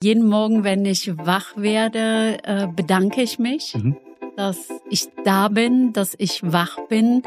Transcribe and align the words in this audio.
Jeden 0.00 0.28
Morgen, 0.28 0.62
wenn 0.62 0.84
ich 0.84 1.18
wach 1.18 1.56
werde, 1.56 2.38
äh, 2.44 2.68
bedanke 2.68 3.20
ich 3.20 3.40
mich, 3.40 3.74
mhm. 3.74 3.96
dass 4.36 4.68
ich 4.88 5.08
da 5.24 5.48
bin, 5.48 5.92
dass 5.92 6.14
ich 6.16 6.40
wach 6.44 6.78
bin. 6.88 7.24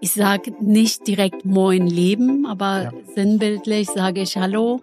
Ich 0.00 0.12
sage 0.12 0.54
nicht 0.60 1.08
direkt 1.08 1.44
Moin 1.44 1.88
Leben, 1.88 2.46
aber 2.46 2.84
ja. 2.84 2.92
sinnbildlich 3.16 3.88
sage 3.90 4.20
ich 4.22 4.36
Hallo, 4.36 4.80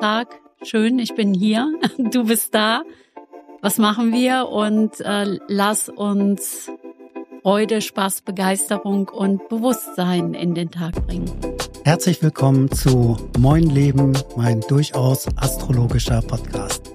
Tag, 0.00 0.40
schön, 0.62 0.98
ich 0.98 1.14
bin 1.14 1.34
hier, 1.34 1.70
du 1.98 2.24
bist 2.24 2.54
da. 2.54 2.82
Was 3.60 3.76
machen 3.76 4.14
wir? 4.14 4.48
Und 4.48 5.02
äh, 5.02 5.38
lass 5.46 5.90
uns 5.90 6.70
Freude, 7.42 7.82
Spaß, 7.82 8.22
Begeisterung 8.22 9.10
und 9.10 9.50
Bewusstsein 9.50 10.32
in 10.32 10.54
den 10.54 10.70
Tag 10.70 10.94
bringen. 11.06 11.53
Herzlich 11.84 12.22
willkommen 12.22 12.70
zu 12.70 13.18
Moin 13.38 13.68
Leben, 13.68 14.16
mein 14.36 14.62
durchaus 14.62 15.28
astrologischer 15.36 16.22
Podcast. 16.22 16.90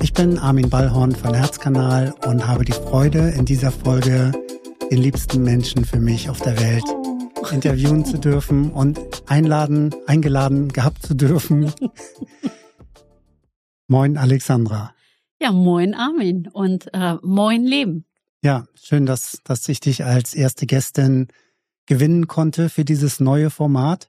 Ich 0.00 0.12
bin 0.12 0.38
Armin 0.38 0.68
Ballhorn 0.68 1.14
von 1.14 1.32
Herzkanal 1.32 2.12
und 2.26 2.48
habe 2.48 2.64
die 2.64 2.72
Freude, 2.72 3.30
in 3.30 3.44
dieser 3.44 3.70
Folge 3.70 4.32
den 4.90 4.98
liebsten 4.98 5.44
Menschen 5.44 5.84
für 5.84 6.00
mich 6.00 6.28
auf 6.28 6.40
der 6.40 6.58
Welt 6.58 6.84
interviewen 7.52 8.04
zu 8.04 8.18
dürfen 8.18 8.72
und 8.72 8.98
einladen, 9.26 9.94
eingeladen 10.08 10.72
gehabt 10.72 11.06
zu 11.06 11.14
dürfen. 11.14 11.72
moin 13.86 14.16
Alexandra. 14.16 14.94
Ja, 15.40 15.52
moin 15.52 15.94
Armin 15.94 16.48
und 16.48 16.92
äh, 16.92 17.14
moin 17.22 17.64
Leben. 17.64 18.04
Ja, 18.42 18.66
schön, 18.74 19.06
dass, 19.06 19.38
dass 19.44 19.68
ich 19.68 19.78
dich 19.78 20.04
als 20.04 20.34
erste 20.34 20.66
Gästin 20.66 21.28
gewinnen 21.92 22.26
konnte 22.26 22.70
für 22.70 22.86
dieses 22.86 23.20
neue 23.20 23.50
Format. 23.50 24.08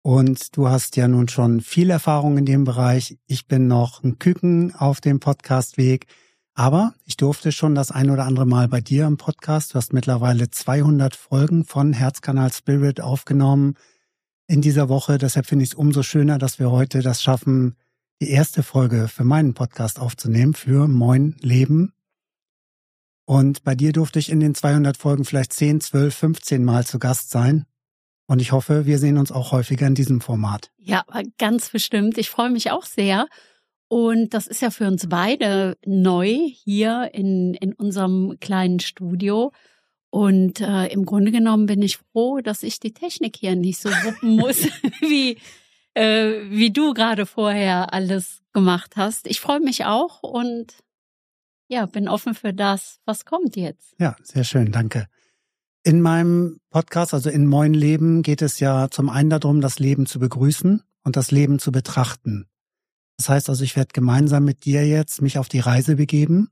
Und 0.00 0.56
du 0.56 0.68
hast 0.68 0.94
ja 0.94 1.08
nun 1.08 1.26
schon 1.26 1.60
viel 1.60 1.90
Erfahrung 1.90 2.38
in 2.38 2.46
dem 2.46 2.62
Bereich. 2.62 3.18
Ich 3.26 3.48
bin 3.48 3.66
noch 3.66 4.04
ein 4.04 4.20
Küken 4.20 4.76
auf 4.76 5.00
dem 5.00 5.18
Podcastweg. 5.18 6.06
Aber 6.54 6.94
ich 7.04 7.16
durfte 7.16 7.50
schon 7.50 7.74
das 7.74 7.90
ein 7.90 8.10
oder 8.10 8.26
andere 8.26 8.46
Mal 8.46 8.68
bei 8.68 8.80
dir 8.80 9.08
im 9.08 9.16
Podcast. 9.16 9.74
Du 9.74 9.74
hast 9.74 9.92
mittlerweile 9.92 10.50
200 10.50 11.16
Folgen 11.16 11.64
von 11.64 11.92
Herzkanal 11.92 12.52
Spirit 12.52 13.00
aufgenommen 13.00 13.74
in 14.46 14.60
dieser 14.60 14.88
Woche. 14.88 15.18
Deshalb 15.18 15.46
finde 15.46 15.64
ich 15.64 15.70
es 15.70 15.74
umso 15.74 16.04
schöner, 16.04 16.38
dass 16.38 16.60
wir 16.60 16.70
heute 16.70 17.02
das 17.02 17.24
schaffen, 17.24 17.74
die 18.22 18.30
erste 18.30 18.62
Folge 18.62 19.08
für 19.08 19.24
meinen 19.24 19.54
Podcast 19.54 19.98
aufzunehmen, 19.98 20.54
für 20.54 20.86
Moin 20.86 21.34
Leben. 21.40 21.92
Und 23.30 23.62
bei 23.62 23.76
dir 23.76 23.92
durfte 23.92 24.18
ich 24.18 24.28
in 24.28 24.40
den 24.40 24.56
200 24.56 24.96
Folgen 24.96 25.24
vielleicht 25.24 25.52
10, 25.52 25.80
12, 25.80 26.12
15 26.12 26.64
Mal 26.64 26.84
zu 26.84 26.98
Gast 26.98 27.30
sein. 27.30 27.64
Und 28.26 28.42
ich 28.42 28.50
hoffe, 28.50 28.86
wir 28.86 28.98
sehen 28.98 29.18
uns 29.18 29.30
auch 29.30 29.52
häufiger 29.52 29.86
in 29.86 29.94
diesem 29.94 30.20
Format. 30.20 30.72
Ja, 30.78 31.04
ganz 31.38 31.70
bestimmt. 31.70 32.18
Ich 32.18 32.28
freue 32.28 32.50
mich 32.50 32.72
auch 32.72 32.84
sehr. 32.84 33.28
Und 33.86 34.34
das 34.34 34.48
ist 34.48 34.62
ja 34.62 34.70
für 34.70 34.88
uns 34.88 35.08
beide 35.08 35.78
neu 35.86 36.40
hier 36.64 37.10
in, 37.12 37.54
in 37.54 37.72
unserem 37.72 38.36
kleinen 38.40 38.80
Studio. 38.80 39.52
Und 40.10 40.60
äh, 40.60 40.88
im 40.88 41.06
Grunde 41.06 41.30
genommen 41.30 41.66
bin 41.66 41.82
ich 41.82 41.98
froh, 41.98 42.40
dass 42.40 42.64
ich 42.64 42.80
die 42.80 42.94
Technik 42.94 43.36
hier 43.36 43.54
nicht 43.54 43.80
so 43.80 43.90
wuppen 43.90 44.34
muss, 44.34 44.56
wie, 45.02 45.38
äh, 45.94 46.50
wie 46.50 46.72
du 46.72 46.94
gerade 46.94 47.26
vorher 47.26 47.94
alles 47.94 48.42
gemacht 48.52 48.96
hast. 48.96 49.28
Ich 49.28 49.40
freue 49.40 49.60
mich 49.60 49.84
auch 49.84 50.24
und 50.24 50.74
ja, 51.70 51.86
bin 51.86 52.08
offen 52.08 52.34
für 52.34 52.52
das, 52.52 52.98
was 53.04 53.24
kommt 53.24 53.56
jetzt. 53.56 53.94
Ja, 53.98 54.16
sehr 54.22 54.44
schön, 54.44 54.72
danke. 54.72 55.06
In 55.84 56.02
meinem 56.02 56.58
Podcast, 56.70 57.14
also 57.14 57.30
in 57.30 57.46
Moin 57.46 57.72
Leben, 57.72 58.22
geht 58.22 58.42
es 58.42 58.60
ja 58.60 58.90
zum 58.90 59.08
einen 59.08 59.30
darum, 59.30 59.60
das 59.60 59.78
Leben 59.78 60.04
zu 60.04 60.18
begrüßen 60.18 60.82
und 61.04 61.16
das 61.16 61.30
Leben 61.30 61.58
zu 61.58 61.72
betrachten. 61.72 62.46
Das 63.16 63.28
heißt 63.28 63.48
also, 63.48 63.62
ich 63.62 63.76
werde 63.76 63.92
gemeinsam 63.92 64.44
mit 64.44 64.64
dir 64.64 64.86
jetzt 64.86 65.22
mich 65.22 65.38
auf 65.38 65.48
die 65.48 65.60
Reise 65.60 65.96
begeben, 65.96 66.50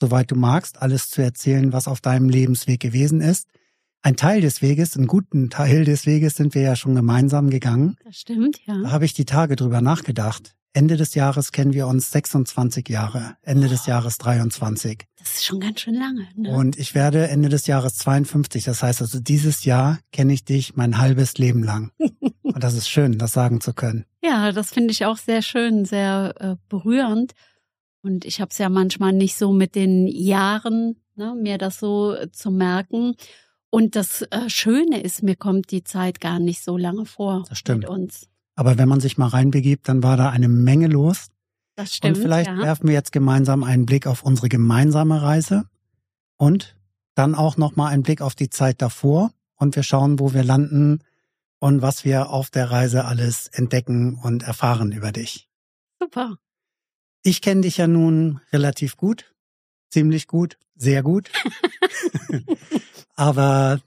soweit 0.00 0.30
du 0.30 0.34
magst, 0.34 0.82
alles 0.82 1.08
zu 1.08 1.22
erzählen, 1.22 1.72
was 1.72 1.86
auf 1.86 2.00
deinem 2.00 2.28
Lebensweg 2.28 2.80
gewesen 2.80 3.20
ist. 3.20 3.48
Ein 4.02 4.16
Teil 4.16 4.40
des 4.40 4.60
Weges, 4.60 4.96
einen 4.96 5.06
guten 5.06 5.50
Teil 5.50 5.84
des 5.84 6.04
Weges 6.04 6.34
sind 6.34 6.54
wir 6.54 6.62
ja 6.62 6.76
schon 6.76 6.94
gemeinsam 6.94 7.48
gegangen. 7.48 7.96
Das 8.04 8.16
stimmt, 8.16 8.60
ja. 8.66 8.82
Da 8.82 8.90
habe 8.90 9.04
ich 9.04 9.14
die 9.14 9.24
Tage 9.24 9.54
drüber 9.54 9.80
nachgedacht. 9.80 10.56
Ende 10.78 10.96
des 10.96 11.16
Jahres 11.16 11.50
kennen 11.50 11.72
wir 11.72 11.88
uns 11.88 12.12
26 12.12 12.88
Jahre, 12.88 13.36
Ende 13.42 13.66
oh, 13.66 13.70
des 13.70 13.86
Jahres 13.86 14.16
23. 14.18 15.08
Das 15.18 15.28
ist 15.34 15.44
schon 15.44 15.58
ganz 15.58 15.80
schön 15.80 15.94
lange. 15.94 16.28
Ne? 16.36 16.54
Und 16.54 16.78
ich 16.78 16.94
werde 16.94 17.26
Ende 17.26 17.48
des 17.48 17.66
Jahres 17.66 17.96
52. 17.96 18.62
Das 18.62 18.84
heißt 18.84 19.02
also, 19.02 19.18
dieses 19.18 19.64
Jahr 19.64 19.98
kenne 20.12 20.32
ich 20.32 20.44
dich 20.44 20.76
mein 20.76 20.98
halbes 20.98 21.36
Leben 21.36 21.64
lang. 21.64 21.90
Und 22.42 22.62
das 22.62 22.74
ist 22.74 22.88
schön, 22.88 23.18
das 23.18 23.32
sagen 23.32 23.60
zu 23.60 23.74
können. 23.74 24.04
Ja, 24.22 24.52
das 24.52 24.70
finde 24.70 24.92
ich 24.92 25.04
auch 25.04 25.16
sehr 25.16 25.42
schön, 25.42 25.84
sehr 25.84 26.34
äh, 26.38 26.54
berührend. 26.68 27.32
Und 28.02 28.24
ich 28.24 28.40
habe 28.40 28.50
es 28.52 28.58
ja 28.58 28.68
manchmal 28.68 29.12
nicht 29.12 29.36
so 29.36 29.50
mit 29.52 29.74
den 29.74 30.06
Jahren, 30.06 31.02
ne, 31.16 31.34
mir 31.34 31.58
das 31.58 31.80
so 31.80 32.14
äh, 32.14 32.30
zu 32.30 32.52
merken. 32.52 33.16
Und 33.70 33.96
das 33.96 34.22
äh, 34.30 34.48
Schöne 34.48 35.02
ist, 35.02 35.24
mir 35.24 35.34
kommt 35.34 35.72
die 35.72 35.82
Zeit 35.82 36.20
gar 36.20 36.38
nicht 36.38 36.62
so 36.62 36.76
lange 36.76 37.04
vor 37.04 37.46
das 37.48 37.58
stimmt. 37.58 37.80
mit 37.80 37.88
uns. 37.88 38.28
Aber 38.58 38.76
wenn 38.76 38.88
man 38.88 38.98
sich 38.98 39.16
mal 39.18 39.28
reinbegibt, 39.28 39.88
dann 39.88 40.02
war 40.02 40.16
da 40.16 40.30
eine 40.30 40.48
Menge 40.48 40.88
los. 40.88 41.28
Das 41.76 41.94
stimmt. 41.94 42.16
Und 42.16 42.22
vielleicht 42.24 42.50
ja. 42.50 42.58
werfen 42.58 42.88
wir 42.88 42.94
jetzt 42.94 43.12
gemeinsam 43.12 43.62
einen 43.62 43.86
Blick 43.86 44.08
auf 44.08 44.24
unsere 44.24 44.48
gemeinsame 44.48 45.22
Reise 45.22 45.66
und 46.38 46.76
dann 47.14 47.36
auch 47.36 47.56
nochmal 47.56 47.92
einen 47.92 48.02
Blick 48.02 48.20
auf 48.20 48.34
die 48.34 48.50
Zeit 48.50 48.82
davor 48.82 49.30
und 49.54 49.76
wir 49.76 49.84
schauen, 49.84 50.18
wo 50.18 50.34
wir 50.34 50.42
landen 50.42 51.04
und 51.60 51.82
was 51.82 52.04
wir 52.04 52.30
auf 52.30 52.50
der 52.50 52.68
Reise 52.68 53.04
alles 53.04 53.46
entdecken 53.46 54.16
und 54.16 54.42
erfahren 54.42 54.90
über 54.90 55.12
dich. 55.12 55.48
Super. 56.00 56.36
Ich 57.22 57.42
kenne 57.42 57.60
dich 57.60 57.76
ja 57.76 57.86
nun 57.86 58.40
relativ 58.52 58.96
gut, 58.96 59.36
ziemlich 59.88 60.26
gut, 60.26 60.58
sehr 60.74 61.04
gut. 61.04 61.30
Aber 63.14 63.80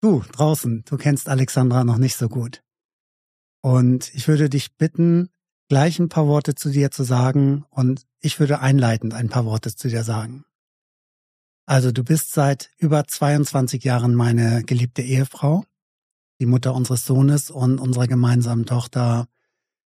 du 0.00 0.24
draußen, 0.32 0.84
du 0.86 0.96
kennst 0.96 1.28
Alexandra 1.28 1.84
noch 1.84 1.98
nicht 1.98 2.16
so 2.16 2.30
gut. 2.30 2.62
Und 3.62 4.14
ich 4.14 4.26
würde 4.28 4.48
dich 4.48 4.76
bitten, 4.76 5.30
gleich 5.68 5.98
ein 5.98 6.08
paar 6.08 6.26
Worte 6.26 6.54
zu 6.54 6.70
dir 6.70 6.90
zu 6.90 7.04
sagen 7.04 7.64
und 7.70 8.06
ich 8.20 8.40
würde 8.40 8.60
einleitend 8.60 9.14
ein 9.14 9.28
paar 9.28 9.44
Worte 9.44 9.74
zu 9.74 9.88
dir 9.88 10.02
sagen. 10.02 10.44
Also 11.66 11.92
du 11.92 12.02
bist 12.02 12.32
seit 12.32 12.70
über 12.78 13.06
22 13.06 13.84
Jahren 13.84 14.14
meine 14.14 14.64
geliebte 14.64 15.02
Ehefrau, 15.02 15.64
die 16.40 16.46
Mutter 16.46 16.74
unseres 16.74 17.04
Sohnes 17.04 17.50
und 17.50 17.78
unserer 17.78 18.08
gemeinsamen 18.08 18.66
Tochter, 18.66 19.28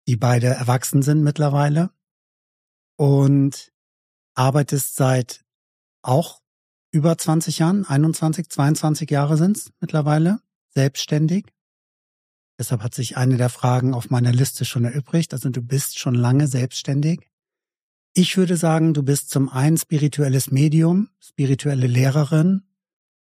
die 0.08 0.18
beide 0.18 0.48
erwachsen 0.48 1.02
sind 1.02 1.24
mittlerweile 1.24 1.92
und 2.98 3.72
arbeitest 4.34 4.96
seit 4.96 5.46
auch 6.02 6.42
über 6.92 7.18
20 7.18 7.60
Jahren, 7.60 7.86
21, 7.86 8.50
22 8.50 9.10
Jahre 9.10 9.38
sind's 9.38 9.72
mittlerweile, 9.80 10.42
selbstständig 10.74 11.46
Deshalb 12.62 12.84
hat 12.84 12.94
sich 12.94 13.18
eine 13.18 13.38
der 13.38 13.50
Fragen 13.50 13.96
auf 13.96 14.12
meiner 14.12 14.32
Liste 14.32 14.66
schon 14.66 14.86
erübrigt. 14.86 15.34
Also 15.34 15.50
du 15.50 15.64
bist 15.64 15.98
schon 15.98 16.14
lange 16.14 16.46
selbstständig. 16.46 17.28
Ich 18.14 18.38
würde 18.38 18.56
sagen, 18.56 18.94
du 18.94 19.02
bist 19.02 19.32
zum 19.32 19.50
einen 19.50 19.78
spirituelles 19.78 20.52
Medium, 20.52 21.10
spirituelle 21.20 21.88
Lehrerin, 21.88 22.62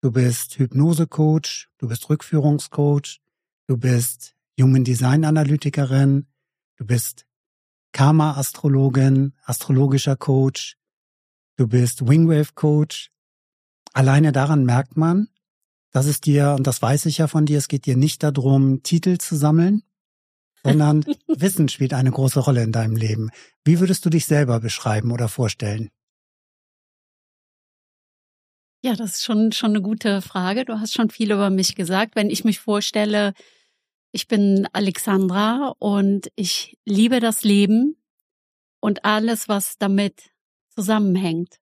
du 0.03 0.13
bist 0.13 0.59
Hypnosecoach, 0.59 1.71
du 1.79 1.89
bist 1.89 2.11
Rückführungscoach, 2.11 3.23
du 3.69 3.79
bist 3.79 4.35
Human 4.61 4.85
Design 4.85 5.25
Analytikerin, 5.25 6.27
du 6.77 6.85
bist 6.85 7.25
Karma-Astrologin, 7.93 9.33
astrologischer 9.45 10.17
Coach, 10.17 10.77
du 11.57 11.67
bist 11.67 12.07
Wingwave 12.07 12.53
Coach. 12.55 13.11
Alleine 13.95 14.31
daran 14.31 14.67
merkt 14.67 14.99
man, 14.99 15.29
dass 15.93 16.07
es 16.07 16.21
dir, 16.21 16.55
und 16.57 16.67
das 16.67 16.83
weiß 16.83 17.07
ich 17.07 17.19
ja 17.19 17.29
von 17.29 17.47
dir, 17.47 17.59
es 17.59 17.69
geht 17.69 17.87
dir 17.87 17.97
nicht 17.97 18.23
darum, 18.23 18.83
Titel 18.83 19.19
zu 19.19 19.37
sammeln, 19.37 19.83
sondern 20.65 21.05
Wissen 21.29 21.69
spielt 21.69 21.95
eine 21.95 22.11
große 22.11 22.41
Rolle 22.41 22.63
in 22.63 22.73
deinem 22.73 22.97
Leben. 22.97 23.31
Wie 23.65 23.79
würdest 23.79 24.05
du 24.05 24.11
dich 24.11 24.27
selber 24.27 24.61
beschreiben 24.61 25.13
oder 25.13 25.29
vorstellen? 25.29 25.91
Ja, 28.85 28.97
das 28.97 29.13
ist 29.13 29.25
schon, 29.25 29.53
schon 29.53 29.71
eine 29.71 29.83
gute 29.83 30.23
Frage. 30.23 30.65
Du 30.65 30.81
hast 30.81 30.95
schon 30.95 31.11
viel 31.11 31.31
über 31.31 31.51
mich 31.51 31.77
gesagt. 31.77 32.17
Wenn 32.17 32.31
ich 32.31 32.43
mich 32.43 32.59
vorstelle, 32.59 33.33
ich 34.11 34.27
bin 34.27 34.69
Alexandra 34.73 35.75
und 35.79 36.29
ich 36.35 36.79
liebe 36.85 37.21
das 37.21 37.45
Leben 37.45 37.97
und 38.81 39.05
alles, 39.05 39.49
was 39.49 39.79
damit 39.79 40.33
zusammenhängt. 40.69 41.62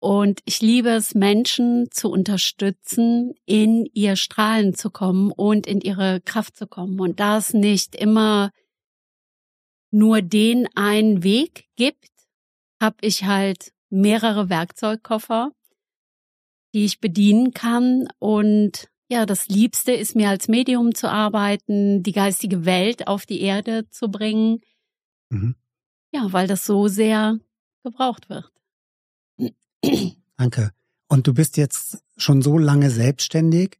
Und 0.00 0.40
ich 0.46 0.62
liebe 0.62 0.88
es, 0.88 1.14
Menschen 1.14 1.90
zu 1.90 2.10
unterstützen, 2.10 3.34
in 3.44 3.84
ihr 3.92 4.16
Strahlen 4.16 4.74
zu 4.74 4.90
kommen 4.90 5.30
und 5.30 5.66
in 5.66 5.82
ihre 5.82 6.22
Kraft 6.22 6.56
zu 6.56 6.66
kommen. 6.66 6.98
Und 7.00 7.20
da 7.20 7.36
es 7.36 7.52
nicht 7.52 7.94
immer 7.94 8.50
nur 9.90 10.22
den 10.22 10.68
einen 10.74 11.22
Weg 11.22 11.68
gibt, 11.76 12.08
habe 12.80 12.96
ich 13.02 13.24
halt 13.24 13.72
mehrere 13.90 14.48
Werkzeugkoffer, 14.48 15.50
die 16.72 16.86
ich 16.86 17.00
bedienen 17.00 17.52
kann. 17.52 18.08
Und 18.18 18.88
ja, 19.10 19.26
das 19.26 19.48
Liebste 19.48 19.92
ist 19.92 20.16
mir 20.16 20.30
als 20.30 20.48
Medium 20.48 20.94
zu 20.94 21.10
arbeiten, 21.10 22.02
die 22.02 22.12
geistige 22.12 22.64
Welt 22.64 23.06
auf 23.06 23.26
die 23.26 23.42
Erde 23.42 23.86
zu 23.90 24.10
bringen. 24.10 24.60
Mhm. 25.28 25.56
Ja, 26.10 26.32
weil 26.32 26.46
das 26.46 26.64
so 26.64 26.88
sehr 26.88 27.38
gebraucht 27.82 28.30
wird. 28.30 28.50
Danke. 30.36 30.70
Und 31.08 31.26
du 31.26 31.34
bist 31.34 31.56
jetzt 31.56 31.98
schon 32.16 32.42
so 32.42 32.58
lange 32.58 32.90
selbstständig. 32.90 33.78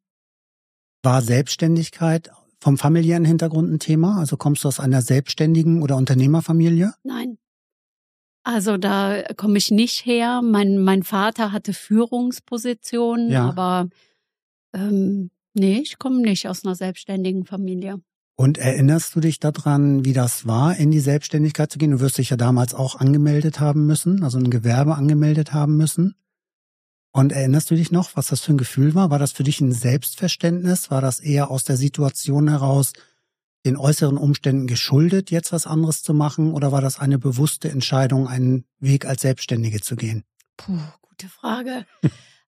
War 1.03 1.23
Selbstständigkeit 1.23 2.31
vom 2.61 2.77
familiären 2.77 3.25
Hintergrund 3.25 3.73
ein 3.73 3.79
Thema? 3.79 4.19
Also 4.19 4.37
kommst 4.37 4.65
du 4.65 4.69
aus 4.69 4.81
einer 4.81 5.03
selbstständigen 5.03 5.83
oder 5.83 5.97
Unternehmerfamilie? 5.97 6.93
Nein. 7.03 7.39
Also 8.43 8.77
da 8.77 9.23
komme 9.37 9.59
ich 9.59 9.71
nicht 9.71 10.05
her. 10.07 10.43
Mein, 10.43 10.79
mein 10.79 11.03
Vater 11.03 11.53
hatte 11.53 11.73
Führungspositionen, 11.73 13.31
ja. 13.31 13.49
aber 13.49 13.89
ähm, 14.73 15.31
nee, 15.55 15.79
ich 15.79 15.99
komme 15.99 16.21
nicht 16.21 16.49
aus 16.49 16.65
einer 16.65 16.75
selbstständigen 16.75 17.45
Familie. 17.45 18.01
Und 18.41 18.57
erinnerst 18.57 19.15
du 19.15 19.21
dich 19.21 19.39
daran, 19.39 20.07
wie 20.07 20.15
das 20.15 20.47
war, 20.47 20.75
in 20.75 20.91
die 20.91 21.01
Selbstständigkeit 21.01 21.71
zu 21.71 21.77
gehen? 21.77 21.91
Du 21.91 22.01
wirst 22.01 22.17
dich 22.17 22.31
ja 22.31 22.39
damals 22.39 22.73
auch 22.73 22.97
angemeldet 22.97 23.61
haben 23.61 23.85
müssen, 23.85 24.25
also 24.25 24.39
ein 24.39 24.49
Gewerbe 24.49 24.95
angemeldet 24.95 25.53
haben 25.53 25.77
müssen. 25.77 26.15
Und 27.13 27.33
erinnerst 27.33 27.71
du 27.71 27.75
dich 27.75 27.93
noch, 27.93 28.17
was 28.17 28.29
das 28.29 28.41
für 28.41 28.55
ein 28.55 28.57
Gefühl 28.57 28.95
war? 28.95 29.11
War 29.11 29.19
das 29.19 29.33
für 29.33 29.43
dich 29.43 29.61
ein 29.61 29.73
Selbstverständnis? 29.73 30.91
War 30.91 31.03
das 31.03 31.21
eher 31.21 31.51
aus 31.51 31.65
der 31.65 31.77
Situation 31.77 32.49
heraus, 32.49 32.95
den 33.67 33.77
äußeren 33.77 34.17
Umständen 34.17 34.67
geschuldet, 34.67 35.31
jetzt 35.31 35.53
was 35.53 35.67
anderes 35.67 36.03
zu 36.03 36.15
machen? 36.15 36.55
Oder 36.55 36.73
war 36.73 36.81
das 36.81 36.99
eine 36.99 37.19
bewusste 37.19 37.69
Entscheidung, 37.69 38.27
einen 38.27 38.65
Weg 38.79 39.05
als 39.05 39.21
Selbstständige 39.21 39.83
zu 39.83 39.97
gehen? 39.97 40.25
Puh, 40.57 40.79
gute 41.03 41.29
Frage. 41.29 41.85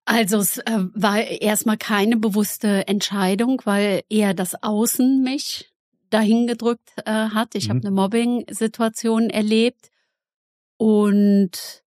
Also 0.06 0.38
es 0.38 0.56
äh, 0.56 0.78
war 0.94 1.18
erstmal 1.18 1.76
keine 1.76 2.16
bewusste 2.16 2.88
Entscheidung, 2.88 3.60
weil 3.66 4.02
eher 4.08 4.32
das 4.32 4.60
Außen 4.62 5.22
mich 5.22 5.71
dahin 6.12 6.46
gedrückt 6.46 6.92
äh, 7.04 7.10
hat. 7.10 7.54
Ich 7.54 7.68
mhm. 7.68 7.70
habe 7.70 7.80
eine 7.80 7.90
Mobbing-Situation 7.90 9.30
erlebt 9.30 9.90
und 10.76 11.82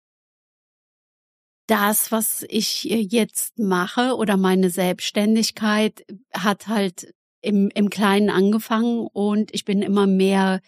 das, 1.67 2.11
was 2.11 2.45
ich 2.47 2.83
jetzt 2.83 3.57
mache 3.57 4.15
oder 4.15 4.37
meine 4.37 4.69
Selbstständigkeit 4.69 6.05
hat 6.33 6.67
halt 6.67 7.13
im, 7.41 7.69
im 7.73 7.89
Kleinen 7.89 8.29
angefangen 8.29 9.07
und 9.11 9.53
ich 9.53 9.65
bin 9.65 9.81
immer 9.81 10.07
mehr 10.07 10.61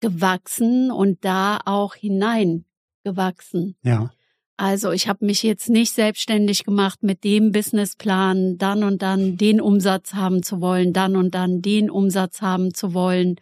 gewachsen 0.00 0.90
und 0.90 1.24
da 1.24 1.60
auch 1.64 1.94
hineingewachsen. 1.94 3.76
Ja. 3.82 4.12
Also 4.56 4.92
ich 4.92 5.08
habe 5.08 5.24
mich 5.24 5.42
jetzt 5.42 5.68
nicht 5.68 5.92
selbstständig 5.92 6.64
gemacht 6.64 7.02
mit 7.02 7.24
dem 7.24 7.52
Businessplan, 7.52 8.58
dann 8.58 8.84
und 8.84 9.02
dann 9.02 9.36
den 9.36 9.60
Umsatz 9.60 10.14
haben 10.14 10.42
zu 10.42 10.60
wollen, 10.60 10.92
dann 10.92 11.16
und 11.16 11.34
dann 11.34 11.62
den 11.62 11.90
Umsatz 11.90 12.42
haben 12.42 12.74
zu 12.74 12.94
wollen. 12.94 13.36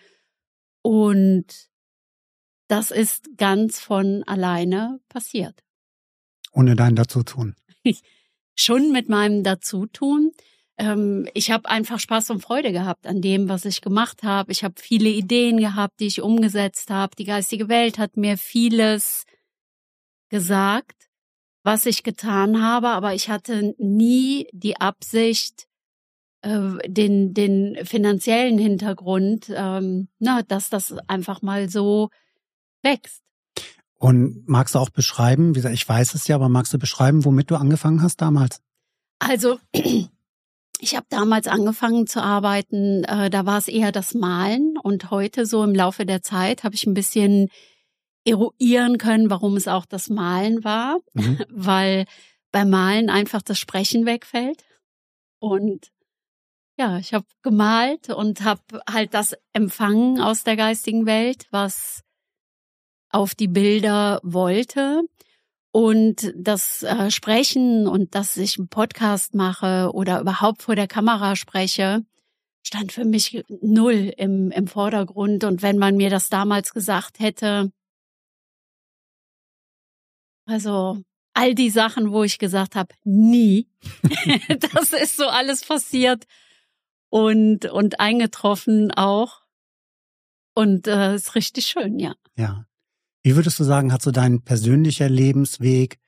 Und 0.83 1.47
das 2.69 2.91
ist 2.91 3.37
ganz 3.37 3.81
von 3.81 4.23
alleine 4.25 5.01
passiert. 5.09 5.62
Ohne 6.53 6.77
dein 6.77 6.97
Dazutun. 6.97 7.57
Schon 8.57 8.93
mit 8.93 9.09
meinem 9.09 9.43
Dazutun. 9.43 10.33
Ähm, 10.79 11.29
ich 11.35 11.51
habe 11.51 11.69
einfach 11.69 11.99
Spaß 11.99 12.31
und 12.31 12.41
Freude 12.43 12.73
gehabt 12.73 13.07
an 13.07 13.21
dem, 13.21 13.49
was 13.49 13.65
ich 13.65 13.81
gemacht 13.81 14.23
habe. 14.23 14.53
Ich 14.53 14.65
habe 14.65 14.75
viele 14.79 15.09
Ideen 15.09 15.59
gehabt, 15.59 16.01
die 16.01 16.07
ich 16.07 16.23
umgesetzt 16.23 16.91
habe. 16.91 17.17
Die 17.17 17.25
geistige 17.25 17.69
Welt 17.69 17.99
hat 17.99 18.17
mir 18.17 18.39
vieles 18.39 19.25
gesagt 20.31 21.11
was 21.62 21.87
ich 21.87 22.03
getan 22.03 22.62
habe, 22.62 22.88
aber 22.88 23.15
ich 23.15 23.29
hatte 23.29 23.75
nie 23.79 24.49
die 24.53 24.81
Absicht, 24.81 25.67
äh, 26.43 26.77
den, 26.87 27.35
den 27.35 27.79
finanziellen 27.85 28.59
Hintergrund, 28.59 29.53
ähm, 29.55 30.09
na, 30.19 30.43
dass 30.43 30.71
das 30.71 30.94
einfach 31.06 31.43
mal 31.43 31.69
so 31.69 32.11
wächst. 32.82 33.23
Und 33.99 34.49
magst 34.49 34.75
du 34.75 34.79
auch 34.79 34.88
beschreiben, 34.88 35.50
wie 35.50 35.59
gesagt, 35.59 35.75
ich 35.75 35.87
weiß 35.87 36.15
es 36.15 36.27
ja, 36.27 36.37
aber 36.37 36.49
magst 36.49 36.73
du 36.73 36.79
beschreiben, 36.79 37.25
womit 37.26 37.50
du 37.50 37.56
angefangen 37.56 38.00
hast 38.00 38.23
damals? 38.23 38.62
Also 39.19 39.59
ich 39.75 40.97
habe 40.97 41.06
damals 41.11 41.47
angefangen 41.47 42.06
zu 42.06 42.23
arbeiten, 42.23 43.05
äh, 43.05 43.29
da 43.29 43.44
war 43.44 43.59
es 43.59 43.69
eher 43.69 43.93
das 43.93 44.15
Malen 44.15 44.79
und 44.83 45.11
heute 45.11 45.44
so 45.44 45.62
im 45.62 45.75
Laufe 45.75 46.06
der 46.06 46.23
Zeit 46.23 46.65
habe 46.65 46.75
ich 46.75 46.87
ein 46.87 46.94
bisschen 46.94 47.50
eruieren 48.25 48.99
können, 48.99 49.31
warum 49.31 49.57
es 49.57 49.69
auch 49.69 49.87
das 49.87 50.09
Malen 50.09 50.65
war, 50.65 50.99
mhm. 51.15 51.45
weil 51.49 52.05
beim 52.53 52.71
Malen 52.71 53.11
einfach 53.11 53.43
das 53.43 53.59
Sprechen 53.59 54.07
wegfällt. 54.07 54.65
Und 55.39 55.91
ja, 56.79 56.99
ich 56.99 57.13
habe 57.13 57.27
gemalt 57.43 58.09
und 58.09 58.43
habe 58.43 58.63
halt 58.89 59.15
das 59.15 59.35
empfangen 59.53 60.21
aus 60.21 60.45
der 60.45 60.57
geistigen 60.57 61.07
Welt, 61.07 61.47
was 61.51 62.03
auf 63.11 63.35
die 63.35 63.49
Bilder 63.49 64.21
wollte. 64.23 65.03
Und 65.73 66.33
das 66.35 66.83
äh, 66.83 67.11
Sprechen 67.11 67.87
und 67.87 68.15
dass 68.15 68.37
ich 68.37 68.59
einen 68.59 68.69
Podcast 68.69 69.35
mache 69.35 69.91
oder 69.93 70.21
überhaupt 70.21 70.63
vor 70.63 70.75
der 70.75 70.89
Kamera 70.89 71.37
spreche, 71.37 72.05
stand 72.63 72.93
für 72.93 73.05
mich 73.05 73.45
null 73.49 74.13
im, 74.17 74.51
im 74.51 74.67
Vordergrund. 74.67 75.45
Und 75.45 75.63
wenn 75.63 75.79
man 75.79 75.97
mir 75.97 76.11
das 76.11 76.29
damals 76.29 76.73
gesagt 76.73 77.21
hätte, 77.21 77.71
also 80.50 81.02
all 81.32 81.55
die 81.55 81.70
Sachen, 81.70 82.11
wo 82.12 82.25
ich 82.25 82.38
gesagt 82.38 82.75
habe, 82.75 82.94
nie. 83.05 83.69
das 84.75 84.93
ist 84.93 85.17
so 85.17 85.26
alles 85.29 85.64
passiert 85.64 86.25
und 87.08 87.67
und 87.67 88.00
eingetroffen 88.00 88.93
auch. 88.93 89.43
Und 90.55 90.87
äh, 90.87 91.14
ist 91.14 91.35
richtig 91.35 91.67
schön, 91.67 91.99
ja. 91.99 92.14
Ja. 92.37 92.67
Wie 93.23 93.37
würdest 93.37 93.61
du 93.61 93.64
sagen, 93.64 93.93
hat 93.93 94.02
so 94.02 94.11
dein 94.11 94.43
persönlicher 94.43 95.08
Lebensweg 95.08 95.99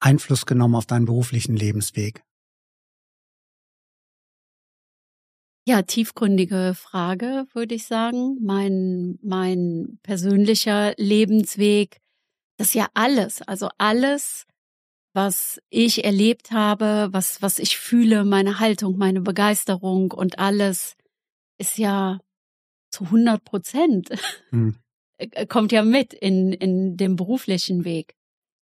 Einfluss 0.00 0.46
genommen 0.46 0.74
auf 0.74 0.86
deinen 0.86 1.04
beruflichen 1.04 1.56
Lebensweg? 1.56 2.22
Ja, 5.66 5.80
tiefgründige 5.82 6.74
Frage, 6.74 7.46
würde 7.54 7.74
ich 7.74 7.86
sagen. 7.86 8.36
Mein, 8.42 9.18
mein 9.22 9.98
persönlicher 10.02 10.92
Lebensweg 10.98 12.02
das 12.56 12.68
ist 12.68 12.74
ja 12.74 12.88
alles, 12.94 13.42
also 13.42 13.68
alles, 13.78 14.46
was 15.12 15.60
ich 15.70 16.04
erlebt 16.04 16.50
habe, 16.50 17.08
was, 17.12 17.40
was 17.42 17.58
ich 17.58 17.76
fühle, 17.76 18.24
meine 18.24 18.58
Haltung, 18.58 18.96
meine 18.96 19.20
Begeisterung 19.20 20.12
und 20.12 20.38
alles 20.38 20.96
ist 21.58 21.78
ja 21.78 22.20
zu 22.90 23.04
100 23.04 23.44
Prozent, 23.44 24.10
hm. 24.50 24.76
kommt 25.48 25.72
ja 25.72 25.82
mit 25.82 26.12
in, 26.12 26.52
in 26.52 26.96
dem 26.96 27.16
beruflichen 27.16 27.84
Weg. 27.84 28.14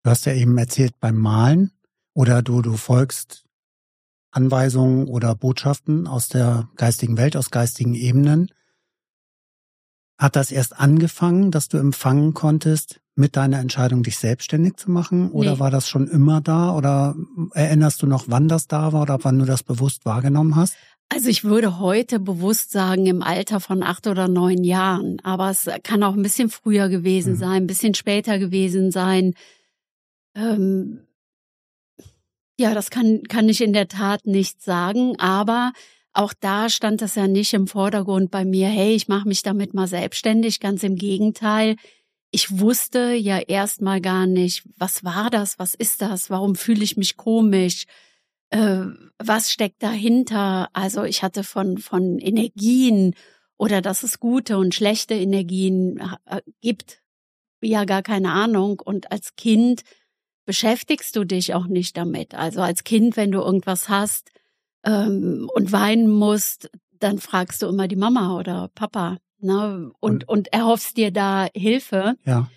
Du 0.03 0.09
hast 0.09 0.25
ja 0.25 0.33
eben 0.33 0.57
erzählt 0.57 0.99
beim 0.99 1.17
Malen 1.17 1.71
oder 2.13 2.41
du, 2.41 2.61
du 2.61 2.75
folgst 2.75 3.45
Anweisungen 4.31 5.07
oder 5.07 5.35
Botschaften 5.35 6.07
aus 6.07 6.29
der 6.29 6.69
geistigen 6.75 7.17
Welt, 7.17 7.35
aus 7.35 7.51
geistigen 7.51 7.93
Ebenen. 7.93 8.51
Hat 10.21 10.35
das 10.35 10.51
erst 10.51 10.79
angefangen, 10.79 11.49
dass 11.49 11.67
du 11.67 11.77
empfangen 11.77 12.35
konntest, 12.35 13.01
mit 13.15 13.35
deiner 13.35 13.57
Entscheidung, 13.57 14.03
dich 14.03 14.17
selbstständig 14.17 14.75
zu 14.75 14.91
machen? 14.91 15.31
Oder 15.31 15.53
nee. 15.53 15.59
war 15.59 15.71
das 15.71 15.89
schon 15.89 16.07
immer 16.07 16.41
da? 16.41 16.75
Oder 16.75 17.15
erinnerst 17.55 18.03
du 18.03 18.05
noch, 18.05 18.25
wann 18.27 18.47
das 18.47 18.67
da 18.67 18.93
war 18.93 19.01
oder 19.01 19.17
wann 19.23 19.39
du 19.39 19.45
das 19.45 19.63
bewusst 19.63 20.05
wahrgenommen 20.05 20.55
hast? 20.55 20.75
Also 21.09 21.27
ich 21.27 21.43
würde 21.43 21.79
heute 21.79 22.19
bewusst 22.19 22.69
sagen, 22.69 23.07
im 23.07 23.23
Alter 23.23 23.59
von 23.59 23.81
acht 23.81 24.05
oder 24.05 24.27
neun 24.27 24.63
Jahren. 24.63 25.19
Aber 25.23 25.49
es 25.49 25.67
kann 25.81 26.03
auch 26.03 26.13
ein 26.13 26.21
bisschen 26.21 26.51
früher 26.51 26.87
gewesen 26.87 27.33
mhm. 27.33 27.37
sein, 27.37 27.63
ein 27.63 27.67
bisschen 27.67 27.95
später 27.95 28.37
gewesen 28.37 28.91
sein. 28.91 29.33
Ähm, 30.35 30.99
ja, 32.59 32.75
das 32.75 32.91
kann, 32.91 33.23
kann 33.23 33.49
ich 33.49 33.61
in 33.61 33.73
der 33.73 33.87
Tat 33.87 34.27
nicht 34.27 34.61
sagen. 34.61 35.19
Aber 35.19 35.71
auch 36.13 36.33
da 36.39 36.69
stand 36.69 37.01
das 37.01 37.15
ja 37.15 37.27
nicht 37.27 37.53
im 37.53 37.67
Vordergrund 37.67 38.31
bei 38.31 38.45
mir, 38.45 38.67
hey, 38.67 38.93
ich 38.93 39.07
mache 39.07 39.27
mich 39.27 39.43
damit 39.43 39.73
mal 39.73 39.87
selbstständig. 39.87 40.59
Ganz 40.59 40.83
im 40.83 40.95
Gegenteil 40.95 41.75
ich 42.31 42.59
wusste 42.59 43.13
ja 43.13 43.39
erstmal 43.39 44.01
gar 44.01 44.25
nicht, 44.25 44.63
was 44.77 45.03
war 45.03 45.29
das, 45.29 45.59
was 45.59 45.75
ist 45.75 46.01
das, 46.01 46.29
warum 46.29 46.55
fühle 46.55 46.83
ich 46.83 46.95
mich 46.95 47.17
komisch, 47.17 47.85
äh, 48.51 48.85
was 49.19 49.51
steckt 49.51 49.83
dahinter. 49.83 50.69
Also 50.73 51.03
ich 51.03 51.23
hatte 51.23 51.43
von, 51.43 51.77
von 51.77 52.19
Energien 52.19 53.15
oder 53.57 53.81
dass 53.81 54.03
es 54.03 54.19
gute 54.19 54.57
und 54.57 54.73
schlechte 54.73 55.13
Energien 55.13 55.99
äh, 56.25 56.41
gibt, 56.61 57.01
ja 57.61 57.83
gar 57.83 58.01
keine 58.01 58.31
Ahnung. 58.31 58.79
Und 58.79 59.11
als 59.11 59.35
Kind 59.35 59.81
beschäftigst 60.45 61.15
du 61.15 61.25
dich 61.25 61.53
auch 61.53 61.67
nicht 61.67 61.97
damit. 61.97 62.33
Also 62.33 62.61
als 62.61 62.85
Kind, 62.85 63.17
wenn 63.17 63.31
du 63.31 63.41
irgendwas 63.41 63.89
hast 63.89 64.31
ähm, 64.85 65.49
und 65.53 65.71
weinen 65.71 66.09
musst, 66.09 66.69
dann 66.99 67.19
fragst 67.19 67.61
du 67.61 67.67
immer 67.67 67.87
die 67.87 67.95
Mama 67.95 68.37
oder 68.37 68.69
Papa. 68.75 69.17
Ne? 69.39 69.91
Und, 69.99 70.23
und, 70.23 70.29
und 70.29 70.53
erhoffst 70.53 70.97
dir 70.97 71.11
da 71.11 71.47
Hilfe. 71.53 72.15
Ja. 72.25 72.49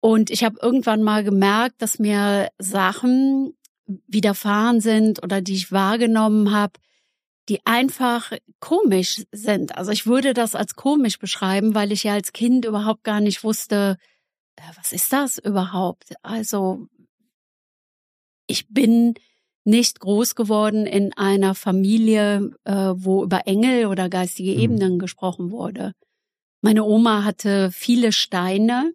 Und 0.00 0.30
ich 0.30 0.44
habe 0.44 0.56
irgendwann 0.60 1.02
mal 1.02 1.24
gemerkt, 1.24 1.82
dass 1.82 1.98
mir 1.98 2.48
Sachen 2.58 3.54
widerfahren 4.06 4.80
sind 4.80 5.22
oder 5.22 5.40
die 5.40 5.54
ich 5.54 5.72
wahrgenommen 5.72 6.52
habe, 6.52 6.74
die 7.48 7.64
einfach 7.64 8.32
komisch 8.60 9.22
sind. 9.32 9.76
Also 9.76 9.90
ich 9.90 10.06
würde 10.06 10.34
das 10.34 10.54
als 10.54 10.74
komisch 10.74 11.18
beschreiben, 11.18 11.74
weil 11.74 11.92
ich 11.92 12.04
ja 12.04 12.12
als 12.12 12.32
Kind 12.32 12.64
überhaupt 12.64 13.04
gar 13.04 13.20
nicht 13.20 13.42
wusste, 13.42 13.96
was 14.76 14.92
ist 14.92 15.12
das 15.12 15.38
überhaupt? 15.38 16.14
Also 16.22 16.88
ich 18.46 18.68
bin 18.68 19.14
nicht 19.68 20.00
groß 20.00 20.34
geworden 20.34 20.86
in 20.86 21.12
einer 21.12 21.54
Familie, 21.54 22.50
äh, 22.64 22.92
wo 22.94 23.22
über 23.22 23.46
Engel 23.46 23.86
oder 23.86 24.08
geistige 24.08 24.52
mhm. 24.52 24.58
Ebenen 24.58 24.98
gesprochen 24.98 25.50
wurde. 25.50 25.92
Meine 26.62 26.84
Oma 26.84 27.22
hatte 27.22 27.70
viele 27.70 28.10
Steine. 28.10 28.94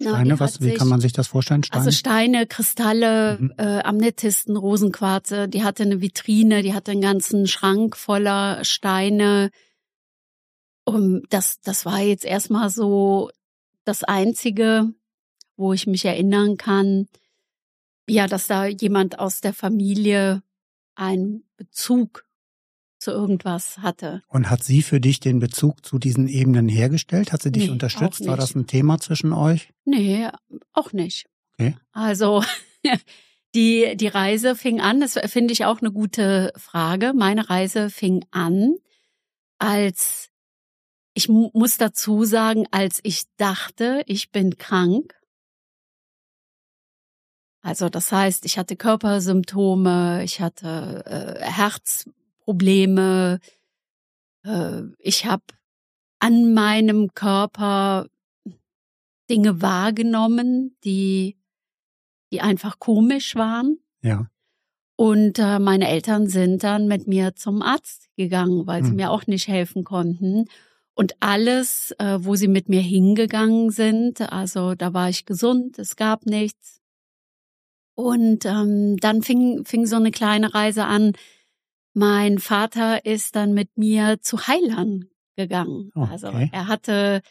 Steine, 0.00 0.30
Na, 0.30 0.40
was, 0.40 0.60
wie 0.60 0.70
sich, 0.70 0.78
kann 0.78 0.88
man 0.88 1.00
sich 1.00 1.12
das 1.12 1.28
vorstellen? 1.28 1.62
Steine? 1.62 1.84
Also 1.84 1.96
Steine, 1.96 2.46
Kristalle, 2.46 3.36
mhm. 3.38 3.52
äh, 3.58 3.82
Amethysten, 3.82 4.56
Rosenquarze. 4.56 5.46
Die 5.46 5.62
hatte 5.62 5.82
eine 5.82 6.00
Vitrine, 6.00 6.62
die 6.62 6.74
hatte 6.74 6.92
einen 6.92 7.02
ganzen 7.02 7.46
Schrank 7.46 7.96
voller 7.96 8.64
Steine. 8.64 9.50
Und 10.84 11.24
das, 11.30 11.60
das 11.60 11.84
war 11.84 12.00
jetzt 12.00 12.24
erstmal 12.24 12.70
so 12.70 13.30
das 13.84 14.04
Einzige, 14.04 14.90
wo 15.56 15.74
ich 15.74 15.86
mich 15.86 16.04
erinnern 16.04 16.56
kann, 16.56 17.08
ja, 18.08 18.26
dass 18.26 18.46
da 18.46 18.66
jemand 18.66 19.18
aus 19.18 19.40
der 19.40 19.52
Familie 19.52 20.42
einen 20.94 21.44
Bezug 21.56 22.26
zu 22.98 23.10
irgendwas 23.10 23.78
hatte. 23.78 24.22
Und 24.28 24.50
hat 24.50 24.64
sie 24.64 24.82
für 24.82 25.00
dich 25.00 25.20
den 25.20 25.38
Bezug 25.38 25.84
zu 25.84 25.98
diesen 25.98 26.28
Ebenen 26.28 26.68
hergestellt? 26.68 27.32
Hat 27.32 27.42
sie 27.42 27.52
dich 27.52 27.66
nee, 27.66 27.70
unterstützt? 27.70 28.26
War 28.26 28.36
das 28.36 28.54
ein 28.54 28.66
Thema 28.66 28.98
zwischen 28.98 29.32
euch? 29.32 29.70
Nee, 29.84 30.28
auch 30.72 30.92
nicht. 30.92 31.26
Okay. 31.54 31.76
Also 31.92 32.42
die, 33.54 33.96
die 33.96 34.08
Reise 34.08 34.56
fing 34.56 34.80
an, 34.80 35.00
das 35.00 35.18
finde 35.26 35.52
ich 35.52 35.64
auch 35.64 35.80
eine 35.80 35.92
gute 35.92 36.52
Frage. 36.56 37.12
Meine 37.14 37.50
Reise 37.50 37.90
fing 37.90 38.24
an, 38.30 38.76
als 39.58 40.30
ich 41.14 41.28
muss 41.28 41.78
dazu 41.78 42.24
sagen, 42.24 42.66
als 42.70 43.00
ich 43.02 43.24
dachte, 43.38 44.02
ich 44.06 44.32
bin 44.32 44.58
krank, 44.58 45.14
also 47.66 47.88
das 47.88 48.12
heißt, 48.12 48.44
ich 48.44 48.58
hatte 48.58 48.76
Körpersymptome, 48.76 50.22
ich 50.22 50.40
hatte 50.40 51.02
äh, 51.04 51.42
Herzprobleme, 51.42 53.40
äh, 54.44 54.82
ich 55.00 55.26
habe 55.26 55.42
an 56.20 56.54
meinem 56.54 57.12
Körper 57.12 58.06
Dinge 59.28 59.60
wahrgenommen, 59.62 60.76
die 60.84 61.36
die 62.30 62.40
einfach 62.40 62.78
komisch 62.78 63.34
waren. 63.34 63.78
Ja. 64.00 64.28
Und 64.94 65.40
äh, 65.40 65.58
meine 65.58 65.88
Eltern 65.88 66.28
sind 66.28 66.62
dann 66.62 66.86
mit 66.86 67.08
mir 67.08 67.34
zum 67.34 67.62
Arzt 67.62 68.08
gegangen, 68.16 68.68
weil 68.68 68.82
hm. 68.82 68.86
sie 68.86 68.94
mir 68.94 69.10
auch 69.10 69.26
nicht 69.26 69.48
helfen 69.48 69.82
konnten. 69.82 70.44
Und 70.94 71.16
alles, 71.18 71.92
äh, 71.98 72.18
wo 72.20 72.36
sie 72.36 72.48
mit 72.48 72.68
mir 72.68 72.80
hingegangen 72.80 73.70
sind, 73.70 74.20
also 74.32 74.76
da 74.76 74.94
war 74.94 75.08
ich 75.08 75.26
gesund, 75.26 75.80
es 75.80 75.96
gab 75.96 76.26
nichts. 76.26 76.80
Und 77.96 78.44
ähm, 78.44 78.98
dann 78.98 79.22
fing, 79.22 79.64
fing 79.64 79.86
so 79.86 79.96
eine 79.96 80.10
kleine 80.10 80.54
Reise 80.54 80.84
an. 80.84 81.14
Mein 81.94 82.38
Vater 82.38 83.06
ist 83.06 83.34
dann 83.36 83.54
mit 83.54 83.76
mir 83.76 84.18
zu 84.20 84.46
Heilern 84.46 85.06
gegangen. 85.34 85.90
Oh, 85.94 86.02
also 86.02 86.28
okay. 86.28 86.36
Also 86.36 86.50
er 86.52 86.68
hatte 86.68 87.22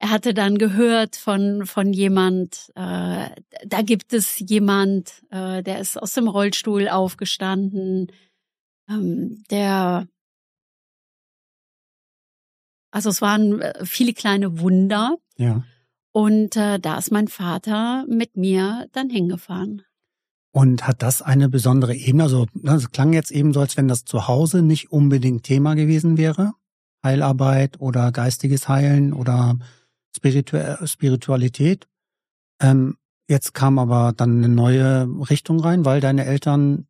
er 0.00 0.10
hatte 0.10 0.32
dann 0.32 0.58
gehört 0.58 1.16
von 1.16 1.66
von 1.66 1.92
jemand, 1.92 2.70
äh, 2.74 3.28
da 3.66 3.82
gibt 3.84 4.12
es 4.12 4.38
jemand, 4.38 5.24
äh, 5.30 5.62
der 5.62 5.80
ist 5.80 6.00
aus 6.00 6.14
dem 6.14 6.28
Rollstuhl 6.28 6.88
aufgestanden, 6.88 8.10
ähm, 8.88 9.42
der 9.50 10.08
also 12.90 13.10
es 13.10 13.20
waren 13.20 13.60
äh, 13.60 13.84
viele 13.84 14.14
kleine 14.14 14.60
Wunder. 14.60 15.16
Ja. 15.36 15.64
Und 16.12 16.56
äh, 16.56 16.78
da 16.78 16.98
ist 16.98 17.12
mein 17.12 17.28
Vater 17.28 18.06
mit 18.08 18.36
mir 18.36 18.88
dann 18.92 19.10
hingefahren. 19.10 19.82
Und 20.58 20.88
hat 20.88 21.02
das 21.02 21.22
eine 21.22 21.48
besondere 21.48 21.94
Ebene? 21.94 22.24
Also, 22.24 22.46
ne, 22.52 22.84
klang 22.90 23.12
jetzt 23.12 23.30
eben 23.30 23.54
so, 23.54 23.60
als 23.60 23.76
wenn 23.76 23.86
das 23.86 24.04
zu 24.04 24.26
Hause 24.26 24.60
nicht 24.60 24.90
unbedingt 24.90 25.44
Thema 25.44 25.74
gewesen 25.74 26.16
wäre. 26.18 26.52
Heilarbeit 27.04 27.80
oder 27.80 28.10
geistiges 28.10 28.68
Heilen 28.68 29.12
oder 29.12 29.56
Spiritu 30.16 30.58
Spiritualität. 30.84 31.86
Ähm, 32.60 32.96
jetzt 33.28 33.54
kam 33.54 33.78
aber 33.78 34.12
dann 34.12 34.38
eine 34.38 34.48
neue 34.48 35.04
Richtung 35.30 35.60
rein, 35.60 35.84
weil 35.84 36.00
deine 36.00 36.24
Eltern 36.24 36.88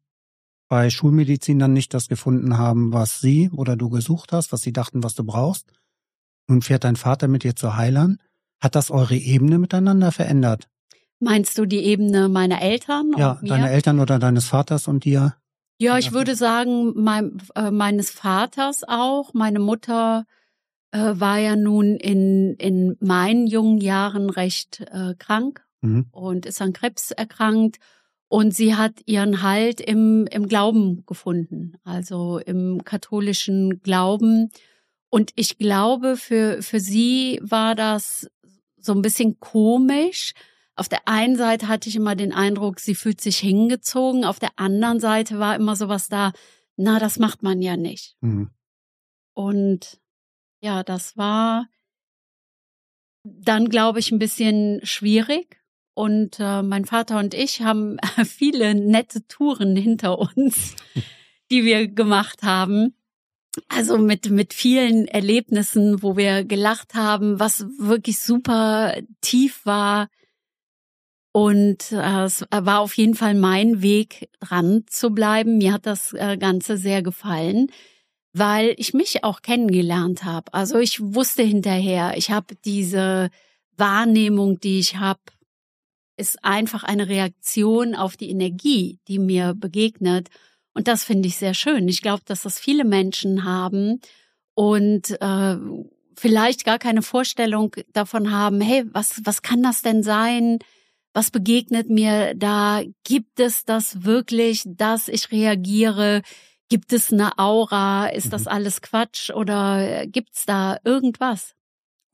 bei 0.70 0.88
Schulmedizin 0.88 1.58
dann 1.58 1.74
nicht 1.74 1.92
das 1.92 2.08
gefunden 2.08 2.56
haben, 2.56 2.94
was 2.94 3.20
sie 3.20 3.50
oder 3.50 3.76
du 3.76 3.90
gesucht 3.90 4.32
hast, 4.32 4.50
was 4.50 4.62
sie 4.62 4.72
dachten, 4.72 5.02
was 5.02 5.14
du 5.14 5.24
brauchst. 5.24 5.74
Nun 6.48 6.62
fährt 6.62 6.84
dein 6.84 6.96
Vater 6.96 7.28
mit 7.28 7.42
dir 7.44 7.54
zu 7.54 7.76
Heilern. 7.76 8.18
Hat 8.62 8.76
das 8.76 8.90
eure 8.90 9.16
Ebene 9.16 9.58
miteinander 9.58 10.10
verändert? 10.10 10.70
Meinst 11.20 11.58
du 11.58 11.66
die 11.66 11.84
Ebene 11.84 12.28
meiner 12.28 12.62
Eltern? 12.62 13.12
Ja, 13.16 13.40
deine 13.42 13.70
Eltern 13.70 13.98
oder 13.98 14.18
deines 14.18 14.46
Vaters 14.46 14.86
und 14.86 15.04
dir? 15.04 15.34
Ja, 15.80 15.98
ich 15.98 16.12
würde 16.12 16.34
sagen, 16.34 16.92
mein, 16.96 17.38
äh, 17.54 17.70
meines 17.70 18.10
Vaters 18.10 18.82
auch. 18.86 19.32
Meine 19.32 19.60
Mutter 19.60 20.26
äh, 20.90 20.98
war 21.14 21.38
ja 21.38 21.54
nun 21.54 21.96
in, 21.96 22.54
in 22.54 22.96
meinen 23.00 23.46
jungen 23.46 23.78
Jahren 23.78 24.30
recht 24.30 24.80
äh, 24.92 25.14
krank 25.18 25.64
mhm. 25.80 26.06
und 26.10 26.46
ist 26.46 26.60
an 26.62 26.72
Krebs 26.72 27.10
erkrankt. 27.10 27.78
Und 28.28 28.54
sie 28.54 28.74
hat 28.74 29.00
ihren 29.06 29.42
Halt 29.42 29.80
im, 29.80 30.26
im 30.30 30.48
Glauben 30.48 31.04
gefunden, 31.06 31.78
also 31.84 32.38
im 32.38 32.84
katholischen 32.84 33.80
Glauben. 33.80 34.50
Und 35.08 35.32
ich 35.34 35.56
glaube, 35.56 36.16
für, 36.16 36.60
für 36.60 36.80
sie 36.80 37.40
war 37.42 37.74
das 37.74 38.28
so 38.76 38.92
ein 38.92 39.00
bisschen 39.00 39.40
komisch, 39.40 40.34
auf 40.78 40.88
der 40.88 41.06
einen 41.08 41.36
Seite 41.36 41.68
hatte 41.68 41.88
ich 41.88 41.96
immer 41.96 42.14
den 42.14 42.32
Eindruck, 42.32 42.78
sie 42.78 42.94
fühlt 42.94 43.20
sich 43.20 43.38
hingezogen. 43.38 44.24
Auf 44.24 44.38
der 44.38 44.50
anderen 44.56 45.00
Seite 45.00 45.38
war 45.38 45.56
immer 45.56 45.74
sowas 45.74 46.08
da, 46.08 46.32
na, 46.76 46.98
das 46.98 47.18
macht 47.18 47.42
man 47.42 47.60
ja 47.60 47.76
nicht. 47.76 48.16
Mhm. 48.20 48.50
Und 49.34 50.00
ja, 50.60 50.84
das 50.84 51.16
war 51.16 51.66
dann, 53.24 53.68
glaube 53.68 53.98
ich, 53.98 54.12
ein 54.12 54.18
bisschen 54.18 54.80
schwierig. 54.84 55.60
Und 55.94 56.38
äh, 56.38 56.62
mein 56.62 56.84
Vater 56.84 57.18
und 57.18 57.34
ich 57.34 57.62
haben 57.62 57.96
viele 58.24 58.74
nette 58.74 59.26
Touren 59.26 59.74
hinter 59.74 60.18
uns, 60.18 60.76
die 61.50 61.64
wir 61.64 61.88
gemacht 61.88 62.44
haben. 62.44 62.94
Also 63.68 63.98
mit, 63.98 64.30
mit 64.30 64.54
vielen 64.54 65.08
Erlebnissen, 65.08 66.04
wo 66.04 66.16
wir 66.16 66.44
gelacht 66.44 66.94
haben, 66.94 67.40
was 67.40 67.66
wirklich 67.78 68.20
super 68.20 68.94
tief 69.20 69.66
war, 69.66 70.08
und 71.32 71.92
äh, 71.92 72.24
es 72.24 72.44
war 72.50 72.80
auf 72.80 72.96
jeden 72.96 73.14
Fall 73.14 73.34
mein 73.34 73.82
Weg, 73.82 74.28
dran 74.40 74.84
zu 74.88 75.10
bleiben. 75.10 75.58
Mir 75.58 75.72
hat 75.72 75.86
das 75.86 76.12
äh, 76.14 76.36
Ganze 76.36 76.76
sehr 76.76 77.02
gefallen, 77.02 77.70
weil 78.32 78.74
ich 78.78 78.94
mich 78.94 79.24
auch 79.24 79.42
kennengelernt 79.42 80.24
habe. 80.24 80.52
Also 80.54 80.78
ich 80.78 81.00
wusste 81.00 81.42
hinterher, 81.42 82.16
ich 82.16 82.30
habe 82.30 82.54
diese 82.64 83.30
Wahrnehmung, 83.76 84.60
die 84.60 84.78
ich 84.78 84.96
habe, 84.96 85.20
ist 86.16 86.44
einfach 86.44 86.82
eine 86.82 87.08
Reaktion 87.08 87.94
auf 87.94 88.16
die 88.16 88.30
Energie, 88.30 88.98
die 89.06 89.18
mir 89.18 89.54
begegnet. 89.54 90.28
Und 90.74 90.88
das 90.88 91.04
finde 91.04 91.28
ich 91.28 91.36
sehr 91.36 91.54
schön. 91.54 91.88
Ich 91.88 92.02
glaube, 92.02 92.22
dass 92.24 92.42
das 92.42 92.58
viele 92.58 92.84
Menschen 92.84 93.44
haben 93.44 94.00
und 94.54 95.20
äh, 95.20 95.56
vielleicht 96.16 96.64
gar 96.64 96.78
keine 96.78 97.02
Vorstellung 97.02 97.74
davon 97.92 98.32
haben, 98.32 98.60
hey, 98.60 98.84
was, 98.92 99.20
was 99.24 99.42
kann 99.42 99.62
das 99.62 99.82
denn 99.82 100.02
sein? 100.02 100.58
Was 101.14 101.30
begegnet 101.30 101.88
mir 101.88 102.34
da? 102.34 102.82
Gibt 103.04 103.40
es 103.40 103.64
das 103.64 104.04
wirklich, 104.04 104.64
dass 104.66 105.08
ich 105.08 105.30
reagiere? 105.30 106.22
Gibt 106.68 106.92
es 106.92 107.12
eine 107.12 107.38
Aura? 107.38 108.08
Ist 108.08 108.32
das 108.32 108.42
mhm. 108.42 108.48
alles 108.48 108.82
Quatsch 108.82 109.30
oder 109.30 110.06
gibt's 110.06 110.44
da 110.46 110.78
irgendwas? 110.84 111.54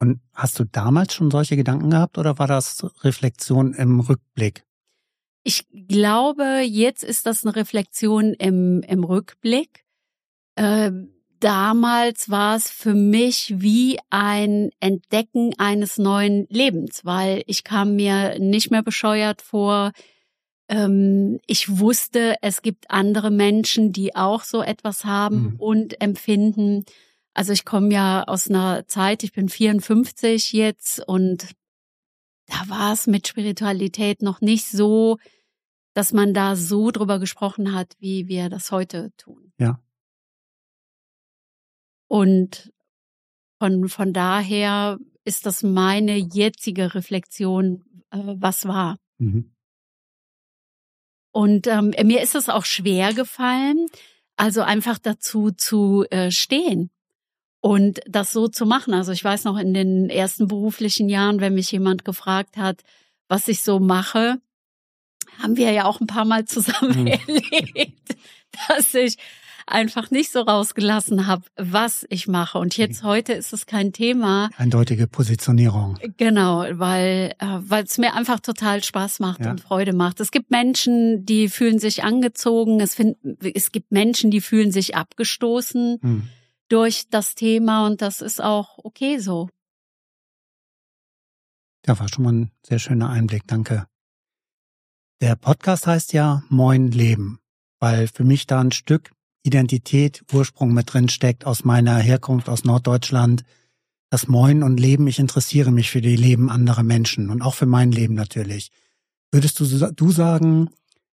Und 0.01 0.21
hast 0.33 0.59
du 0.59 0.65
damals 0.65 1.15
schon 1.15 1.31
solche 1.31 1.57
Gedanken 1.57 1.91
gehabt 1.91 2.19
oder 2.19 2.39
war 2.39 2.47
das 2.47 2.85
Reflexion 3.03 3.75
im 3.75 4.01
Rückblick? 4.01 4.65
Ich 5.45 5.67
glaube, 5.71 6.61
jetzt 6.61 7.05
ist 7.05 7.27
das 7.27 7.45
eine 7.45 7.55
Reflexion 7.55 8.33
im, 8.35 8.83
im 8.83 9.05
Rückblick. 9.05 9.85
Ähm, 10.57 11.14
damals 11.45 12.31
war 12.31 12.57
es 12.57 12.71
für 12.71 12.95
mich 12.95 13.53
wie 13.59 13.99
ein 14.09 14.71
Entdecken 14.81 15.53
eines 15.59 15.99
neuen 15.99 16.47
Lebens, 16.49 17.05
weil 17.05 17.43
ich 17.47 17.65
kam 17.65 17.97
mir 17.97 18.39
nicht 18.39 18.71
mehr 18.71 18.83
bescheuert 18.83 19.43
vor. 19.43 19.93
Ähm, 20.71 21.41
ich 21.47 21.79
wusste, 21.79 22.37
es 22.41 22.63
gibt 22.63 22.91
andere 22.91 23.31
Menschen, 23.31 23.93
die 23.93 24.17
auch 24.17 24.43
so 24.43 24.63
etwas 24.63 25.05
haben 25.05 25.51
mhm. 25.51 25.57
und 25.59 26.01
empfinden. 26.01 26.87
Also 27.35 27.53
ich 27.53 27.67
komme 27.67 27.93
ja 27.93 28.25
aus 28.25 28.49
einer 28.49 28.87
Zeit, 28.87 29.23
ich 29.23 29.33
bin 29.33 29.51
54 29.51 30.55
jetzt 30.55 31.07
und 31.07 31.49
da 32.47 32.69
war 32.69 32.95
es 32.95 33.07
mit 33.07 33.29
Spiritualität 33.29 34.23
noch 34.23 34.41
nicht 34.41 34.67
so, 34.67 35.19
dass 35.93 36.15
man 36.15 36.33
da 36.33 36.57
so 36.57 36.91
drüber 36.91 37.19
gesprochen 37.19 37.75
hat, 37.75 37.97
wie 37.99 38.29
wir 38.29 38.49
das 38.49 38.73
heute 38.73 39.13
tun. 39.19 39.53
Ja. 39.59 39.79
Und 42.15 42.73
von, 43.59 43.89
von 43.89 44.13
daher 44.13 44.99
ist 45.25 45.47
das 45.47 45.65
meine 45.65 46.17
jetzige 46.17 46.95
Reflexion, 46.95 47.83
äh, 48.13 48.19
was 48.23 48.69
war. 48.69 49.01
Mhm. 49.19 49.53
Und 51.33 51.67
ähm, 51.67 51.93
mir 52.05 52.23
ist 52.23 52.37
es 52.37 52.49
auch 52.49 52.67
schwer 52.67 53.15
gefallen, 53.15 53.89
also 54.37 54.63
einfach 54.63 55.01
dazu 55.01 55.51
zu 55.51 56.05
äh, 56.11 56.31
stehen 56.31 56.91
und 57.61 57.99
das 58.07 58.31
so 58.31 58.47
zu 58.47 58.65
machen. 58.65 58.95
Also 58.95 59.11
ich 59.11 59.25
weiß 59.25 59.43
noch 59.43 59.59
in 59.59 59.75
den 59.75 60.09
ersten 60.09 60.47
beruflichen 60.47 61.09
Jahren, 61.09 61.41
wenn 61.41 61.55
mich 61.55 61.73
jemand 61.73 62.05
gefragt 62.05 62.57
hat, 62.57 62.85
was 63.27 63.49
ich 63.49 63.61
so 63.63 63.81
mache, 63.81 64.41
haben 65.43 65.57
wir 65.57 65.73
ja 65.73 65.87
auch 65.87 66.01
ein 66.01 66.07
paar 66.07 66.27
Mal 66.27 66.45
zusammen 66.45 67.01
mhm. 67.01 67.07
erlebt, 67.27 68.17
dass 68.69 68.95
ich 68.95 69.17
einfach 69.67 70.11
nicht 70.11 70.31
so 70.31 70.41
rausgelassen 70.41 71.27
habe, 71.27 71.45
was 71.57 72.07
ich 72.11 72.29
mache. 72.29 72.59
Und 72.59 72.77
jetzt 72.77 73.03
mhm. 73.03 73.09
heute 73.09 73.33
ist 73.33 73.53
es 73.53 73.67
kein 73.67 73.93
Thema. 73.93 74.51
Eindeutige 74.57 75.07
Positionierung. 75.07 75.99
Genau, 76.17 76.65
weil 76.73 77.35
äh, 77.39 77.47
weil 77.61 77.85
es 77.85 77.99
mir 77.99 78.15
einfach 78.15 78.41
total 78.41 78.83
Spaß 78.83 79.21
macht 79.21 79.41
ja. 79.41 79.51
und 79.51 79.61
Freude 79.61 79.93
macht. 79.93 80.21
Es 80.21 80.31
gibt 80.31 80.51
Menschen, 80.51 81.25
die 81.25 81.49
fühlen 81.49 81.79
sich 81.79 82.05
angezogen. 82.05 82.81
Es, 82.81 82.95
find, 82.95 83.17
es 83.43 83.73
gibt 83.73 83.93
Menschen, 83.93 84.31
die 84.31 84.41
fühlen 84.41 84.73
sich 84.73 84.97
abgestoßen 84.97 85.99
hm. 86.01 86.29
durch 86.69 87.05
das 87.11 87.35
Thema 87.35 87.87
und 87.87 88.03
das 88.03 88.21
ist 88.21 88.43
auch 88.43 88.79
okay 88.83 89.19
so. 89.19 89.49
Ja, 91.87 91.99
war 91.99 92.09
schon 92.09 92.25
mal 92.25 92.33
ein 92.33 92.51
sehr 92.67 92.79
schöner 92.79 93.11
Einblick. 93.11 93.47
Danke. 93.47 93.87
Der 95.21 95.37
Podcast 95.37 95.87
heißt 95.87 96.13
ja 96.13 96.43
Moin 96.49 96.91
Leben, 96.91 97.39
weil 97.79 98.09
für 98.09 98.25
mich 98.25 98.47
da 98.47 98.61
ein 98.61 98.73
Stück 98.73 99.14
Identität, 99.45 100.25
Ursprung 100.33 100.73
mit 100.73 100.93
drin 100.93 101.09
steckt 101.09 101.47
aus 101.47 101.65
meiner 101.65 101.99
Herkunft 101.99 102.49
aus 102.49 102.65
Norddeutschland. 102.65 103.45
Das 104.11 104.27
Moin 104.27 104.63
und 104.63 104.81
Leben, 104.81 105.07
ich 105.07 105.19
interessiere 105.19 105.71
mich 105.71 105.91
für 105.91 106.01
die 106.01 106.17
Leben 106.17 106.51
anderer 106.51 106.83
Menschen 106.83 107.31
und 107.31 107.43
auch 107.43 107.55
für 107.55 107.67
mein 107.67 107.93
Leben 107.93 108.15
natürlich. 108.15 108.71
Würdest 109.31 109.61
du, 109.61 109.93
du 109.93 110.11
sagen, 110.11 110.71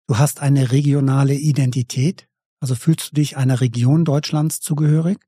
du 0.06 0.18
hast 0.18 0.40
eine 0.40 0.70
regionale 0.70 1.34
Identität? 1.34 2.28
Also 2.60 2.74
fühlst 2.76 3.10
du 3.10 3.14
dich 3.16 3.36
einer 3.36 3.60
Region 3.60 4.04
Deutschlands 4.04 4.60
zugehörig? 4.60 5.18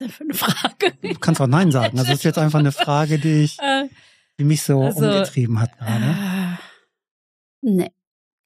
Für 0.00 0.24
eine 0.24 0.34
Frage. 0.34 0.94
Du 1.02 1.18
kannst 1.18 1.40
auch 1.40 1.46
Nein 1.46 1.70
sagen. 1.70 1.96
Das 1.96 2.08
ist 2.08 2.24
jetzt 2.24 2.38
einfach 2.38 2.60
eine 2.60 2.72
Frage, 2.72 3.18
die 3.18 3.42
ich, 3.42 3.58
äh, 3.58 3.88
die 4.38 4.44
mich 4.44 4.62
so 4.62 4.82
also, 4.82 5.04
umgetrieben 5.04 5.60
hat 5.60 5.76
gerade. 5.78 6.04
Äh, 6.04 6.56
nee. 7.62 7.90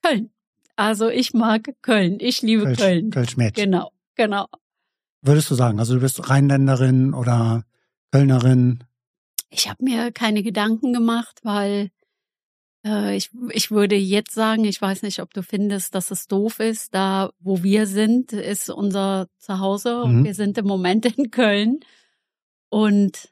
Köln. 0.02 0.31
Also 0.82 1.08
ich 1.08 1.32
mag 1.32 1.68
Köln. 1.80 2.18
Ich 2.20 2.42
liebe 2.42 2.64
Kölsch, 2.64 2.78
Köln. 2.78 3.10
Kölsch-Mädchen. 3.10 3.70
Genau, 3.70 3.92
genau. 4.16 4.48
Würdest 5.20 5.48
du 5.48 5.54
sagen, 5.54 5.78
also 5.78 5.94
du 5.94 6.00
bist 6.00 6.28
Rheinländerin 6.28 7.14
oder 7.14 7.64
Kölnerin? 8.10 8.82
Ich 9.48 9.68
habe 9.70 9.84
mir 9.84 10.10
keine 10.10 10.42
Gedanken 10.42 10.92
gemacht, 10.92 11.38
weil 11.44 11.90
äh, 12.84 13.16
ich, 13.16 13.30
ich 13.50 13.70
würde 13.70 13.94
jetzt 13.94 14.34
sagen, 14.34 14.64
ich 14.64 14.82
weiß 14.82 15.02
nicht, 15.02 15.20
ob 15.20 15.32
du 15.32 15.44
findest, 15.44 15.94
dass 15.94 16.10
es 16.10 16.26
doof 16.26 16.58
ist. 16.58 16.92
Da, 16.92 17.30
wo 17.38 17.62
wir 17.62 17.86
sind, 17.86 18.32
ist 18.32 18.68
unser 18.68 19.28
Zuhause. 19.38 20.04
Mhm. 20.04 20.24
Wir 20.24 20.34
sind 20.34 20.58
im 20.58 20.66
Moment 20.66 21.06
in 21.16 21.30
Köln. 21.30 21.78
Und 22.70 23.28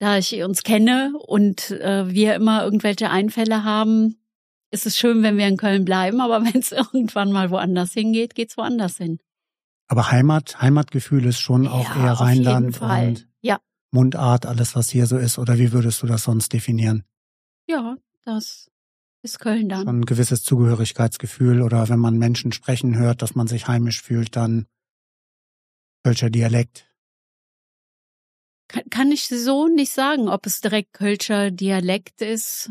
da 0.00 0.18
ich 0.18 0.42
uns 0.42 0.64
kenne 0.64 1.12
und 1.24 1.70
äh, 1.70 2.10
wir 2.10 2.34
immer 2.34 2.64
irgendwelche 2.64 3.10
Einfälle 3.10 3.62
haben, 3.62 4.16
ist 4.74 4.86
es 4.86 4.98
schön, 4.98 5.22
wenn 5.22 5.38
wir 5.38 5.46
in 5.48 5.56
Köln 5.56 5.84
bleiben, 5.84 6.20
aber 6.20 6.44
wenn 6.44 6.60
es 6.60 6.72
irgendwann 6.72 7.32
mal 7.32 7.50
woanders 7.50 7.92
hingeht, 7.92 8.34
geht's 8.34 8.56
woanders 8.56 8.98
hin. 8.98 9.18
Aber 9.86 10.10
Heimat, 10.10 10.60
Heimatgefühl 10.60 11.26
ist 11.26 11.40
schon 11.40 11.68
auch 11.68 11.94
eher 11.96 12.12
Rheinland 12.12 12.80
und 12.80 13.28
ja. 13.42 13.60
Mundart, 13.90 14.46
alles 14.46 14.74
was 14.74 14.90
hier 14.90 15.06
so 15.06 15.18
ist. 15.18 15.38
Oder 15.38 15.58
wie 15.58 15.72
würdest 15.72 16.02
du 16.02 16.06
das 16.06 16.24
sonst 16.24 16.52
definieren? 16.52 17.04
Ja, 17.68 17.96
das 18.24 18.70
ist 19.22 19.40
Köln 19.40 19.68
dann. 19.68 19.84
Schon 19.86 20.00
ein 20.00 20.06
gewisses 20.06 20.42
Zugehörigkeitsgefühl 20.42 21.62
oder 21.62 21.88
wenn 21.88 21.98
man 21.98 22.18
Menschen 22.18 22.52
sprechen 22.52 22.96
hört, 22.96 23.22
dass 23.22 23.34
man 23.34 23.46
sich 23.46 23.68
heimisch 23.68 24.02
fühlt, 24.02 24.36
dann 24.36 24.66
Kölscher 26.02 26.30
Dialekt. 26.30 26.86
Kann, 28.68 28.84
kann 28.90 29.12
ich 29.12 29.28
so 29.28 29.68
nicht 29.68 29.92
sagen, 29.92 30.28
ob 30.28 30.46
es 30.46 30.60
direkt 30.60 30.94
Kölscher 30.94 31.50
Dialekt 31.50 32.22
ist. 32.22 32.70